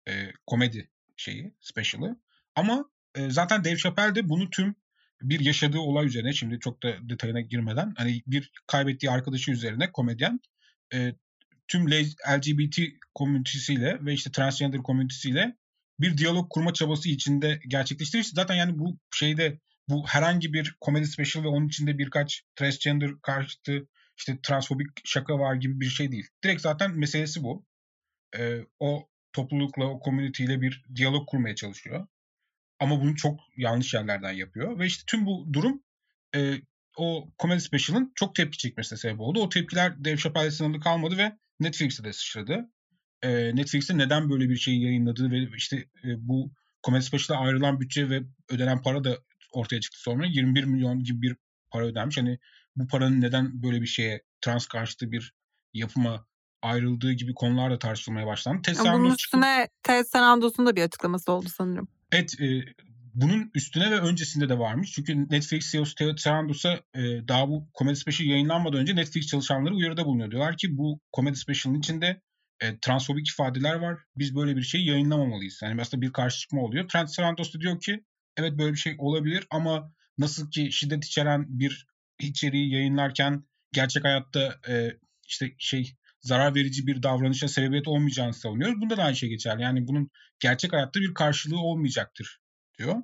eee, 0.08 0.34
komedi 0.48 0.90
şeyi, 1.18 1.54
special'ı. 1.62 2.18
Ama, 2.56 2.86
eee, 3.18 3.30
zaten 3.30 3.64
Dave 3.64 3.78
Chappelle 3.78 4.16
de 4.16 4.30
bunu 4.30 4.50
tüm 4.50 4.76
bir 5.22 5.40
yaşadığı 5.40 5.80
olay 5.80 6.06
üzerine, 6.08 6.34
şimdi 6.34 6.60
çok 6.60 6.84
da 6.84 7.10
detayına 7.10 7.42
girmeden, 7.42 7.94
hani 7.98 8.22
bir 8.28 8.52
kaybettiği 8.68 9.12
arkadaşı 9.12 9.52
üzerine 9.52 9.92
komedyen, 9.92 10.40
eee, 10.94 11.16
tüm 11.68 11.92
LGBT 11.92 12.80
komünitesiyle 13.16 14.06
ve 14.06 14.14
işte 14.14 14.32
transgender 14.32 14.84
komünitesiyle 14.84 15.56
bir 16.00 16.18
diyalog 16.18 16.50
kurma 16.50 16.74
çabası 16.74 17.10
içinde 17.10 17.60
gerçekleştirmişti. 17.68 18.36
Zaten 18.36 18.56
yani 18.56 18.80
bu 18.80 19.00
şeyde, 19.14 19.60
bu 19.90 20.08
herhangi 20.08 20.54
bir 20.54 20.76
komedi 20.82 21.08
special 21.08 21.44
ve 21.44 21.48
onun 21.48 21.68
içinde 21.68 21.98
birkaç 21.98 22.44
transgender 22.56 23.12
karşıtı, 23.22 23.88
işte 24.18 24.40
transfobik 24.44 24.88
şaka 25.06 25.40
var 25.40 25.56
gibi 25.56 25.80
bir 25.80 25.90
şey 25.90 26.12
değil. 26.12 26.28
Direkt 26.44 26.62
zaten 26.62 26.92
meselesi 27.00 27.44
bu. 27.44 27.66
Eee, 28.40 28.66
o 28.80 29.10
toplulukla, 29.34 29.86
o 29.86 30.02
community 30.06 30.44
ile 30.46 30.62
bir 30.62 30.84
diyalog 30.96 31.30
kurmaya 31.30 31.56
çalışıyor. 31.56 32.08
Ama 32.80 33.02
bunu 33.02 33.16
çok 33.16 33.40
yanlış 33.58 33.94
yerlerden 33.94 34.32
yapıyor 34.32 34.80
ve 34.80 34.86
işte 34.86 35.04
tüm 35.08 35.26
bu 35.26 35.48
durum, 35.54 35.84
eee, 36.36 36.62
o 36.98 37.30
comedy 37.40 37.60
special'ın 37.60 38.12
çok 38.16 38.36
tepki 38.36 38.58
çekmesine 38.58 39.00
sebep 39.00 39.20
oldu. 39.22 39.42
O 39.42 39.50
tepkiler 39.50 40.06
Dave 40.06 40.18
Chappelle'le 40.18 40.52
sınırlı 40.52 40.80
kalmadı 40.80 41.18
ve 41.18 41.38
Netflix'e 41.60 42.04
de 42.04 42.14
sıçradı. 42.14 42.70
Eee, 43.24 43.52
Netflix'in 43.56 43.98
neden 43.98 44.30
böyle 44.30 44.50
bir 44.50 44.56
şeyi 44.58 44.84
yayınladığı 44.84 45.32
ve 45.32 45.50
işte, 45.58 45.78
eee, 46.04 46.16
bu 46.20 46.52
comedy 46.86 47.04
special'a 47.06 47.40
ayrılan 47.42 47.80
bütçe 47.82 48.10
ve 48.10 48.22
ödenen 48.50 48.82
para 48.82 49.04
da 49.04 49.18
ortaya 49.54 49.82
çıktı 49.82 50.00
sonra. 50.02 50.26
21.000.000 50.26 51.04
gibi 51.04 51.22
bir 51.22 51.36
para 51.72 51.86
ödenmiş. 51.86 52.18
Hani 52.18 52.40
bu 52.76 52.88
paranın 52.88 53.22
neden 53.22 53.64
böyle 53.64 53.82
bir 53.82 53.88
şeye, 53.88 54.24
trans 54.42 54.68
karşıtı 54.68 55.12
bir 55.12 55.34
yapıma 55.74 56.28
ayrıldığı 56.62 57.12
gibi 57.12 57.34
konular 57.34 57.72
da 57.72 57.80
tartışılmaya 57.80 58.28
başlandı. 58.28 58.72
Ama 58.72 58.80
bunun 58.80 58.84
Sarandos 58.84 59.20
üstüne 59.20 59.68
Ted 59.84 60.06
Sarandos'un 60.06 60.66
da 60.66 60.76
bir 60.76 60.82
açıklaması 60.84 61.32
oldu 61.32 61.50
sanırım. 61.50 61.88
Evet, 62.12 62.34
eee, 62.40 62.66
bunun 63.14 63.52
üstüne 63.56 63.92
ve 63.92 64.00
öncesinde 64.00 64.50
de 64.50 64.60
varmış. 64.60 64.92
Çünkü 64.92 65.30
Netflix 65.30 65.72
CEO'su 65.72 65.96
Ted 65.96 66.18
Sarandos'a, 66.18 66.80
eee, 66.96 67.28
daha 67.28 67.48
bu 67.48 67.70
comedy 67.78 67.96
special 67.96 68.30
yayınlanmadan 68.30 68.80
önce 68.80 68.96
Netflix 68.96 69.28
çalışanları 69.28 69.74
uyarıda 69.76 70.06
bulunuyor. 70.06 70.32
Diyorlar 70.32 70.58
ki 70.58 70.78
bu 70.78 71.00
comedy 71.16 71.36
special'ın 71.36 71.80
içinde, 71.80 72.22
eee, 72.62 72.78
transfobik 72.82 73.30
ifadeler 73.30 73.76
var. 73.76 73.98
Biz 74.18 74.36
böyle 74.36 74.58
bir 74.58 74.62
şeyi 74.62 74.88
yayınlamamalıyız. 74.88 75.60
Yani 75.64 75.82
aslında 75.82 76.02
bir 76.02 76.14
karşı 76.14 76.40
çıkma 76.40 76.62
oluyor. 76.62 76.88
Ted 76.88 77.08
Sarandos 77.08 77.54
da 77.54 77.60
diyor 77.62 77.80
ki 77.80 78.04
evet 78.38 78.58
böyle 78.58 78.74
bir 78.74 78.78
şey 78.78 78.96
olabilir 78.98 79.48
ama 79.50 79.92
nasıl 80.18 80.52
ki 80.52 80.72
şiddet 80.72 81.06
içeren 81.06 81.46
bir 81.60 81.88
içeriği 82.20 82.74
yayınlarken 82.74 83.44
gerçek 83.74 84.04
hayatta, 84.04 84.56
eee, 84.68 84.98
işte 85.28 85.56
şey 85.58 85.96
zarar 86.22 86.56
verici 86.56 86.88
bir 86.88 87.04
davranışa 87.04 87.48
sebebiyet 87.48 87.88
olmayacağını 87.88 88.34
savunuyoruz. 88.34 88.82
Bunda 88.82 88.98
da 88.98 89.04
aynı 89.04 89.16
şey 89.16 89.30
geçerli. 89.30 89.62
Yani 89.62 89.88
bunun 89.88 90.10
gerçek 90.40 90.74
hayatta 90.74 91.00
bir 91.00 91.14
karşılığı 91.14 91.60
olmayacaktır 91.60 92.40
diyor 92.78 92.96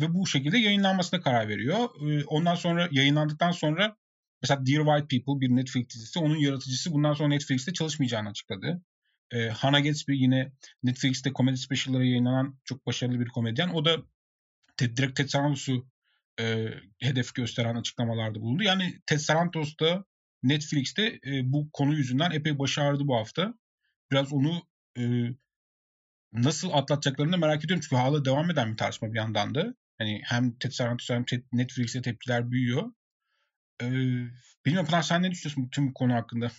ve 0.00 0.14
bu 0.14 0.26
şekilde 0.26 0.58
yayınlanmasına 0.58 1.20
karar 1.20 1.48
veriyor. 1.48 1.88
Ondan 2.26 2.54
sonra 2.54 2.88
yayınlandıktan 2.90 3.50
sonra 3.50 3.96
mesela 4.42 4.66
Dear 4.66 4.84
White 4.84 5.16
People 5.16 5.40
bir 5.40 5.56
Netflix 5.56 5.88
dizisi, 5.88 6.18
onun 6.18 6.36
yaratıcısı 6.36 6.92
bundan 6.92 7.14
sonra 7.14 7.28
Netflix'te 7.28 7.72
çalışmayacağını 7.72 8.28
açıkladı. 8.28 8.82
Hannah 9.52 9.84
Gadsby 9.84 10.12
yine 10.12 10.52
Netflix'te 10.82 11.32
komedi 11.32 11.56
special'ları 11.56 12.06
yayınlanan 12.06 12.58
çok 12.64 12.86
başarılı 12.86 13.20
bir 13.20 13.28
komedyen. 13.28 13.68
O 13.68 13.84
da 13.84 13.96
Ted 14.76 14.96
direkt 14.96 15.16
Ted 15.16 15.28
Sarandos'u, 15.28 15.86
eee, 16.38 16.80
hedef 16.98 17.34
gösteren 17.34 17.74
açıklamalarda 17.74 18.40
bulundu. 18.40 18.62
Yani 18.62 19.00
Ted 19.06 19.18
Sarandos 19.18 19.78
da 19.80 20.04
Netflix'te, 20.42 21.18
eee, 21.24 21.42
bu 21.44 21.70
konu 21.72 21.94
yüzünden 21.94 22.30
epey 22.30 22.58
başı 22.58 22.82
ağrıdı 22.82 23.06
bu 23.08 23.16
hafta. 23.16 23.54
Biraz 24.12 24.32
onu, 24.32 24.62
eee, 24.96 25.34
nasıl 26.32 26.70
atlatacaklarını 26.72 27.32
da 27.32 27.36
merak 27.36 27.64
ediyorum. 27.64 27.82
Çünkü 27.84 27.96
hâlâ 27.96 28.24
devam 28.24 28.50
eden 28.50 28.72
bir 28.72 28.76
tartışma 28.76 29.12
bir 29.12 29.18
yandan 29.18 29.54
da. 29.54 29.74
Hani 29.98 30.22
hem 30.24 30.52
Ted 30.58 30.72
Sarandos 30.72 31.10
hem 31.10 31.24
Ted 31.24 31.44
Netflix'e 31.52 32.02
tepkiler 32.02 32.50
büyüyor. 32.50 32.92
Eee, 33.82 33.88
bilmiyorum 34.66 34.86
Pınar 34.90 35.02
sen 35.02 35.22
ne 35.22 35.30
düşünüyorsun 35.30 35.68
tüm 35.72 35.88
bu 35.88 35.94
konu 35.94 36.14
hakkında? 36.14 36.50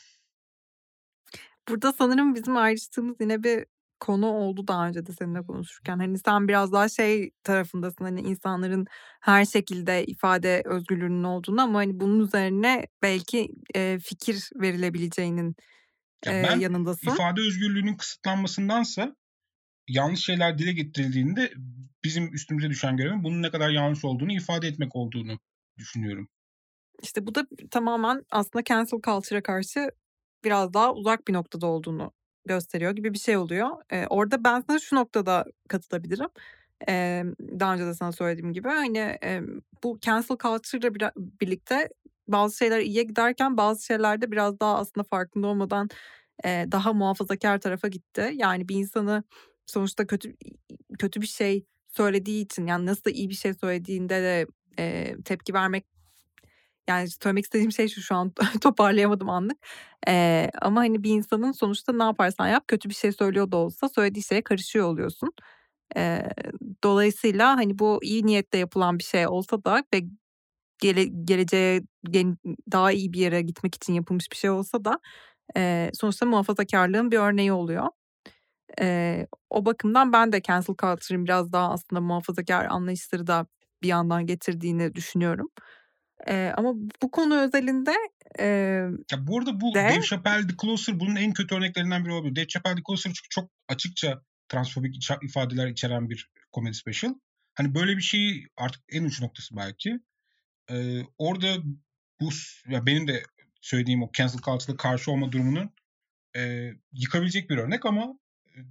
Burada 1.69 1.93
sanırım 1.93 2.35
bizim 2.35 2.57
ayrıştığımız 2.57 3.15
yine 3.21 3.43
bir 3.43 3.65
konu 4.01 4.27
oldu 4.27 4.69
daha 4.69 4.87
önce 4.89 5.07
de 5.07 5.13
seninle 5.13 5.43
konuşurken. 5.43 5.99
Hani 5.99 6.19
sen 6.19 6.49
biraz 6.49 6.73
daha 6.73 6.89
şey 6.89 7.31
tarafındasın, 7.43 8.05
hani 8.05 8.21
insanların 8.21 8.87
her 9.21 9.45
şekilde 9.45 10.05
ifade 10.07 10.63
özgürlüğünün 10.65 11.23
olduğunu 11.25 11.61
ama 11.63 11.79
hani 11.79 12.01
bunun 12.01 12.21
üzerine 12.21 12.87
belki, 13.03 13.49
eee, 13.75 13.99
fikir 13.99 14.49
verilebileceğinin, 14.55 15.55
Ya 16.25 16.41
ben 16.41 16.59
yanındasın. 16.59 17.01
ifade 17.01 17.41
özgürlüğünün 17.41 17.97
kısıtlanmasındansa 17.97 19.15
yanlış 19.89 20.25
şeyler 20.25 20.59
dile 20.59 20.73
getirildiğinde 20.73 21.53
bizim 22.05 22.33
üstümüze 22.35 22.69
düşen 22.69 22.97
görevin 22.97 23.23
bunun 23.25 23.43
ne 23.43 23.51
kadar 23.51 23.69
yanlış 23.71 24.05
olduğunu 24.05 24.33
ifade 24.33 24.69
etmek 24.69 24.97
olduğunu 24.97 25.39
düşünüyorum. 25.79 26.29
İşte 27.03 27.27
bu 27.27 27.35
da 27.35 27.47
tamamen 27.71 28.25
aslında 28.31 28.63
cancel 28.63 28.99
culture'a 29.05 29.43
karşı 29.43 29.89
biraz 30.43 30.73
daha 30.73 30.93
uzak 30.93 31.27
bir 31.27 31.33
noktada 31.33 31.67
olduğunu 31.67 32.11
gösteriyor 32.45 32.91
gibi 32.91 33.13
bir 33.13 33.19
şey 33.19 33.37
oluyor. 33.37 33.69
Eee, 33.91 34.07
orada 34.09 34.43
ben 34.43 34.63
sana 34.69 34.79
şu 34.79 34.95
noktada 34.95 35.45
katılabilirim. 35.69 36.29
Emm, 36.87 37.33
daha 37.59 37.73
önce 37.73 37.85
de 37.85 37.93
sana 37.93 38.11
söylediğim 38.11 38.53
gibi, 38.53 38.67
hani, 38.69 38.97
emm, 38.99 39.61
bu 39.83 39.99
cancel 40.01 40.37
culture'la 40.37 40.95
bira 40.95 41.11
birlikte 41.17 41.89
bazı 42.27 42.57
şeyler 42.57 42.79
iyiye 42.79 43.03
giderken 43.03 43.57
bazı 43.57 43.85
şeyler 43.85 44.21
de 44.21 44.31
biraz 44.31 44.59
daha 44.59 44.77
aslında 44.77 45.03
farkında 45.03 45.47
olmadan, 45.47 45.89
eee, 46.45 46.67
daha 46.71 46.93
muhafazakâr 46.93 47.59
tarafa 47.61 47.87
gitti. 47.87 48.31
Yani 48.35 48.69
bir 48.69 48.75
insanı 48.75 49.23
sonuçta 49.67 50.07
kötü 50.07 50.35
kötü 50.99 51.21
bir 51.21 51.27
şey 51.27 51.65
söylediği 51.89 52.45
için, 52.45 52.67
yani 52.67 52.85
nasıl 52.85 53.11
iyi 53.11 53.29
bir 53.29 53.35
şey 53.35 53.53
söylediğinde 53.53 54.15
de, 54.23 54.47
eee, 54.79 55.17
tepki 55.25 55.53
vermek 55.53 55.85
yani 56.89 57.07
söylemek 57.23 57.43
istediğim 57.45 57.71
şey 57.71 57.87
şu, 57.87 58.01
şu 58.01 58.15
an 58.15 58.33
toparlayamadım 58.61 59.29
anlık. 59.29 59.57
Eee, 60.07 60.51
ama 60.61 60.81
hani 60.81 61.03
bir 61.03 61.09
insanın 61.11 61.51
sonuçta 61.51 61.93
ne 61.93 62.03
yaparsan 62.03 62.47
yap 62.47 62.63
kötü 62.67 62.89
bir 62.89 62.93
şey 62.95 63.11
söylüyor 63.11 63.51
da 63.51 63.57
olsa 63.57 63.89
söylediği 63.89 64.23
şeye 64.23 64.41
karışıyor 64.43 64.87
oluyorsun. 64.87 65.33
Eee, 65.95 66.29
dolayısıyla 66.83 67.57
hani 67.57 67.79
bu 67.79 67.99
iyi 68.03 68.25
niyetle 68.25 68.57
yapılan 68.59 68.99
bir 68.99 69.03
şey 69.03 69.27
olsa 69.27 69.63
da 69.65 69.83
ve 69.93 70.01
gele 70.79 71.05
geleceğe 71.05 71.81
gen 72.11 72.37
daha 72.71 72.91
iyi 72.91 73.13
bir 73.13 73.19
yere 73.19 73.41
gitmek 73.41 73.75
için 73.75 73.93
yapılmış 73.93 74.31
bir 74.31 74.37
şey 74.37 74.49
olsa 74.49 74.85
da, 74.85 74.99
eee, 75.57 75.91
sonuçta 75.93 76.25
muhafazakârlığın 76.25 77.11
bir 77.11 77.17
örneği 77.19 77.53
oluyor. 77.53 77.87
Eee, 78.81 79.27
o 79.49 79.65
bakımdan 79.65 80.13
ben 80.13 80.31
de 80.31 80.41
cancel 80.41 80.75
culture'ın 80.81 81.25
biraz 81.25 81.53
daha 81.53 81.71
aslında 81.73 82.01
muhafazakâr 82.01 82.65
anlayışları 82.65 83.27
da 83.27 83.47
bir 83.83 83.87
yandan 83.87 84.25
getirdiğini 84.25 84.95
düşünüyorum. 84.95 85.49
Eee, 86.27 86.53
ama 86.57 86.73
bu 87.03 87.11
konu 87.11 87.39
özelinde, 87.41 87.91
eee, 88.39 88.89
Ya, 89.11 89.27
bu 89.27 89.39
arada 89.39 89.61
bu 89.61 89.75
de 89.75 89.79
Dave 89.89 90.01
Chappelle, 90.01 90.47
The 90.47 90.53
Closer 90.61 90.99
bunun 90.99 91.15
en 91.15 91.33
kötü 91.33 91.55
örneklerinden 91.55 92.05
biri 92.05 92.13
olabilir. 92.13 92.35
Dave 92.35 92.47
Chappelle, 92.47 92.75
The 92.75 92.81
Closer 92.87 93.09
çünkü 93.13 93.29
çok 93.29 93.51
açıkça 93.69 94.21
transfobik 94.49 94.95
ifadeler 95.23 95.67
içeren 95.67 96.09
bir 96.09 96.29
comedy 96.53 96.73
special. 96.73 97.13
Hani, 97.55 97.75
böyle 97.75 97.97
bir 97.97 98.01
şeyi 98.01 98.47
artık 98.57 98.81
en 98.89 99.03
uç 99.03 99.21
noktası 99.21 99.55
belki. 99.57 99.99
Eee, 100.71 101.07
orada 101.17 101.57
bu 102.21 102.29
ya, 102.69 102.85
benim 102.85 103.07
de 103.07 103.23
söylediğim 103.61 104.03
o 104.03 104.11
cancel 104.13 104.39
culture'a 104.41 104.77
karşı 104.77 105.11
olma 105.11 105.31
durumunun, 105.31 105.71
eee, 106.35 106.75
yıkabilecek 106.93 107.49
bir 107.49 107.57
örnek 107.57 107.85
ama, 107.85 108.19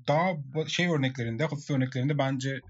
daha 0.09 0.33
şey 0.69 0.89
örneklerinde, 0.89 1.45
hafif 1.45 1.71
örneklerinde 1.71 2.19
bence, 2.19 2.61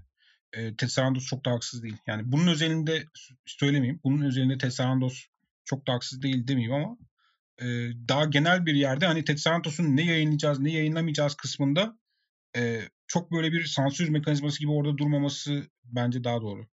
eee, 0.57 0.75
Ted 0.77 0.87
Sarandos 0.87 1.25
çok 1.25 1.45
da 1.45 1.51
haksız 1.51 1.83
değil. 1.83 1.97
Yani 2.07 2.31
bunun 2.31 2.47
özelinde 2.47 3.03
söylemeyeyim, 3.45 3.99
bunun 4.03 4.25
özelinde 4.25 4.57
Ted 4.57 4.69
Sarandos 4.71 5.25
çok 5.65 5.87
da 5.87 5.93
haksız 5.93 6.21
değil 6.21 6.47
demeyeyim 6.47 6.73
ama, 6.75 6.97
eee, 7.61 7.93
daha 8.09 8.25
genel 8.25 8.65
bir 8.65 8.75
yerde, 8.75 9.05
hani, 9.07 9.23
Ted 9.25 9.37
ne 9.79 10.05
yayınlayacağız, 10.05 10.59
ne 10.59 10.71
yayınlamayacağız 10.73 11.35
kısmında, 11.35 11.97
eee, 12.57 12.89
çok 13.07 13.31
böyle 13.33 13.51
bir 13.51 13.65
sansür 13.65 14.09
mekanizması 14.09 14.59
gibi 14.59 14.71
orada 14.71 14.97
durmaması 14.97 15.67
bence 15.85 16.23
daha 16.23 16.41
doğru. 16.41 16.67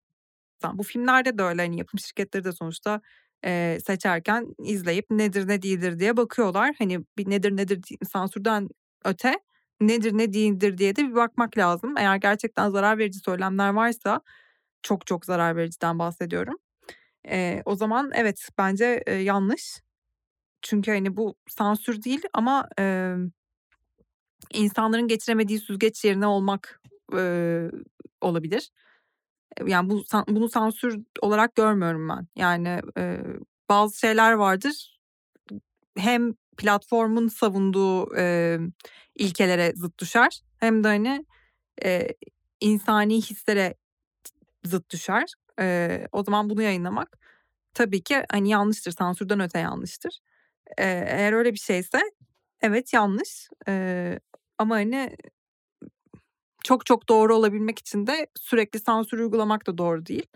Bu 0.79 0.83
filmlerde 0.83 1.39
de 1.39 1.43
öyle, 1.43 1.63
hani, 1.63 1.79
yapım 1.79 2.01
şirketleri 2.01 2.45
de 2.45 2.53
sonuçta, 2.53 3.01
eee, 3.45 3.79
seçerken 3.87 4.55
izleyip 4.65 5.07
nedir 5.11 5.49
ne 5.49 5.63
değildir 5.63 5.99
diye 5.99 6.17
bakıyorlar. 6.17 6.75
Hani, 6.79 6.99
bir 7.19 7.31
nedir 7.31 7.57
nedir 7.57 7.81
sansürden 8.13 8.69
öte 9.05 9.41
nedir 9.81 10.13
ne 10.19 10.33
değildir 10.33 10.79
diye 10.79 10.97
de 10.97 11.09
bir 11.09 11.15
bakmak 11.15 11.59
lazım. 11.59 11.95
Eğer 11.99 12.17
gerçekten 12.17 12.71
zarar 12.71 12.99
verici 12.99 13.19
söylemler 13.21 13.71
varsa, 13.71 14.21
çok 14.83 15.07
çok 15.07 15.25
zarar 15.27 15.57
vericiden 15.57 15.99
bahsediyorum. 15.99 16.57
Eee, 17.29 17.63
o 17.67 17.77
zaman 17.77 18.13
evet, 18.15 18.49
bence, 18.59 19.05
eee, 19.09 19.15
yanlış. 19.15 19.81
Çünkü, 20.63 20.93
hani, 20.93 21.17
bu 21.17 21.37
sansür 21.49 22.05
değil 22.05 22.23
ama, 22.35 22.69
emm, 22.79 23.31
insanların 24.55 25.09
geçiremediği 25.09 25.61
süzgeç 25.61 26.05
yerine 26.05 26.27
olmak, 26.27 26.81
eee, 27.15 27.71
olabilir. 28.23 28.71
Yani, 29.67 29.91
bu 29.91 30.05
bunu 30.29 30.49
sansür 30.51 30.99
olarak 31.23 31.55
görmüyorum 31.57 32.09
ben. 32.11 32.29
Yani, 32.37 32.81
eee, 32.99 33.21
bazı 33.71 33.99
şeyler 34.01 34.33
vardır. 34.33 34.99
Hem 35.99 36.35
platformun 36.59 37.29
savunduğu, 37.29 38.17
emm, 38.17 38.73
ilkelere 39.17 39.73
zıt 39.77 40.01
düşer 40.01 40.43
hem 40.59 40.85
de, 40.85 40.89
hani, 40.89 41.27
eee, 41.85 42.15
insani 42.61 43.17
hislere 43.23 43.75
zıt 44.67 44.91
düşer. 44.93 45.35
Eee, 45.61 46.09
o 46.13 46.25
zaman 46.25 46.51
bunu 46.51 46.63
yayınlamak 46.63 47.19
tabii 47.75 48.03
ki, 48.05 48.25
hani, 48.33 48.51
yanlıştır, 48.51 48.93
sansürden 48.93 49.41
öte 49.41 49.61
yanlıştır. 49.61 50.21
Eee, 50.81 51.07
eğer 51.11 51.35
öyle 51.35 51.53
bir 51.55 51.59
şeyse 51.61 52.01
evet, 52.63 52.93
yanlış. 52.95 53.49
Eee, 53.69 54.21
ama, 54.59 54.77
hani, 54.77 55.17
çok 56.65 56.87
çok 56.87 57.09
doğru 57.09 57.37
olabilmek 57.37 57.79
için 57.79 58.07
de 58.07 58.27
sürekli 58.41 58.81
sansür 58.81 59.19
uygulamak 59.21 59.67
da 59.67 59.79
doğru 59.79 60.07
değil. 60.07 60.27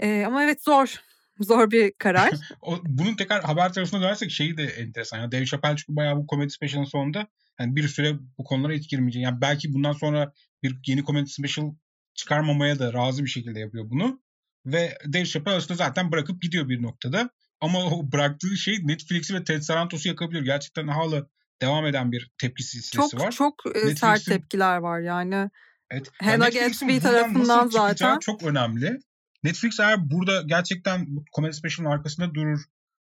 Eee, 0.00 0.24
ama 0.26 0.44
evet 0.44 0.62
zor. 0.64 1.02
Zor 1.40 1.70
bir 1.70 1.92
karar. 1.98 2.32
O 2.62 2.78
bunun 2.84 3.14
tekrar 3.14 3.44
haber 3.44 3.72
tarafına 3.72 4.00
dönersek 4.00 4.30
şeyi 4.30 4.56
de 4.56 4.64
enteresan. 4.64 5.18
Ya 5.18 5.32
Dave 5.32 5.46
Chappelle 5.46 5.76
çünkü 5.76 5.96
bayağı 5.96 6.16
bu 6.16 6.26
comedy 6.30 6.48
special'ın 6.48 6.84
sonunda 6.84 7.26
hani 7.56 7.76
bir 7.76 7.88
süre 7.88 8.16
bu 8.38 8.44
konulara 8.44 8.72
hiç 8.72 8.90
girmeyecek. 8.90 9.22
Yani 9.22 9.40
belki 9.40 9.74
bundan 9.74 9.92
sonra 9.92 10.32
bir 10.62 10.78
yeni 10.86 11.04
comedy 11.04 11.30
special 11.30 11.74
çıkarmamaya 12.14 12.78
da 12.78 12.92
razı 12.92 13.24
bir 13.24 13.28
şekilde 13.28 13.60
yapıyor 13.60 13.90
bunu. 13.90 14.20
Ve 14.66 14.98
Dave 15.12 15.24
Chappelle 15.24 15.56
aslında 15.56 15.74
zaten 15.74 16.12
bırakıp 16.12 16.42
gidiyor 16.42 16.68
bir 16.68 16.82
noktada. 16.82 17.30
Ama 17.60 17.78
o 17.84 18.12
bıraktığı 18.12 18.56
şey 18.56 18.78
Netflix'i 18.82 19.34
ve 19.34 19.44
Ted 19.44 19.60
Sarandos'u 19.60 20.08
yakabiliyor. 20.08 20.44
Gerçekten 20.44 20.88
hala 20.88 21.26
devam 21.62 21.86
eden 21.86 22.12
bir 22.12 22.30
tepki 22.38 22.62
silsilesi 22.62 23.10
çok, 23.10 23.20
var. 23.20 23.30
Çok 23.30 23.54
çok 23.64 23.98
sert 23.98 24.24
tepkiler 24.24 24.76
var 24.76 25.00
yani. 25.00 25.50
Evet. 25.90 26.10
Hannah 26.22 26.54
yani 26.54 26.54
Gatsby 26.54 26.98
tarafından 26.98 27.68
zaten. 27.68 28.18
Çok 28.18 28.42
önemli. 28.42 28.98
Netflix 29.42 29.80
eğer 29.80 30.10
burada 30.10 30.42
gerçekten 30.42 31.16
bu 31.16 31.24
Comedy 31.34 31.52
Special'ın 31.52 31.90
arkasında 31.90 32.34
durur 32.34 32.60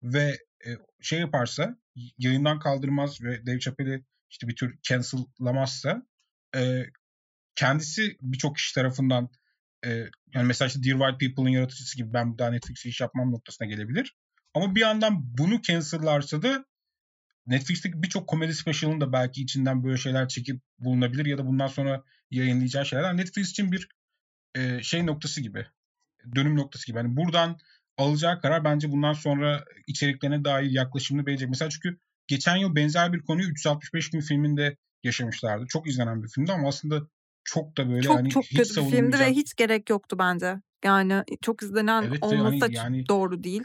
ve 0.02 0.38
e, 0.66 0.68
şey 1.00 1.20
yaparsa, 1.20 1.76
yayından 2.18 2.58
kaldırmaz 2.58 3.20
ve 3.22 3.46
Dave 3.46 3.58
Chappelle'i 3.58 4.04
işte 4.30 4.48
bir 4.48 4.56
tür 4.56 4.78
cancel'lamazsa 4.82 6.02
e, 6.56 6.84
kendisi 7.54 8.16
birçok 8.20 8.56
kişi 8.56 8.74
tarafından 8.74 9.30
e, 9.84 9.90
yani 10.34 10.46
mesela 10.46 10.66
işte 10.66 10.82
Dear 10.82 10.98
White 10.98 11.26
People'ın 11.26 11.48
yaratıcısı 11.48 11.96
gibi 11.96 12.12
ben 12.12 12.38
daha 12.38 12.50
Netflix'e 12.50 12.88
iş 12.88 13.00
yapmam 13.00 13.32
noktasına 13.32 13.68
gelebilir. 13.68 14.16
Ama 14.54 14.74
bir 14.74 14.80
yandan 14.80 15.38
bunu 15.38 15.62
cancel'larsa 15.62 16.42
da 16.42 16.64
Netflix'teki 17.46 18.02
birçok 18.02 18.28
komedi 18.28 18.54
special'ın 18.54 19.00
da 19.00 19.12
belki 19.12 19.42
içinden 19.42 19.84
böyle 19.84 19.96
şeyler 19.96 20.28
çekip 20.28 20.62
bulunabilir 20.78 21.26
ya 21.26 21.38
da 21.38 21.46
bundan 21.46 21.66
sonra 21.66 22.04
yayınlayacağı 22.30 22.86
şeyler. 22.86 23.16
Netflix 23.16 23.50
için 23.50 23.72
bir 23.72 23.88
e, 24.54 24.82
şey 24.82 25.06
noktası 25.06 25.40
gibi 25.40 25.66
dönüm 26.34 26.56
noktası 26.56 26.86
gibi. 26.86 26.98
Yani 26.98 27.16
buradan 27.16 27.58
alacağı 27.96 28.40
karar 28.40 28.64
bence 28.64 28.90
bundan 28.90 29.12
sonra 29.12 29.64
içeriklerine 29.86 30.44
dair 30.44 30.70
yaklaşımını 30.70 31.26
belirleyecek. 31.26 31.48
Mesela 31.48 31.70
çünkü 31.70 31.98
geçen 32.26 32.56
yıl 32.56 32.74
benzer 32.74 33.12
bir 33.12 33.22
konuyu 33.22 33.48
365 33.48 34.10
gün 34.10 34.20
filminde 34.20 34.76
yaşamışlardı. 35.02 35.66
Çok 35.68 35.88
izlenen 35.88 36.22
bir 36.22 36.28
filmdi 36.28 36.52
ama 36.52 36.68
aslında 36.68 37.00
çok 37.44 37.76
da 37.76 37.90
böyle 37.90 38.02
çok, 38.02 38.16
hani 38.16 38.30
çok 38.30 38.44
hiç 38.44 38.58
kötü 38.58 38.86
bir 38.86 38.90
filmdi 38.90 39.18
ve 39.18 39.30
hiç 39.30 39.54
gerek 39.54 39.90
yoktu 39.90 40.16
bence. 40.18 40.56
Yani 40.84 41.24
çok 41.42 41.62
izlenen 41.62 42.02
evet, 42.02 42.22
olması 42.22 42.58
hani, 42.60 42.76
yani, 42.76 43.08
doğru 43.08 43.42
değil. 43.44 43.64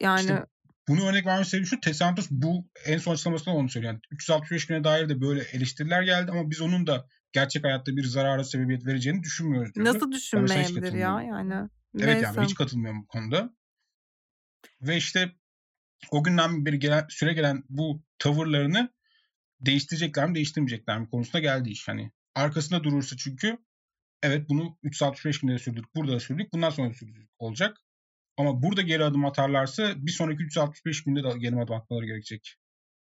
Yani 0.00 0.20
işte 0.20 0.44
bunu 0.88 1.06
örnek 1.08 1.26
vermek 1.26 1.44
istediğim 1.44 1.66
şu 1.66 1.80
Tesantos 1.80 2.26
bu 2.30 2.66
en 2.86 2.98
son 2.98 3.12
açıklamasında 3.12 3.54
onu 3.54 3.68
söylüyor. 3.68 3.92
Yani 3.92 4.00
365 4.10 4.66
güne 4.66 4.84
dair 4.84 5.08
de 5.08 5.20
böyle 5.20 5.42
eleştiriler 5.42 6.02
geldi 6.02 6.30
ama 6.30 6.50
biz 6.50 6.60
onun 6.60 6.86
da 6.86 7.06
gerçek 7.34 7.64
hayatta 7.64 7.96
bir 7.96 8.04
zarara 8.04 8.44
sebebiyet 8.44 8.86
vereceğini 8.86 9.22
düşünmüyoruz 9.22 9.74
diyordu. 9.74 9.94
Nasıl 9.94 10.12
düşünmeyebilir 10.12 10.92
ya 10.92 11.22
yani? 11.22 11.54
Evet 11.98 12.06
Neyse. 12.06 12.20
yani 12.20 12.44
hiç 12.44 12.54
katılmıyorum 12.54 13.02
bu 13.02 13.06
konuda. 13.06 13.54
Ve 14.80 14.96
işte 14.96 15.32
o 16.10 16.24
günden 16.24 16.66
beri 16.66 16.78
gelen, 16.78 17.06
süre 17.08 17.32
gelen 17.32 17.64
bu 17.68 18.02
tavırlarını 18.18 18.92
değiştirecekler 19.60 20.28
mi 20.28 20.34
değiştirmeyecekler 20.34 20.98
mi 20.98 21.08
konusuna 21.08 21.40
geldi 21.40 21.70
iş. 21.70 21.88
Hani 21.88 22.12
arkasında 22.34 22.84
durursa 22.84 23.16
çünkü 23.16 23.58
evet 24.22 24.48
bunu 24.48 24.78
365 24.82 25.40
günde 25.40 25.58
sürdük, 25.58 25.94
burada 25.94 26.12
da 26.12 26.20
sürdük, 26.20 26.52
bundan 26.52 26.70
sonra 26.70 26.90
da 26.90 26.94
sürdük 26.94 27.30
olacak. 27.38 27.76
Ama 28.36 28.62
burada 28.62 28.82
geri 28.82 29.04
adım 29.04 29.24
atarlarsa 29.24 29.94
bir 29.96 30.12
sonraki 30.12 30.42
365 30.42 31.04
günde 31.04 31.24
de 31.24 31.38
geri 31.38 31.56
adım 31.56 31.74
atmaları 31.74 32.06
gerekecek. 32.06 32.56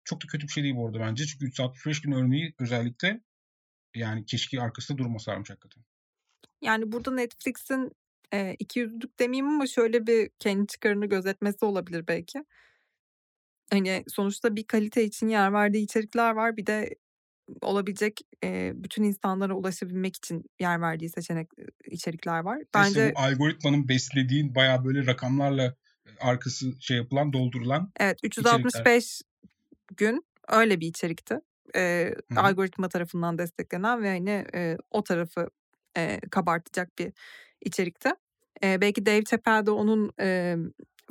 Çok 0.03 0.23
da 0.23 0.27
kötü 0.27 0.47
bir 0.47 0.51
şey 0.51 0.63
değil 0.63 0.75
bu 0.75 0.87
arada 0.87 0.99
bence. 0.99 1.25
Çünkü 1.25 1.45
365 1.45 2.01
gün 2.01 2.11
örneği 2.11 2.53
özellikle 2.59 3.21
yani 3.95 4.25
keşke 4.25 4.61
arkasında 4.61 4.97
durmasalarmış 4.97 5.49
hakikaten. 5.49 5.83
Yani 6.61 6.91
burada 6.91 7.11
Netflix'in 7.11 7.91
e, 8.33 8.55
iki 8.59 8.79
yüzlük 8.79 9.19
demeyeyim 9.19 9.47
ama 9.47 9.67
şöyle 9.67 10.07
bir 10.07 10.29
kendi 10.39 10.67
çıkarını 10.67 11.05
gözetmesi 11.05 11.65
olabilir 11.65 12.07
belki. 12.07 12.43
Hani 13.71 14.03
sonuçta 14.07 14.55
bir 14.55 14.63
kalite 14.63 15.03
için 15.03 15.27
yer 15.27 15.53
verdiği 15.53 15.83
içerikler 15.83 16.31
var. 16.31 16.57
Bir 16.57 16.65
de 16.65 16.95
olabilecek 17.61 18.21
e, 18.43 18.71
bütün 18.75 19.03
insanlara 19.03 19.53
ulaşabilmek 19.53 20.15
için 20.15 20.45
yer 20.59 20.81
verdiği 20.81 21.09
seçenek 21.09 21.49
içerikler 21.85 22.39
var. 22.39 22.59
Bence 22.73 22.89
işte 22.89 23.13
bu 23.15 23.19
algoritmanın 23.19 23.89
beslediğin 23.89 24.55
baya 24.55 24.85
böyle 24.85 25.05
rakamlarla 25.05 25.75
arkası 26.19 26.81
şey 26.81 26.97
yapılan 26.97 27.33
doldurulan 27.33 27.91
Evet 27.99 28.19
365 28.23 29.03
içerikler. 29.03 29.29
gün 29.97 30.25
öyle 30.47 30.79
bir 30.79 30.87
içerikti. 30.87 31.39
E, 31.75 32.13
algoritma 32.35 32.89
tarafından 32.89 33.37
desteklenen 33.37 34.03
ve 34.03 34.09
hani 34.09 34.45
e, 34.55 34.77
o 34.91 35.03
tarafı 35.03 35.49
e, 35.97 36.19
kabartacak 36.31 36.99
bir 36.99 37.13
içerikti. 37.61 38.09
E, 38.63 38.81
belki 38.81 39.05
Dave 39.05 39.23
Chappelle 39.23 39.71
onun 39.71 40.11
e, 40.19 40.55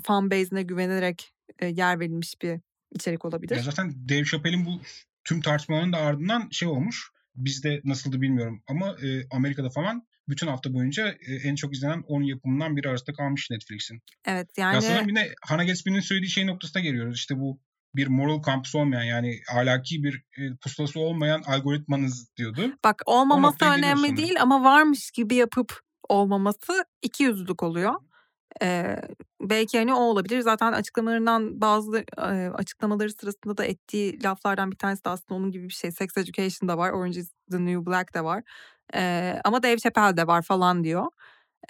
fan 0.02 0.30
base'ine 0.30 0.62
güvenerek 0.62 1.32
e, 1.58 1.66
yer 1.66 2.00
verilmiş 2.00 2.42
bir 2.42 2.60
içerik 2.94 3.24
olabilir. 3.24 3.56
Ya 3.56 3.62
zaten 3.62 4.08
Dave 4.08 4.24
Chappelle'in 4.24 4.66
bu 4.66 4.80
tüm 5.24 5.40
tartışmaların 5.40 5.92
da 5.92 5.96
ardından 5.96 6.48
şey 6.50 6.68
olmuş. 6.68 7.10
Bizde 7.34 7.80
nasıldı 7.84 8.20
bilmiyorum 8.20 8.62
ama 8.66 8.96
e, 9.02 9.28
Amerika'da 9.30 9.70
falan 9.70 10.06
bütün 10.28 10.46
hafta 10.46 10.74
boyunca 10.74 11.08
e, 11.08 11.34
en 11.34 11.54
çok 11.54 11.74
izlenen 11.74 12.02
10 12.06 12.22
yapımından 12.22 12.76
biri 12.76 12.88
arasında 12.88 13.12
kalmış 13.12 13.50
Netflix'in. 13.50 14.02
Evet 14.26 14.58
yani. 14.58 14.74
Ya 14.74 14.80
sanırım 14.80 15.08
yine 15.08 15.28
Hannah 15.42 15.66
Gatsby'nin 15.66 16.00
söylediği 16.00 16.30
şey 16.30 16.46
noktasına 16.46 16.82
geliyoruz. 16.82 17.16
İşte 17.16 17.38
bu 17.38 17.60
bir 17.94 18.06
moral 18.06 18.42
campus 18.46 18.74
olmayan 18.74 19.02
yani 19.02 19.40
ahlaki 19.52 20.02
bir 20.02 20.14
e, 20.14 20.56
pusulası 20.56 21.00
olmayan 21.00 21.42
algoritmanız 21.46 22.36
diyordu. 22.36 22.72
Bak 22.84 23.02
olmaması 23.06 23.64
önemli 23.64 24.16
değil 24.16 24.42
ama 24.42 24.64
varmış 24.64 25.10
gibi 25.10 25.34
yapıp 25.34 25.80
olmaması 26.08 26.84
iki 27.02 27.24
yüzlülük 27.24 27.62
oluyor. 27.62 27.94
Ee, 28.62 28.96
belki 29.40 29.78
hani 29.78 29.94
o 29.94 30.00
olabilir. 30.00 30.40
Zaten 30.40 30.72
açıklamalarından 30.72 31.60
bazı 31.60 32.04
e, 32.18 32.22
açıklamaları 32.54 33.12
sırasında 33.12 33.56
da 33.56 33.64
ettiği 33.64 34.22
laflardan 34.22 34.70
bir 34.70 34.76
tanesi 34.76 35.04
de 35.04 35.08
aslında 35.08 35.34
onun 35.34 35.50
gibi 35.50 35.64
bir 35.64 35.72
şey. 35.74 35.92
Sex 35.92 36.16
Education 36.16 36.68
da 36.68 36.78
var. 36.78 36.90
Orange 36.90 37.20
is 37.20 37.32
the 37.50 37.64
New 37.64 37.86
Black 37.86 38.14
de 38.14 38.24
var. 38.24 38.42
Ee, 38.94 39.40
ama 39.44 39.62
Dave 39.62 39.78
Chappelle 39.78 40.16
de 40.16 40.26
var 40.26 40.42
falan 40.42 40.84
diyor. 40.84 41.06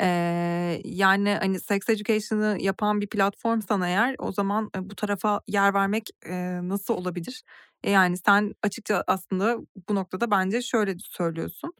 Eee, 0.01 0.83
yani, 0.85 1.31
hani, 1.41 1.61
sex 1.61 1.89
education'ı 1.89 2.57
yapan 2.61 3.01
bir 3.01 3.07
platformsan 3.09 3.83
eğer 3.83 4.17
o 4.19 4.33
zaman, 4.33 4.71
bu 4.81 4.95
tarafa 4.97 5.41
yer 5.49 5.75
vermek, 5.75 6.11
eee, 6.27 6.61
nasıl 6.69 6.95
olabilir? 6.95 7.43
E, 7.85 7.91
yani, 7.91 8.17
sen 8.17 8.55
açıkça 8.63 9.05
aslında 9.07 9.59
bu 9.89 9.95
noktada 9.95 10.31
bence 10.31 10.63
şöyle 10.63 10.97
söylüyorsun. 10.99 11.73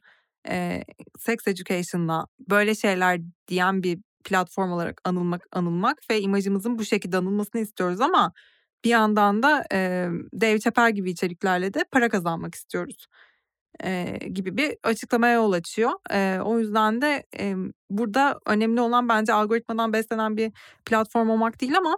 Eee, 0.47 0.85
sex 1.19 1.47
education'la 1.47 2.27
böyle 2.49 2.75
şeyler 2.75 3.21
diyen 3.47 3.83
bir 3.83 3.99
platform 4.23 4.71
olarak 4.71 5.01
anılmak 5.05 5.41
anılmak 5.51 5.97
ve 6.11 6.21
imajımızın 6.21 6.79
bu 6.79 6.85
şekilde 6.85 7.17
anılmasını 7.17 7.61
istiyoruz 7.61 8.01
ama 8.01 8.33
bir 8.85 8.89
yandan 8.89 9.43
da, 9.43 9.61
emm, 9.71 10.23
Dave 10.41 10.59
Chappelle 10.59 10.91
gibi 10.91 11.11
içeriklerle 11.11 11.73
de 11.73 11.85
para 11.91 12.09
kazanmak 12.09 12.55
istiyoruz, 12.55 13.07
eee, 13.83 14.17
gibi 14.33 14.57
bir 14.57 14.77
açıklamaya 14.83 15.33
yol 15.33 15.51
açıyor. 15.51 15.91
Eee, 16.11 16.39
o 16.45 16.59
yüzden 16.59 17.01
de, 17.01 17.23
emm, 17.33 17.71
burada 17.89 18.39
önemli 18.47 18.81
olan 18.81 19.09
bence 19.09 19.33
algoritmadan 19.33 19.93
beslenen 19.93 20.37
bir 20.37 20.51
platform 20.85 21.29
olmak 21.29 21.61
değil 21.61 21.77
ama, 21.77 21.97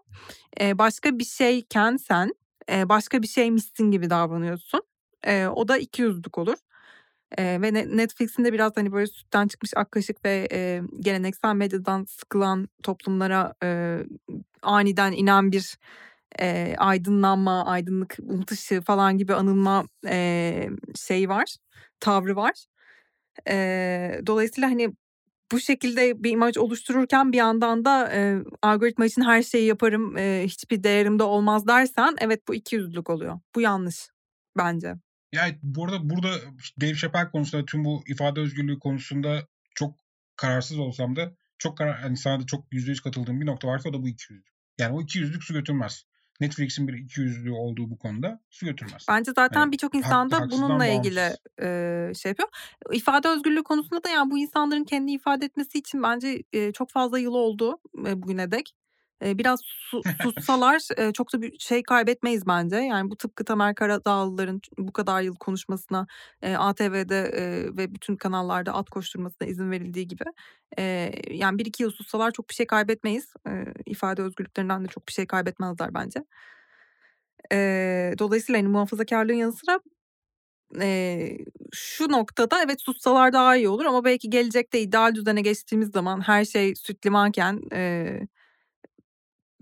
eee, 0.59 0.77
başka 0.79 1.19
bir 1.19 1.25
şeyken 1.25 1.97
sen, 1.97 2.33
eee, 2.69 2.89
başka 2.89 3.21
bir 3.23 3.27
şeymişsin 3.27 3.91
gibi 3.91 4.09
davranıyorsun. 4.09 4.81
Eee, 5.27 5.47
o 5.47 5.67
da 5.67 5.77
ikiyüzlülük 5.77 6.37
olur. 6.37 6.55
Eee, 7.39 7.61
ve 7.61 7.73
ne 7.73 7.97
Netflix'in 7.97 8.45
de 8.45 8.53
biraz, 8.53 8.77
hani, 8.77 8.91
böyle 8.93 9.07
sütten 9.07 9.47
çıkmış 9.47 9.71
ak 9.77 9.91
kaşık 9.91 10.25
ve, 10.25 10.47
eee, 10.51 10.83
geleneksel 10.99 11.55
medyadan 11.55 12.05
sıkılan 12.05 12.69
toplumlara, 12.83 13.53
eee, 13.63 14.05
aniden 14.63 15.11
inen 15.11 15.51
bir, 15.51 15.77
eee, 16.39 16.75
aydınlanma, 16.77 17.65
aydınlık, 17.65 18.17
umut 18.23 18.51
ışığı 18.51 18.81
falan 18.81 19.17
gibi 19.17 19.33
anılma, 19.35 19.85
eee, 20.05 20.69
şeyi 20.95 21.29
var, 21.29 21.55
tavrı 21.99 22.35
var. 22.35 22.65
Eee, 23.49 24.21
dolayısıyla, 24.27 24.69
hani, 24.71 24.89
bu 25.53 25.59
şekilde 25.59 26.23
bir 26.23 26.31
imaj 26.31 26.57
oluştururken 26.57 27.33
bir 27.33 27.37
yandan 27.37 27.85
da, 27.85 28.13
eee, 28.13 28.39
algoritma 28.63 29.05
için 29.07 29.21
her 29.23 29.43
şeyi 29.43 29.67
yaparım, 29.67 30.17
eee, 30.17 30.43
hiçbir 30.45 30.83
değerim 30.83 31.19
de 31.19 31.23
olmaz 31.23 31.67
dersen 31.67 32.15
evet 32.21 32.47
bu 32.49 32.55
ikiyüzlülük 32.55 33.09
oluyor. 33.09 33.39
Bu 33.55 33.61
yanlış 33.61 34.09
bence. 34.57 34.95
Yani, 35.31 35.59
bu 35.63 35.85
arada 35.85 36.09
burada 36.09 36.29
Dave 36.81 36.93
Chappelle 36.95 37.31
konusunda 37.31 37.65
tüm 37.65 37.85
bu 37.85 38.03
ifade 38.07 38.39
özgürlüğü 38.39 38.79
konusunda 38.79 39.47
çok 39.75 39.95
kararsız 40.35 40.79
olsam 40.79 41.15
da 41.15 41.31
çok 41.57 41.77
karar 41.77 41.99
hani, 41.99 42.17
sana 42.17 42.39
da 42.41 42.45
çok 42.45 42.73
%100 42.73 43.01
katıldığım 43.01 43.41
bir 43.41 43.45
nokta 43.45 43.67
varsa 43.67 43.89
o 43.89 43.93
da 43.93 44.01
bu 44.03 44.07
ikiyüzlülük. 44.07 44.47
Yani 44.79 44.95
o 44.95 45.01
ikiyüzlülük 45.01 45.43
su 45.43 45.53
götürmez. 45.53 46.03
Netflix'in 46.41 46.87
bir 46.87 46.93
ikiyüzlülüğü 46.93 47.51
olduğu 47.51 47.89
bu 47.91 47.97
konuda 47.97 48.41
su 48.49 48.65
götürmez. 48.65 49.07
Bence 49.09 49.31
zaten 49.35 49.61
Hani, 49.61 49.71
birçok 49.71 49.93
hak 49.93 49.95
insan 49.95 50.31
da 50.31 50.37
haksızdan 50.37 50.51
bununla 50.61 50.85
ilgili, 50.87 51.37
eee, 51.61 52.13
şey 52.15 52.29
yapıyor. 52.29 52.49
İfade 52.93 53.27
özgürlüğü 53.29 53.63
konusunda 53.63 54.03
da 54.03 54.09
yani 54.09 54.31
bu 54.31 54.37
insanların 54.37 54.83
kendini 54.83 55.13
ifade 55.13 55.45
etmesi 55.45 55.77
için 55.79 56.03
bence, 56.03 56.43
eee, 56.53 56.71
çok 56.73 56.89
fazla 56.91 57.19
yıl 57.19 57.33
oldu, 57.33 57.79
eee, 58.05 58.21
bugüne 58.23 58.51
dek. 58.51 58.73
Biraz 59.21 59.59
su 59.63 60.01
sussalar, 60.23 60.81
çok 61.13 61.33
da 61.33 61.41
bir 61.41 61.59
şey 61.59 61.83
kaybetmeyiz 61.83 62.47
bence. 62.47 62.75
Yani 62.75 63.11
bu 63.11 63.15
tıpkı 63.17 63.45
Tamer 63.45 63.75
Karadağlıların 63.75 64.61
bu 64.77 64.93
kadar 64.93 65.21
yıl 65.21 65.35
konuşmasına, 65.35 66.07
ATV'de, 66.57 67.31
ve 67.77 67.93
bütün 67.95 68.15
kanallarda 68.15 68.73
at 68.73 68.89
koşturmasına 68.89 69.47
izin 69.47 69.71
verildiği 69.71 70.07
gibi. 70.07 70.23
Yani 71.31 71.59
1-2 71.59 71.83
yıl 71.83 71.91
sussalar 71.91 72.31
çok 72.31 72.49
bir 72.49 72.53
şey 72.55 72.67
kaybetmeyiz. 72.67 73.33
İfade 73.85 74.21
özgürlüklerinden 74.21 74.83
de 74.83 74.87
çok 74.87 75.07
bir 75.07 75.13
şey 75.13 75.27
kaybetmezler 75.27 75.93
bence. 75.93 76.23
Dolayısıyla, 78.19 78.59
hani, 78.59 78.67
muhafazakârlığın 78.67 79.33
yanı 79.33 79.53
sıra, 79.53 79.79
şu 81.73 82.11
noktada 82.11 82.63
evet 82.63 82.81
sussalar 82.81 83.33
daha 83.33 83.55
iyi 83.57 83.69
olur 83.69 83.85
ama 83.85 84.05
belki 84.05 84.29
gelecekte 84.29 84.81
ideal 84.81 85.15
düzene 85.15 85.41
geçtiğimiz 85.41 85.91
zaman 85.91 86.21
her 86.21 86.45
şey 86.45 86.75
süt 86.75 87.05
limanken, 87.05 87.61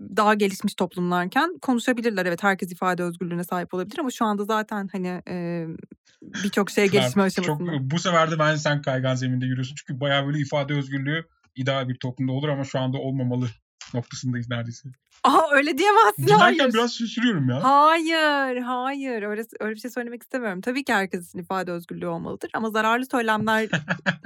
daha 0.00 0.34
gelişmiş 0.34 0.74
toplumlarken 0.74 1.58
konuşabilirler. 1.62 2.26
Evet, 2.26 2.42
herkes 2.42 2.72
ifade 2.72 3.02
özgürlüğüne 3.02 3.44
sahip 3.44 3.74
olabilir 3.74 3.98
ama 3.98 4.10
şu 4.10 4.24
anda 4.24 4.44
zaten, 4.44 4.88
hani, 4.92 5.08
emm, 5.26 5.76
birçok 6.22 6.70
şey 6.70 6.88
gelişme 6.88 7.30
çok 7.30 7.44
aşamasında. 7.44 7.90
bu 7.90 7.98
sefer 7.98 8.30
de 8.30 8.38
bence 8.38 8.58
sen 8.58 8.82
kaygan 8.82 9.14
zeminde 9.14 9.46
yürüyorsun. 9.46 9.74
Çünkü 9.74 10.00
bayağı 10.00 10.26
böyle 10.26 10.38
ifade 10.38 10.74
özgürlüğü 10.74 11.24
ideal 11.56 11.88
bir 11.88 11.94
toplumda 11.94 12.32
olur 12.32 12.48
ama 12.48 12.64
şu 12.64 12.78
anda 12.78 12.98
olmamalı 12.98 13.46
noktasındayız 13.94 14.48
neredeyse. 14.48 14.88
A! 15.24 15.38
Öyle 15.52 15.78
diyemezsin, 15.78 16.22
Dinlerken 16.26 16.58
hayır. 16.58 16.74
biraz 16.74 16.94
şaşırıyorum 16.94 17.48
ya. 17.48 17.64
Hayır, 17.64 18.56
hayır. 18.56 19.22
Öyle 19.22 19.42
öyle 19.60 19.74
bir 19.74 19.80
şey 19.80 19.90
söylemek 19.90 20.22
istemiyorum. 20.22 20.60
Tabii 20.60 20.84
ki 20.84 20.92
herkesin 20.92 21.38
ifade 21.38 21.72
özgürlüğü 21.72 22.06
olmalıdır 22.06 22.50
ama 22.54 22.70
zararlı 22.70 23.06
söylemler 23.06 23.68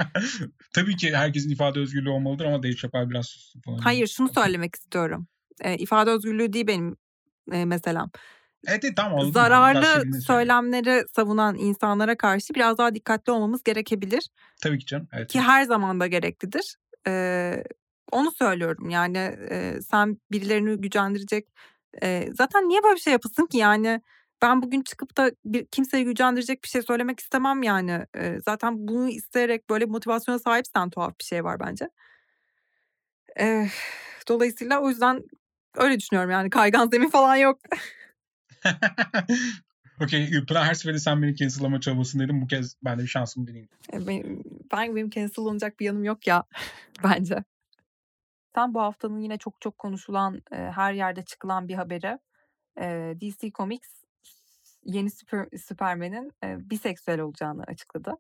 Tabii 0.75 0.97
ki 0.97 1.17
herkesin 1.17 1.51
ifade 1.51 1.81
özgürlüğü 1.81 2.11
olmalıdır 2.11 2.45
ama 2.45 2.63
Dave 2.63 2.77
Chappelle 2.77 3.11
biraz 3.11 3.55
falan. 3.65 3.79
Hayır, 3.79 4.07
şunu 4.07 4.29
söylemek 4.33 4.75
istiyorum. 4.75 5.27
Eee, 5.65 5.77
ifade 5.79 6.11
özgürlüğü 6.11 6.53
değil 6.53 6.67
benim, 6.67 6.97
eee, 7.53 7.65
meselem. 7.65 8.11
Evet, 8.69 8.85
evet, 8.85 8.97
tamam. 8.97 9.21
Biraz 9.21 9.33
Zararlı 9.33 10.21
söylemleri 10.23 11.05
savunan 11.17 11.57
insanlara 11.57 12.17
karşı 12.17 12.55
biraz 12.55 12.79
daha 12.79 12.95
dikkatli 12.95 13.33
olmamız 13.33 13.63
gerekebilir 13.63 14.29
Tabii 14.63 14.79
ki 14.79 14.87
canım. 14.87 15.09
Evet, 15.13 15.29
ki 15.29 15.41
her 15.41 15.65
zaman 15.65 16.01
da 16.01 16.07
gereklidir. 16.07 16.77
Eee, 17.07 17.65
onu 18.13 18.31
söylüyorum. 18.31 18.91
Yani, 18.91 19.19
eee, 19.51 19.81
sen 19.91 20.19
birilerini 20.33 20.77
gücendirecek, 20.81 21.49
eee, 22.03 22.31
zaten 22.35 22.69
niye 22.69 22.83
böyle 22.83 22.95
bir 22.95 23.01
şey 23.01 23.13
yapılsın 23.13 23.47
ki? 23.47 23.59
Yani 23.59 24.01
ben 24.43 24.63
bugün 24.63 24.83
çıkıp 24.83 25.17
da 25.17 25.31
bir 25.45 25.67
kimseyi 25.67 26.05
gücendirecek 26.05 26.65
bir 26.65 26.69
şey 26.69 26.83
söylemek 26.83 27.21
istemem 27.21 27.63
yani. 27.63 28.07
Eee, 28.17 28.39
zaten 28.45 28.89
bunu 28.89 29.09
isteyerek 29.09 29.71
böyle 29.71 29.85
motivasyona 29.87 30.39
sahipsen 30.39 30.91
tuhaf 30.91 31.19
bir 31.21 31.25
şey 31.25 31.45
var 31.45 31.61
bence. 31.61 31.89
Eee, 33.41 33.69
dolayısıyla 34.29 34.81
o 34.81 34.89
yüzden 34.89 35.23
öyle 35.77 35.99
düşünüyorum 35.99 36.31
yani 36.31 36.51
kaygan 36.51 36.89
zemin 36.89 37.11
falan 37.11 37.37
yok. 37.37 37.61
Okay, 40.01 40.31
Pınar 40.49 40.65
her 40.65 40.75
seferinde 40.75 40.99
sen 41.01 41.23
beni 41.23 41.37
cancel'lama 41.37 41.81
çabasındaydın. 41.81 42.41
Bu 42.43 42.47
kez 42.47 42.77
ben 42.85 42.99
de 42.99 43.03
bir 43.03 43.09
şansımı 43.09 43.47
deneyeyim. 43.47 43.69
Eee, 43.93 44.07
benim 44.07 44.43
ben 44.73 44.97
benim 44.97 45.11
cancel 45.11 45.39
olunacak 45.45 45.81
bir 45.81 45.85
yanım 45.85 46.05
yok 46.05 46.27
ya 46.27 46.45
bence. 47.05 47.45
Sen 48.55 48.75
bu 48.75 48.81
haftanın 48.81 49.19
yine 49.21 49.39
çok 49.39 49.61
çok 49.61 49.79
konuşulan, 49.79 50.43
eee, 50.53 50.73
her 50.75 50.93
yerde 50.93 51.23
çıkılan 51.23 51.69
bir 51.69 51.75
haberi, 51.75 52.19
eee, 52.81 53.21
DC 53.21 53.51
Comics 53.53 53.89
yeni 54.85 55.11
süper 55.11 55.49
Superman'in, 55.67 56.33
eee, 56.43 56.57
biseksüel 56.61 57.21
olacağını 57.21 57.63
açıkladı. 57.65 58.17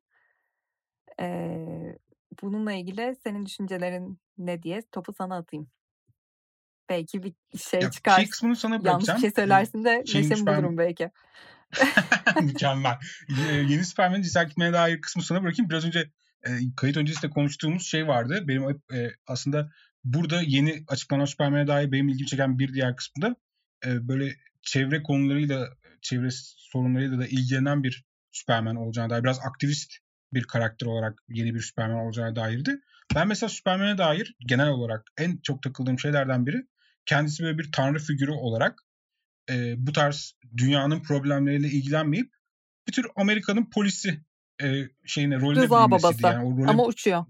Eee, 1.20 1.98
bununla 2.42 2.72
ilgili 2.72 3.16
senin 3.24 3.46
düşüncelerin 3.46 4.18
ne 4.38 4.62
diye 4.62 4.82
topu 4.92 5.12
sana 5.12 5.36
atayım. 5.36 5.70
Belki 6.88 7.22
bir 7.22 7.32
şey 7.58 7.80
Ya, 7.80 7.90
çıkar. 7.90 8.16
şey 8.16 8.28
kısmını 8.28 8.56
sana 8.56 8.84
Yanlış 8.84 8.84
bir 8.84 9.08
bırakacağım. 9.08 9.20
şey 9.20 9.30
söylersin 9.30 9.84
de 9.84 10.02
şeyin 10.06 10.22
neşemi 10.22 10.38
Superman 10.38 10.62
bulurum 10.62 10.78
belki. 10.78 11.10
Mükemmel. 12.40 12.98
Yeni 13.28 13.84
Superman'in 13.84 14.22
dizayn 14.22 14.46
etmeye 14.46 14.72
dair 14.72 15.00
kısmı 15.00 15.22
sana 15.22 15.42
bırakayım. 15.42 15.70
Biraz 15.70 15.84
önce, 15.84 16.10
eee, 16.46 16.58
kayıt 16.76 16.96
öncesinde 16.96 17.30
konuştuğumuz 17.30 17.86
şey 17.86 18.06
vardı. 18.08 18.44
Benim 18.48 18.80
eee, 18.92 19.14
aslında 19.26 19.70
burada 20.04 20.42
yeni 20.42 20.84
açıklanan 20.88 21.24
Superman'e 21.24 21.66
dair 21.66 21.92
benim 21.92 22.08
ilgimi 22.08 22.26
çeken 22.28 22.58
bir 22.58 22.74
diğer 22.74 22.96
kısmı 22.96 23.22
da, 23.22 23.36
eee, 23.86 24.08
böyle 24.08 24.34
çevre 24.62 25.02
konularıyla, 25.02 25.68
çevre 26.02 26.28
sorunlarıyla 26.56 27.18
da 27.18 27.26
ilgilenen 27.26 27.82
bir 27.82 28.04
Superman 28.32 28.76
olacağına 28.76 29.10
dair 29.10 29.22
biraz 29.24 29.40
aktivist 29.40 29.92
bir 30.32 30.44
karakter 30.44 30.86
olarak 30.86 31.18
yeni 31.28 31.54
bir 31.54 31.60
Superman 31.60 31.98
olacağına 32.06 32.36
dairdi. 32.36 32.80
Ben 33.14 33.28
mesela 33.28 33.50
Superman'e 33.50 33.98
dair 33.98 34.34
genel 34.46 34.68
olarak 34.68 35.02
en 35.18 35.36
çok 35.42 35.62
takıldığım 35.62 35.98
şeylerden 35.98 36.46
biri 36.46 36.66
kendisi 37.06 37.42
böyle 37.44 37.58
bir 37.58 37.72
tanrı 37.72 37.98
figürü 37.98 38.30
olarak, 38.30 38.78
eee, 39.50 39.74
bu 39.78 39.92
tarz 39.92 40.34
dünyanın 40.56 41.02
problemleriyle 41.02 41.68
ilgilenmeyip 41.68 42.32
bir 42.88 42.92
tür 42.92 43.06
Amerika'nın 43.16 43.70
polisi, 43.70 44.20
eee, 44.62 44.90
şeyine, 45.06 45.40
rolüne 45.40 45.62
Rıza 45.62 45.90
babası 45.90 46.22
Yani 46.22 46.44
o 46.46 46.56
role 46.56 46.70
ama 46.70 46.84
uçuyor. 46.86 47.24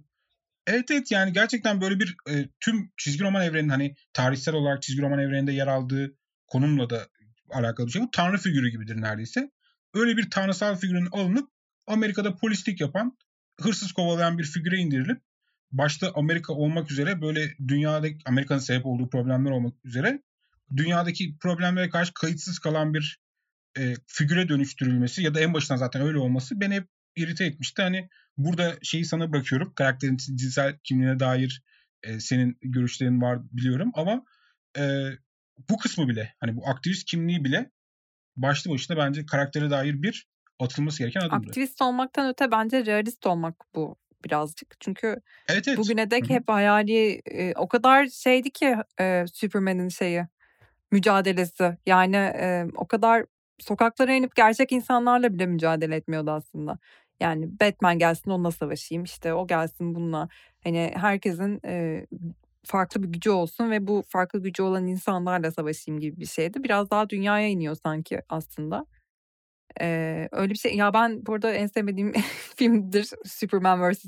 Evet, 0.67 0.91
evet, 0.91 1.11
yani 1.11 1.33
gerçekten 1.33 1.81
böyle 1.81 2.01
bir, 2.01 2.17
eee, 2.29 2.49
tüm 2.61 2.93
çizgi 2.97 3.25
roman 3.25 3.43
evreninin, 3.45 3.69
hani, 3.69 3.95
tarihsel 4.13 4.55
olarak 4.55 4.83
çizgi 4.83 5.03
roman 5.03 5.19
evreninde 5.19 5.53
yer 5.53 5.67
aldığı 5.67 6.17
konumla 6.47 6.91
da 6.91 7.09
alakalı 7.51 7.87
bir 7.87 7.93
şey. 7.93 8.03
Bu 8.03 8.11
tanrı 8.11 8.39
figürü 8.39 8.69
gibidir 8.71 9.01
neredeyse. 9.01 9.51
Öyle 9.95 10.17
bir 10.17 10.31
tanrısal 10.31 10.77
figürün 10.77 11.09
alınıp 11.13 11.51
Amerika'da 11.87 12.37
polislik 12.37 12.81
yapan, 12.81 13.19
hırsız 13.61 13.93
kovalayan 13.93 14.39
bir 14.39 14.45
figüre 14.45 14.77
indirilip 14.77 15.23
başta 15.79 16.13
Amerika 16.15 16.53
olmak 16.53 16.91
üzere 16.91 17.23
böyle 17.23 17.55
dünyadaki 17.69 18.19
Amerika'nın 18.27 18.61
sebep 18.61 18.87
olduğu 18.87 19.11
problemler 19.11 19.51
olmak 19.51 19.75
üzere 19.85 20.23
dünyadaki 20.77 21.39
problemlere 21.39 21.89
karşı 21.91 22.15
kayıtsız 22.15 22.59
kalan 22.59 22.95
bir, 22.95 23.19
eee, 23.79 23.95
figüre 24.07 24.49
dönüştürülmesi 24.49 25.23
ya 25.23 25.35
da 25.35 25.41
en 25.41 25.55
başından 25.55 25.79
zaten 25.79 26.03
öyle 26.03 26.19
olması 26.19 26.61
beni 26.61 26.75
hep 26.75 26.89
irite 27.17 27.45
etmişti. 27.45 27.83
Hani, 27.83 28.09
burada 28.37 28.75
şeyi 28.83 29.05
sana 29.05 29.33
bırakıyorum. 29.33 29.73
Karakterin 29.75 30.17
cinsel 30.17 30.79
kimliğine 30.85 31.21
dair, 31.21 31.63
eee, 32.07 32.21
senin 32.21 32.59
görüşlerin 32.63 33.21
var 33.23 33.39
biliyorum 33.53 33.91
ama, 33.95 34.25
eee, 34.79 35.19
bu 35.71 35.79
kısmı 35.79 36.09
bile, 36.09 36.35
hani, 36.41 36.57
bu 36.57 36.69
aktivist 36.69 37.05
kimliği 37.05 37.45
bile 37.45 37.71
başlı 38.37 38.71
başına 38.71 38.97
bence 38.97 39.27
karaktere 39.27 39.71
dair 39.71 40.03
bir 40.03 40.27
atılması 40.61 40.99
gereken 40.99 41.21
adımdı. 41.21 41.47
Aktivist 41.49 41.83
olmaktan 41.83 42.29
öte 42.31 42.51
bence 42.51 42.87
realist 42.87 43.27
olmak 43.27 43.55
bu 43.75 43.97
birazcık. 44.25 44.77
Çünkü 44.81 45.17
Evet, 45.49 45.69
evet. 45.69 45.79
bugüne 45.79 46.11
dek 46.13 46.31
hep 46.31 46.49
hayali, 46.51 47.23
eee, 47.33 47.55
o 47.57 47.69
kadar 47.69 48.07
şeydi 48.09 48.51
ki, 48.53 48.77
eee, 49.01 49.25
Superman'in 49.35 49.89
şeyi, 49.89 50.27
mücadelesi. 50.93 51.79
Yani, 51.87 52.17
eee, 52.17 52.67
o 52.77 52.87
kadar 52.89 53.25
sokaklara 53.61 54.13
inip 54.15 54.37
gerçek 54.37 54.73
insanlarla 54.73 55.35
bile 55.35 55.47
mücadele 55.47 55.97
etmiyordu 55.97 56.31
aslında. 56.31 56.79
Yani 57.21 57.61
Batman 57.61 57.99
gelsin 57.99 58.31
onunla 58.31 58.51
savaşayım, 58.51 59.05
işte 59.05 59.35
o 59.35 59.47
gelsin 59.47 59.95
bununla. 59.95 60.29
Hani 60.65 60.93
herkesin, 60.97 61.61
eee, 61.65 62.07
farklı 62.67 63.03
bir 63.03 63.09
gücü 63.09 63.31
olsun 63.31 63.71
ve 63.71 63.87
bu 63.87 64.03
farklı 64.09 64.43
gücü 64.43 64.63
olan 64.63 64.87
insanlarla 64.87 65.53
savaşayım 65.53 66.01
gibi 66.01 66.21
bir 66.21 66.27
şeydi. 66.27 66.65
Biraz 66.65 66.91
daha 66.91 67.11
dünyaya 67.11 67.49
iniyor 67.49 67.77
sanki 67.85 68.21
aslında. 68.29 68.87
Eee, 69.81 70.29
öyle 70.33 70.51
bir 70.53 70.59
şey 70.59 70.77
Ya, 70.77 70.95
ben 70.95 71.27
bu 71.27 71.35
arada 71.35 71.53
en 71.53 71.67
sevmediğim 71.67 72.13
filmdir 72.57 73.11
Superman 73.27 73.93
vs. 73.93 74.05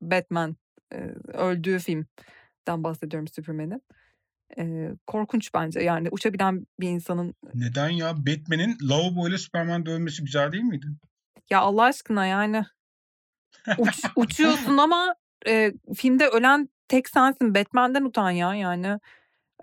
Batman. 0.00 0.56
Eee, 0.92 1.14
öldüğü 1.26 1.78
filmden 1.78 2.84
bahsediyorum 2.84 3.28
Superman'in. 3.28 3.82
Eee, 4.56 4.94
korkunç 5.06 5.54
bence 5.54 5.80
yani 5.80 6.08
uçabilen 6.10 6.66
bir 6.80 6.88
insanın 6.88 7.34
Neden 7.54 7.88
ya? 7.88 8.14
Batman'in 8.16 8.78
lavaboyla 8.82 9.38
Superman 9.38 9.86
dövmesi 9.86 10.24
güzel 10.24 10.52
değil 10.52 10.64
miydi? 10.64 10.86
Ya, 11.50 11.60
Allah 11.60 11.82
aşkına 11.82 12.26
yani. 12.26 12.64
Uç 13.78 14.04
uçuyorsun 14.16 14.76
ama, 14.76 15.14
eee, 15.46 15.74
filmde 15.96 16.26
ölen 16.28 16.68
tek 16.88 17.08
sensin. 17.08 17.54
Batman'den 17.54 18.04
utan 18.04 18.30
ya 18.30 18.54
yani. 18.54 18.98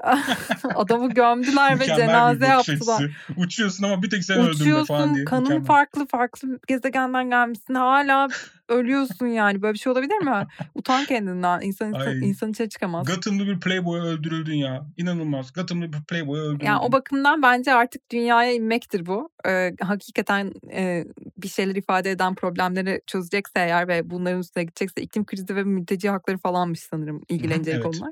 Adamı 0.76 1.10
gömdüler 1.10 1.80
ve 1.80 1.86
cenaze 1.86 2.46
yaptılar. 2.46 3.04
Uçuyorsun 3.38 3.84
ama 3.84 4.04
bir 4.04 4.10
tek 4.10 4.24
sen 4.24 4.40
öldün 4.40 4.84
falan 4.84 5.16
diye. 5.16 5.26
kanın 5.26 5.44
Mükemmel. 5.44 5.66
farklı, 5.66 6.08
farklı 6.08 6.60
gezegenden 6.68 7.30
gelmişsin. 7.30 7.76
Hâlâ 7.76 8.28
ölüyorsun 8.70 9.28
yani. 9.28 9.62
Böyle 9.62 9.74
bir 9.74 9.80
şey 9.80 9.92
olabilir 9.92 10.18
mi? 10.18 10.48
Utan 10.76 11.06
kendinden. 11.06 11.62
İnsan 11.62 11.88
insan 11.88 12.00
Ay. 12.02 12.30
insan 12.30 12.52
içine 12.52 12.70
çıkamaz. 12.70 13.08
Gotham'lı 13.08 13.48
bir 13.48 13.60
playboy 13.60 14.00
öldürüldün 14.00 14.56
ya. 14.56 14.86
İnanılmaz. 14.98 15.54
Gotham'lı 15.54 15.94
bir 15.94 16.04
playboy 16.10 16.40
öldürüldün. 16.40 16.66
Ya, 16.66 16.80
o 16.80 16.92
bakımdan 16.92 17.42
bence 17.42 17.74
artık 17.74 18.12
dünyaya 18.12 18.54
inmektir 18.54 19.06
bu. 19.06 19.30
Eee, 19.46 19.76
hakikaten, 19.82 20.54
eee, 20.64 21.06
bir 21.38 21.48
şeyler 21.48 21.76
ifade 21.76 22.12
eden 22.12 22.36
problemleri 22.36 23.02
çözecekse 23.08 23.60
eğer 23.60 23.88
ve 23.88 24.10
bunların 24.10 24.40
üstüne 24.40 24.64
gidecekse 24.64 25.02
iklim 25.02 25.26
krizi 25.26 25.56
ve 25.56 25.64
mülteci 25.64 26.10
hakları 26.10 26.38
falanmış 26.38 26.80
sanırım 26.80 27.22
ilgileneceği 27.30 27.76
evet. 27.76 27.86
konular. 27.86 28.12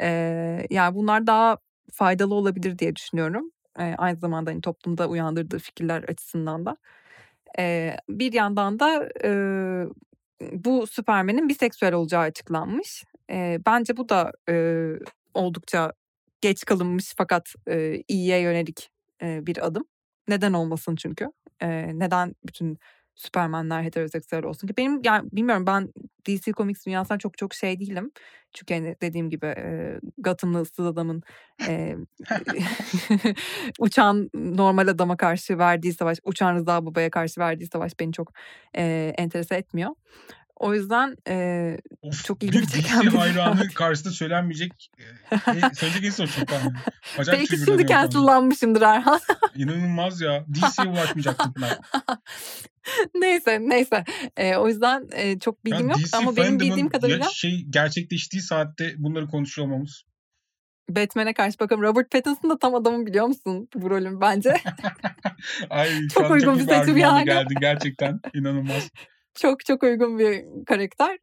Eee, 0.00 0.66
yani 0.70 0.94
bunlar 0.94 1.26
daha 1.26 1.58
faydalı 1.92 2.34
olabilir 2.34 2.78
diye 2.78 2.96
düşünüyorum. 2.96 3.50
Eee, 3.78 3.94
aynı 3.98 4.18
zamanda, 4.18 4.50
hani, 4.50 4.60
toplumda 4.60 5.08
uyandırdığı 5.08 5.58
fikirler 5.58 6.02
açısından 6.04 6.66
da. 6.66 6.76
Eee, 7.58 7.96
bir 8.08 8.32
yandan 8.32 8.80
da, 8.80 9.08
eee, 9.24 9.86
bu 10.52 10.86
Superman'in 10.86 11.48
biseksüel 11.48 11.94
olacağı 11.94 12.22
açıklanmış. 12.22 13.04
Eee, 13.30 13.60
bence 13.66 13.96
bu 13.96 14.08
da, 14.08 14.32
eee, 14.48 14.98
oldukça 15.34 15.92
geç 16.40 16.64
kalınmış 16.64 17.14
fakat, 17.18 17.54
eee, 17.68 18.04
iyiye 18.08 18.40
yönelik, 18.40 18.90
eee, 19.22 19.40
bir 19.42 19.66
adım. 19.66 19.84
Neden 20.28 20.52
olmasın 20.52 20.96
çünkü? 20.96 21.26
Eee, 21.62 21.90
neden 21.98 22.34
bütün 22.46 22.78
Superman'ler 23.14 23.82
heteroseksüel 23.82 24.44
olsun 24.44 24.68
ki? 24.68 24.76
Benim 24.76 25.00
yani 25.04 25.28
bilmiyorum 25.32 25.66
ben 25.66 25.92
DC 26.26 26.52
Comics 26.52 26.86
dünyasından 26.86 27.18
çok 27.18 27.38
çok 27.38 27.54
şey 27.54 27.80
değilim. 27.80 28.10
Çünkü, 28.54 28.74
hani, 28.74 28.96
dediğim 29.02 29.30
gibi, 29.30 29.46
eee, 29.46 30.00
Gotham'lı 30.18 30.60
ıssız 30.60 30.86
adamın, 30.86 31.22
eee, 31.68 31.96
uçan 33.78 34.30
normal 34.34 34.88
adama 34.88 35.16
karşı 35.16 35.58
verdiği 35.58 35.92
savaş, 35.94 36.18
uçan 36.24 36.54
Rıza 36.54 36.86
Baba'ya 36.86 37.10
karşı 37.10 37.40
verdiği 37.40 37.66
savaş 37.66 38.00
beni 38.00 38.12
çok, 38.12 38.32
eee, 38.76 39.14
enterese 39.18 39.54
etmiyor. 39.54 39.90
O 40.56 40.74
yüzden, 40.74 41.16
eee, 41.28 41.80
Of, 42.02 42.24
çok 42.24 42.42
ilgimi 42.42 42.66
çeken 42.66 43.02
bir 43.02 43.08
hayranı 43.08 43.68
karşısında 43.74 44.12
söylenmeyecek, 44.12 44.90
şey 45.52 45.62
söyleyecek 45.74 46.04
en 46.04 46.10
son 46.10 46.26
Superman. 46.26 46.72
Acayip 47.18 47.40
Belki 47.40 47.64
şimdi 47.64 47.86
cancel'lanmışımdır 47.86 48.82
Erhan. 48.82 49.20
İnanılmaz 49.54 50.20
ya. 50.20 50.44
DC'ye 50.48 50.88
ulaşmayacaktım 50.88 51.52
Pınar. 51.52 51.78
Neyse, 53.14 53.58
neyse. 53.60 54.04
Eee, 54.38 54.56
o 54.56 54.68
yüzden, 54.68 55.08
eee, 55.16 55.38
çok 55.38 55.64
bilgim 55.64 55.88
yok 55.88 55.98
DC 55.98 56.16
ama 56.16 56.36
benim 56.36 56.60
bildiğim 56.60 56.88
kadarıyla 56.88 57.28
şey 57.28 57.64
gerçekleştiği 57.70 58.42
saatte 58.42 58.94
bunları 58.98 59.26
konuşuyor 59.26 59.68
olmamız. 59.68 60.02
Batman'e 60.90 61.34
karşı 61.34 61.58
bakalım. 61.58 61.82
Robert 61.82 62.10
Pattinson 62.10 62.50
da 62.50 62.58
tam 62.58 62.74
adamı 62.74 63.06
biliyor 63.06 63.26
musun 63.26 63.68
bu 63.74 63.90
rolün 63.90 64.20
bence? 64.20 64.54
Ay 65.70 66.08
Çok 66.14 66.30
uygun 66.30 66.58
çok 66.58 66.68
bir 66.68 66.74
seçim 66.74 66.96
yani. 66.96 67.24
geldin 67.24 67.56
gerçekten. 67.60 68.20
İnanılmaz. 68.34 68.90
Çok 69.34 69.64
çok 69.64 69.82
uygun 69.82 70.18
bir 70.18 70.44
karakter. 70.66 71.18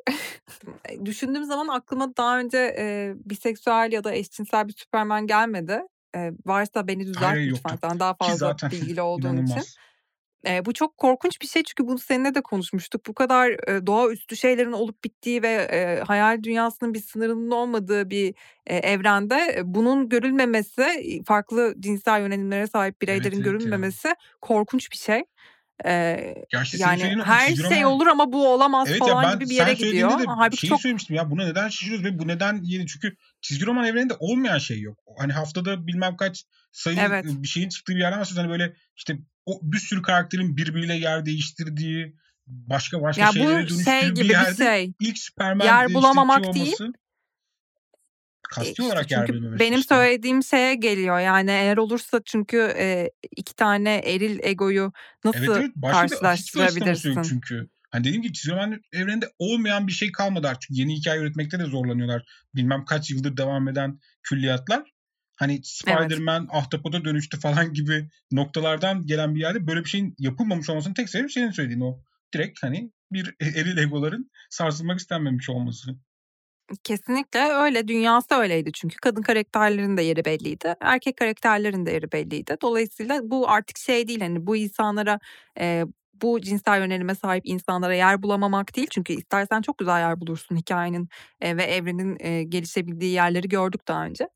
Eee, 0.90 1.06
düşündüğüm 1.06 1.44
zaman 1.44 1.68
aklıma 1.68 2.18
daha 2.18 2.40
önce, 2.40 2.58
eee, 2.58 3.14
biseksüel 3.26 3.90
ya 3.92 4.04
da 4.04 4.14
eşcinsel 4.14 4.68
bir 4.68 4.74
Superman 4.74 5.28
gelmedi. 5.28 5.82
Eee, 6.16 6.32
varsa 6.46 6.88
beni 6.88 7.08
düzelt 7.08 7.36
lütfen. 7.46 7.76
Sen 7.84 8.00
daha 8.00 8.14
fazla 8.14 8.56
bilgili 8.72 9.02
olduğun 9.02 9.38
için. 9.38 9.62
Eee, 10.46 10.66
bu 10.66 10.74
çok 10.74 10.98
korkunç 10.98 11.42
bir 11.42 11.48
şey 11.48 11.64
çünkü 11.64 11.88
bunu 11.88 11.98
seninle 12.00 12.36
de 12.36 12.42
konuşmuştuk. 12.42 13.08
Bu 13.08 13.14
kadar, 13.14 13.50
eee, 13.68 13.88
doğaüstü 13.88 14.38
şeylerin 14.38 14.72
olup 14.72 15.04
bittiği 15.04 15.44
ve, 15.44 15.68
eee, 15.72 16.04
hayal 16.08 16.44
dünyasının 16.44 16.94
bir 16.94 17.00
sınırının 17.02 17.52
olmadığı 17.52 18.10
bir, 18.10 18.26
eee, 18.70 18.78
evrende, 18.78 19.36
eee, 19.36 19.62
bunun 19.66 20.10
görülmemesi, 20.10 21.22
farklı 21.28 21.74
cinsel 21.80 22.22
yönelimlere 22.22 22.68
sahip 22.68 23.02
bireylerin 23.02 23.42
evet 23.42 23.44
ya. 23.44 23.44
görülmemesi 23.44 24.14
korkunç 24.42 24.92
bir 24.92 24.98
şey. 24.98 25.24
Ya 25.86 26.62
işte 26.64 26.78
senin 26.78 26.98
yani 27.00 27.24
her 27.24 27.56
şey 27.56 27.86
olur 27.86 28.08
ama 28.08 28.34
bu 28.34 28.54
olamaz 28.54 28.88
Evet 28.90 29.02
ya 29.02 29.08
falan 29.08 29.24
ben 29.24 29.40
gibi 29.40 29.50
bir 29.50 29.56
yere 29.56 29.74
gidiyor. 29.74 30.20
de 30.20 30.26
Hâlbuki 30.26 30.58
şeyi 30.58 30.70
çok 30.70 30.82
söylemiştim 30.82 31.16
ya 31.16 31.32
buna 31.32 31.46
neden 31.46 31.70
şaşırıyoruz 31.70 32.06
ve 32.06 32.20
bu 32.20 32.28
neden 32.28 32.60
yeni? 32.64 32.88
Çünkü 32.88 33.16
çizgi 33.42 33.66
roman 33.66 33.86
evreninde 33.86 34.14
olmayan 34.20 34.58
şey 34.58 34.82
yok. 34.82 35.00
Hani 35.20 35.34
haftada 35.34 35.88
bilmem 35.88 36.18
kaç 36.18 36.44
sayı 36.72 36.98
Evet. 37.00 37.26
bir 37.28 37.48
şeyin 37.48 37.70
çıktığı 37.70 37.96
bir 37.96 38.00
yerden 38.00 38.20
bahsediyoruz. 38.20 38.52
Hani 38.52 38.60
böyle 38.60 38.74
işte 38.96 39.18
o 39.46 39.60
bir 39.64 39.78
sürü 39.78 40.02
karakterin 40.02 40.58
birbiriyle 40.58 40.96
yer 40.96 41.26
değiştirdiği, 41.26 42.16
başka 42.48 43.02
başka 43.02 43.22
Ya 43.22 43.32
şeylere 43.32 43.50
bu 43.64 43.70
dönüştüğü 43.70 43.84
şey 43.84 44.02
bir 44.02 44.16
gibi 44.16 44.24
bir 44.24 44.30
yerde 44.30 44.64
şey. 44.64 44.94
ilk 45.00 45.18
Superman 45.18 45.66
Yer 45.66 45.94
bulamamak 45.94 46.54
değil. 46.56 46.76
Kasti 48.50 48.72
işte 48.72 48.84
olarak 48.84 49.12
yer 49.12 49.20
çünkü 49.20 49.34
bölünmemesi 49.34 49.60
benim 49.60 49.80
işte. 49.80 49.96
söylediğim 49.96 50.44
şeye 50.44 50.76
geliyor. 50.76 51.20
Yani 51.20 51.52
eğer 51.52 51.78
olursa 51.78 52.22
çünkü, 52.26 52.58
eee, 52.58 53.12
2 53.38 53.56
tane 53.56 53.96
eril 54.06 54.40
egoyu 54.44 54.82
Evet, 54.84 54.94
nasıl 55.26 55.62
evet. 55.62 55.72
Başka 55.76 56.02
yok 56.02 56.22
karşılaştırabilirsin? 56.22 57.22
çünkü. 57.22 57.70
Hani 57.92 58.04
dediğim 58.04 58.22
gibi 58.22 58.34
çizgi 58.34 58.52
roman 58.52 58.82
evreninde 58.94 59.26
olmayan 59.40 59.88
bir 59.88 59.92
şey 59.92 60.12
kalmadı 60.12 60.48
artık. 60.48 60.70
Yeni 60.72 60.96
hikâye 60.96 61.22
üretmekte 61.22 61.60
de 61.60 61.66
zorlanıyorlar. 61.66 62.24
Bilmem 62.56 62.86
kaç 62.86 63.12
yıldır 63.12 63.38
devam 63.38 63.68
eden 63.68 64.00
külliyatlar. 64.24 64.94
Hani 65.36 65.54
Evet. 65.54 65.66
Spider-Man 65.66 66.48
ahtapota 66.52 67.06
dönüştü 67.06 67.40
falan 67.42 67.74
gibi 67.74 68.10
noktalardan 68.32 69.06
gelen 69.06 69.36
bir 69.36 69.40
yerde 69.40 69.68
böyle 69.68 69.84
bir 69.84 69.90
şeyin 69.90 70.16
yapılmamış 70.18 70.70
olmasının 70.70 70.94
tek 70.94 71.10
sebebi 71.10 71.30
senin 71.30 71.52
söylediğin 71.52 71.82
o 71.82 72.00
direkt 72.34 72.64
hani 72.64 72.92
bir 73.12 73.36
e 73.40 73.46
eril 73.46 73.78
egoların 73.78 74.32
sarsılmak 74.50 75.00
istenmemiş 75.00 75.50
olması. 75.50 75.96
Kesinlikle 76.84 77.40
öyle. 77.54 77.88
Dünyası 77.88 78.36
öyleydi 78.36 78.72
çünkü. 78.74 78.96
Kadın 78.98 79.22
karakterlerin 79.22 79.98
de 79.98 80.02
yeri 80.02 80.26
belliydi. 80.26 80.76
Erkek 80.82 81.18
karakterlerin 81.18 81.86
de 81.86 81.92
yeri 81.92 82.12
belliydi. 82.12 82.58
Dolayısıyla 82.62 83.20
bu 83.24 83.50
artık 83.50 83.78
şey 83.78 84.08
değil, 84.08 84.20
hani, 84.22 84.48
bu 84.48 84.56
insanlara, 84.56 85.20
eee, 85.60 85.86
bu 86.22 86.42
cinsel 86.42 86.80
yönelime 86.80 87.16
sahip 87.16 87.42
insanlara 87.46 87.96
yer 87.96 88.24
bulamamak 88.24 88.76
değil. 88.76 88.88
Çünkü 88.92 89.14
istersen 89.14 89.62
çok 89.62 89.78
güzel 89.78 90.00
yer 90.00 90.22
bulursun 90.22 90.56
hikâyenin, 90.56 91.10
eee, 91.42 91.58
ve 91.58 91.64
evrenin, 91.64 92.18
eee, 92.20 92.44
gelişebildiği 92.44 93.12
yerleri 93.14 93.48
gördük 93.50 93.88
daha 93.88 94.06
önce. 94.06 94.30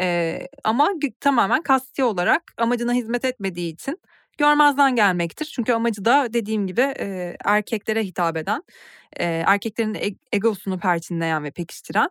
Eee, 0.00 0.48
ama 0.64 0.88
tamamen 1.20 1.62
kasti 1.62 2.04
olarak 2.04 2.42
amacına 2.56 2.92
hizmet 2.92 3.24
etmediği 3.24 3.72
için 3.74 3.98
görmezden 4.38 4.96
gelmektir. 4.96 5.52
Çünkü 5.56 5.72
amacı 5.72 6.04
da 6.04 6.32
dediğim 6.34 6.66
gibi, 6.66 6.80
eee, 6.80 7.36
erkeklere 7.44 8.04
hitap 8.04 8.36
eden, 8.36 8.62
eee, 9.20 9.44
erkeklerin 9.46 9.94
eg 9.94 10.16
egosunu 10.32 10.78
perçinleyen 10.80 11.44
ve 11.44 11.50
pekiştiren, 11.50 12.10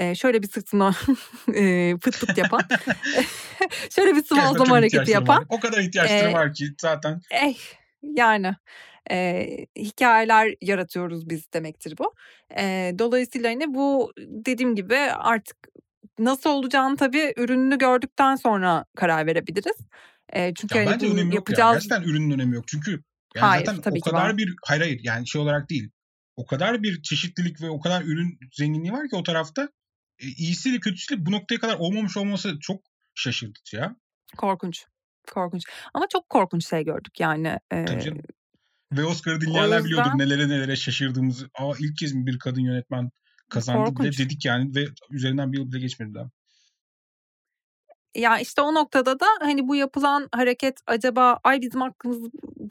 eee, 0.00 0.14
şöyle 0.14 0.42
bir 0.42 0.48
sırtına, 0.48 0.94
eee, 1.54 1.96
pıt 2.02 2.20
pıt 2.20 2.38
yapan, 2.38 2.64
şöyle 3.90 4.16
bir 4.16 4.24
sıvazlama 4.24 4.76
hareketi 4.76 5.10
ihtiyaçları 5.10 5.26
var. 5.28 5.38
yapan, 5.38 5.46
O 5.48 5.60
kadar 5.60 5.78
ihtiyaçları 5.78 6.32
eee, 6.32 6.32
var 6.32 6.54
ki 6.54 6.64
zaten. 6.80 7.20
eh, 7.30 7.56
yani, 8.02 8.54
eee, 9.10 9.66
hikâyeler 9.76 10.54
yaratıyoruz 10.62 11.30
biz 11.30 11.52
demektir 11.54 11.94
bu. 11.98 12.14
Eee, 12.58 12.94
dolayısıyla, 12.98 13.50
hani, 13.50 13.74
bu 13.74 14.12
dediğim 14.18 14.74
gibi 14.76 14.96
artık 14.98 15.56
nasıl 16.18 16.50
olacağını 16.50 16.96
tabii 16.96 17.34
ürününü 17.36 17.78
gördükten 17.78 18.36
sonra 18.36 18.84
karar 18.96 19.26
verebiliriz. 19.26 19.76
Eee, 20.34 20.52
çünkü, 20.56 20.78
Ya 20.78 20.84
hani, 20.86 20.94
bence 20.94 21.06
önemi 21.06 21.20
yok 21.20 21.32
ya. 21.32 21.34
yapacağız 21.34 21.72
Gerçekten 21.74 22.02
ürünün 22.02 22.30
önemi 22.30 22.54
yok. 22.54 22.68
Çünkü 22.68 22.90
yani 23.36 23.46
Hayır, 23.46 23.66
zaten 23.66 23.78
o 23.78 23.82
tabii 23.82 23.94
var. 23.94 24.12
kadar 24.12 24.36
bir 24.38 24.54
hayır, 24.66 24.80
hayır 24.82 25.00
yani 25.02 25.28
şey 25.28 25.40
olarak 25.40 25.70
değil. 25.70 25.90
O 26.36 26.46
kadar 26.46 26.82
bir 26.82 27.02
çeşitlilik 27.02 27.62
ve 27.62 27.70
o 27.70 27.80
kadar 27.80 28.02
ürün 28.02 28.38
zenginliği 28.52 28.92
var 28.92 29.08
ki 29.08 29.16
o 29.16 29.22
tarafta. 29.22 29.68
Eee, 30.20 30.28
iyisiyle 30.28 30.80
kötüsüyle 30.80 31.26
bu 31.26 31.32
noktaya 31.32 31.58
kadar 31.58 31.76
olmamış 31.78 32.16
olması 32.16 32.58
çok 32.60 32.80
şaşırtıcı 33.14 33.76
ya. 33.76 33.96
Korkunç, 34.36 34.84
korkunç 35.30 35.62
ama 35.94 36.06
çok 36.12 36.28
korkunç 36.28 36.68
şey 36.68 36.84
gördük 36.84 37.20
yani. 37.20 37.58
Tabii 37.70 38.02
canım. 38.02 38.22
Ve 38.92 39.04
Oscar'ı 39.04 39.40
dinleyenler 39.40 39.64
yüzden... 39.66 39.84
biliyordur 39.84 40.10
nelere 40.18 40.48
nelere 40.48 40.76
şaşırdığımızı. 40.76 41.50
Aa 41.54 41.72
ilk 41.78 41.96
kez 41.96 42.12
mi 42.12 42.26
bir 42.26 42.38
kadın 42.38 42.60
yönetmen 42.60 43.10
kazandı 43.50 43.88
Korkunç. 43.88 44.20
ve 44.20 44.24
dedik 44.24 44.44
yani 44.44 44.74
ve 44.74 44.84
üzerinden 45.10 45.52
bir 45.52 45.58
yıl 45.58 45.72
bile 45.72 45.78
geçmedi 45.80 46.14
daha. 46.14 46.30
Ya 48.14 48.38
işte 48.38 48.62
o 48.62 48.74
noktada 48.74 49.20
da 49.20 49.26
hani 49.40 49.68
bu 49.68 49.76
yapılan 49.76 50.28
hareket 50.32 50.80
acaba 50.86 51.38
ay 51.44 51.60
bizim 51.60 51.82
aklımız 51.82 52.30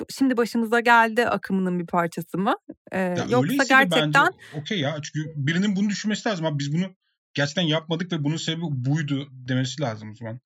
şimdi 0.09 0.37
başımıza 0.37 0.79
geldi 0.79 1.27
akımının 1.27 1.79
bir 1.79 1.85
parçası 1.85 2.37
mı? 2.37 2.55
Ee, 2.91 2.99
ya 2.99 3.25
yoksa 3.29 3.63
gerçekten 3.69 4.33
okey 4.61 4.79
ya 4.79 4.97
çünkü 5.01 5.33
birinin 5.35 5.75
bunu 5.75 5.89
düşünmesi 5.89 6.29
lazım 6.29 6.45
abi 6.45 6.59
biz 6.59 6.73
bunu 6.73 6.85
gerçekten 7.33 7.61
yapmadık 7.63 8.11
ve 8.11 8.23
bunun 8.23 8.37
sebebi 8.37 8.61
buydu 8.61 9.27
demesi 9.31 9.81
lazım 9.81 10.11
o 10.11 10.15
zaman. 10.15 10.39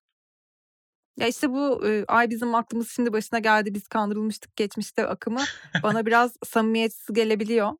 Ya 1.17 1.27
işte 1.27 1.49
bu 1.49 1.87
e, 1.87 2.05
ay 2.07 2.29
bizim 2.29 2.55
aklımız 2.55 2.89
şimdi 2.89 3.13
başına 3.13 3.39
geldi 3.39 3.73
biz 3.73 3.87
kandırılmıştık 3.87 4.55
geçmişte 4.55 5.07
akımı 5.07 5.41
bana 5.83 6.05
biraz 6.05 6.33
samimiyetsiz 6.45 7.15
gelebiliyor. 7.15 7.71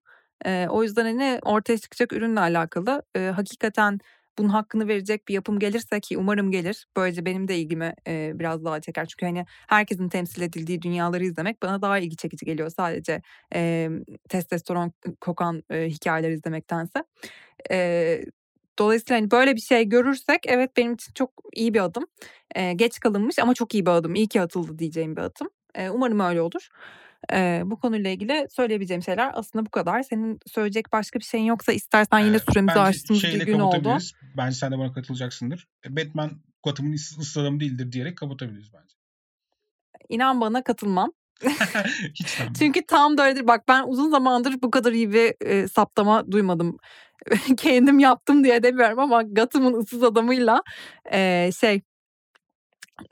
E, 0.45 0.68
o 0.70 0.84
yüzden 0.84 1.05
hani 1.05 1.39
ortaya 1.41 1.78
çıkacak 1.78 2.14
ürünle 2.14 2.39
alakalı 2.39 3.03
e, 3.16 3.20
hakikaten 3.20 3.99
bunun 4.38 4.49
hakkını 4.49 4.88
verecek 4.88 5.27
bir 5.27 5.34
yapım 5.34 5.59
gelirse 5.59 5.99
ki 5.99 6.17
umarım 6.17 6.51
gelir. 6.51 6.88
Böylece 6.97 7.25
benim 7.25 7.47
de 7.47 7.57
ilgimi 7.57 7.93
e, 8.07 8.32
biraz 8.39 8.65
daha 8.65 8.82
çeker. 8.82 9.05
Çünkü 9.05 9.25
hani 9.25 9.45
herkesin 9.67 10.09
temsil 10.09 10.41
edildiği 10.41 10.82
dünyaları 10.82 11.25
izlemek 11.25 11.61
bana 11.63 11.82
daha 11.82 11.99
ilgi 11.99 12.15
çekici 12.15 12.45
geliyor 12.45 12.69
sadece 12.69 13.21
e, 13.55 13.89
testosteron 14.29 14.91
kokan 15.21 15.63
e, 15.69 15.88
hikayeler 15.88 16.32
izlemektense. 16.32 17.03
E, 17.71 18.21
dolayısıyla 18.79 19.21
hani 19.21 19.32
böyle 19.32 19.55
bir 19.55 19.61
şey 19.61 19.86
görürsek 19.86 20.39
evet 20.47 20.77
benim 20.77 20.93
için 20.93 21.13
çok 21.13 21.32
iyi 21.55 21.73
bir 21.73 21.84
adım. 21.84 22.05
E, 22.55 22.73
geç 22.73 22.99
kalınmış 22.99 23.39
ama 23.39 23.53
çok 23.53 23.73
iyi 23.73 23.86
bir 23.86 23.91
adım. 23.91 24.15
İyi 24.15 24.27
ki 24.27 24.41
atıldı 24.41 24.79
diyeceğim 24.79 25.15
bir 25.15 25.21
adım. 25.21 25.49
E, 25.75 25.89
umarım 25.89 26.19
öyle 26.19 26.41
olur. 26.41 26.69
Eee, 27.32 27.61
bu 27.65 27.80
konuyla 27.80 28.09
ilgili 28.09 28.47
söyleyebileceğim 28.55 29.03
şeyler 29.03 29.32
aslında 29.34 29.65
bu 29.65 29.69
kadar. 29.69 30.03
Senin 30.03 30.39
söyleyecek 30.47 30.91
başka 30.91 31.19
bir 31.19 31.26
şeyin 31.26 31.45
yoksa 31.45 31.72
istersen 31.72 32.19
yine 32.19 32.36
Eee, 32.36 32.39
süremizi 32.39 32.67
bence 32.67 32.80
aştığımız 32.80 33.24
bir 33.24 33.45
gün 33.45 33.59
oldu. 33.59 33.97
Bence 34.38 34.55
sen 34.55 34.72
de 34.72 34.78
bana 34.78 34.93
katılacaksındır. 34.93 35.67
E, 35.86 35.95
Batman 35.95 36.32
Gotham'ın 36.63 36.93
ıssız 36.93 37.38
adamı 37.38 37.59
değildir 37.59 37.91
diyerek 37.91 38.17
kapatabiliriz 38.17 38.74
bence. 38.74 38.95
İnan 40.09 40.41
bana 40.41 40.63
katılmam. 40.63 41.11
Hiç 42.13 42.28
sanmıyorum. 42.28 42.53
Çünkü 42.59 42.86
tam 42.86 43.17
da 43.17 43.26
öyledir. 43.26 43.47
Bak 43.47 43.67
ben 43.67 43.84
uzun 43.88 44.09
zamandır 44.09 44.61
bu 44.61 44.72
kadar 44.72 44.91
iyi 44.91 45.13
bir 45.13 45.45
e, 45.45 45.67
saptama 45.67 46.32
duymadım. 46.32 46.78
Kendim 47.57 47.99
yaptım 47.99 48.43
diye 48.43 48.63
demiyorum 48.63 48.99
ama 48.99 49.24
Gotham'ın 49.24 49.74
ıssız 49.74 50.03
adamıyla 50.03 50.61
e, 51.11 51.49
şey 51.59 51.82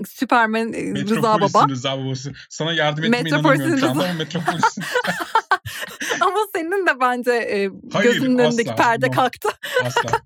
Süpermen 0.08 0.74
e, 0.74 0.96
Rıza 0.96 1.42
Baba. 1.42 1.70
Rıza 1.70 1.98
Babası. 2.00 2.34
Sana 2.50 2.74
yardım 2.74 3.04
etmeye 3.04 3.22
inanamıyorum 3.22 3.78
şu 3.78 3.90
anda 3.90 4.04
ama 4.04 4.14
Metropolis'in. 4.14 4.84
ama 6.22 6.38
senin 6.56 6.88
de 6.88 7.00
bence 7.00 7.32
e, 7.32 7.70
Hayır, 7.94 8.14
gözünün 8.14 8.38
asla, 8.38 8.48
önündeki 8.48 8.76
perde 8.76 9.08
no, 9.08 9.12
kalktı. 9.12 9.50
asla. 9.86 10.10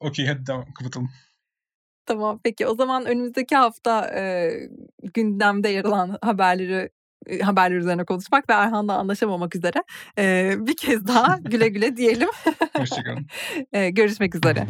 Okey 0.00 0.26
hadi 0.26 0.46
devam 0.46 0.72
kapatalım. 0.72 1.10
Tamam 2.06 2.40
peki 2.44 2.66
o 2.66 2.74
zaman 2.74 3.06
önümüzdeki 3.06 3.56
hafta 3.56 4.06
e, 4.06 4.50
gündemde 5.14 5.68
yer 5.68 5.84
alan 5.84 6.18
haberleri 6.22 6.90
e, 7.26 7.38
haberler 7.38 7.76
üzerine 7.76 8.04
konuşmak 8.04 8.48
ve 8.48 8.52
Erhan'la 8.52 8.98
anlaşamamak 8.98 9.56
üzere 9.56 9.84
e, 10.18 10.54
bir 10.58 10.76
kez 10.76 11.06
daha 11.06 11.38
güle 11.44 11.68
güle 11.68 11.96
diyelim. 11.96 12.28
Hoşçakalın. 12.76 13.26
e, 13.72 13.90
görüşmek 13.90 14.34
üzere. 14.34 14.66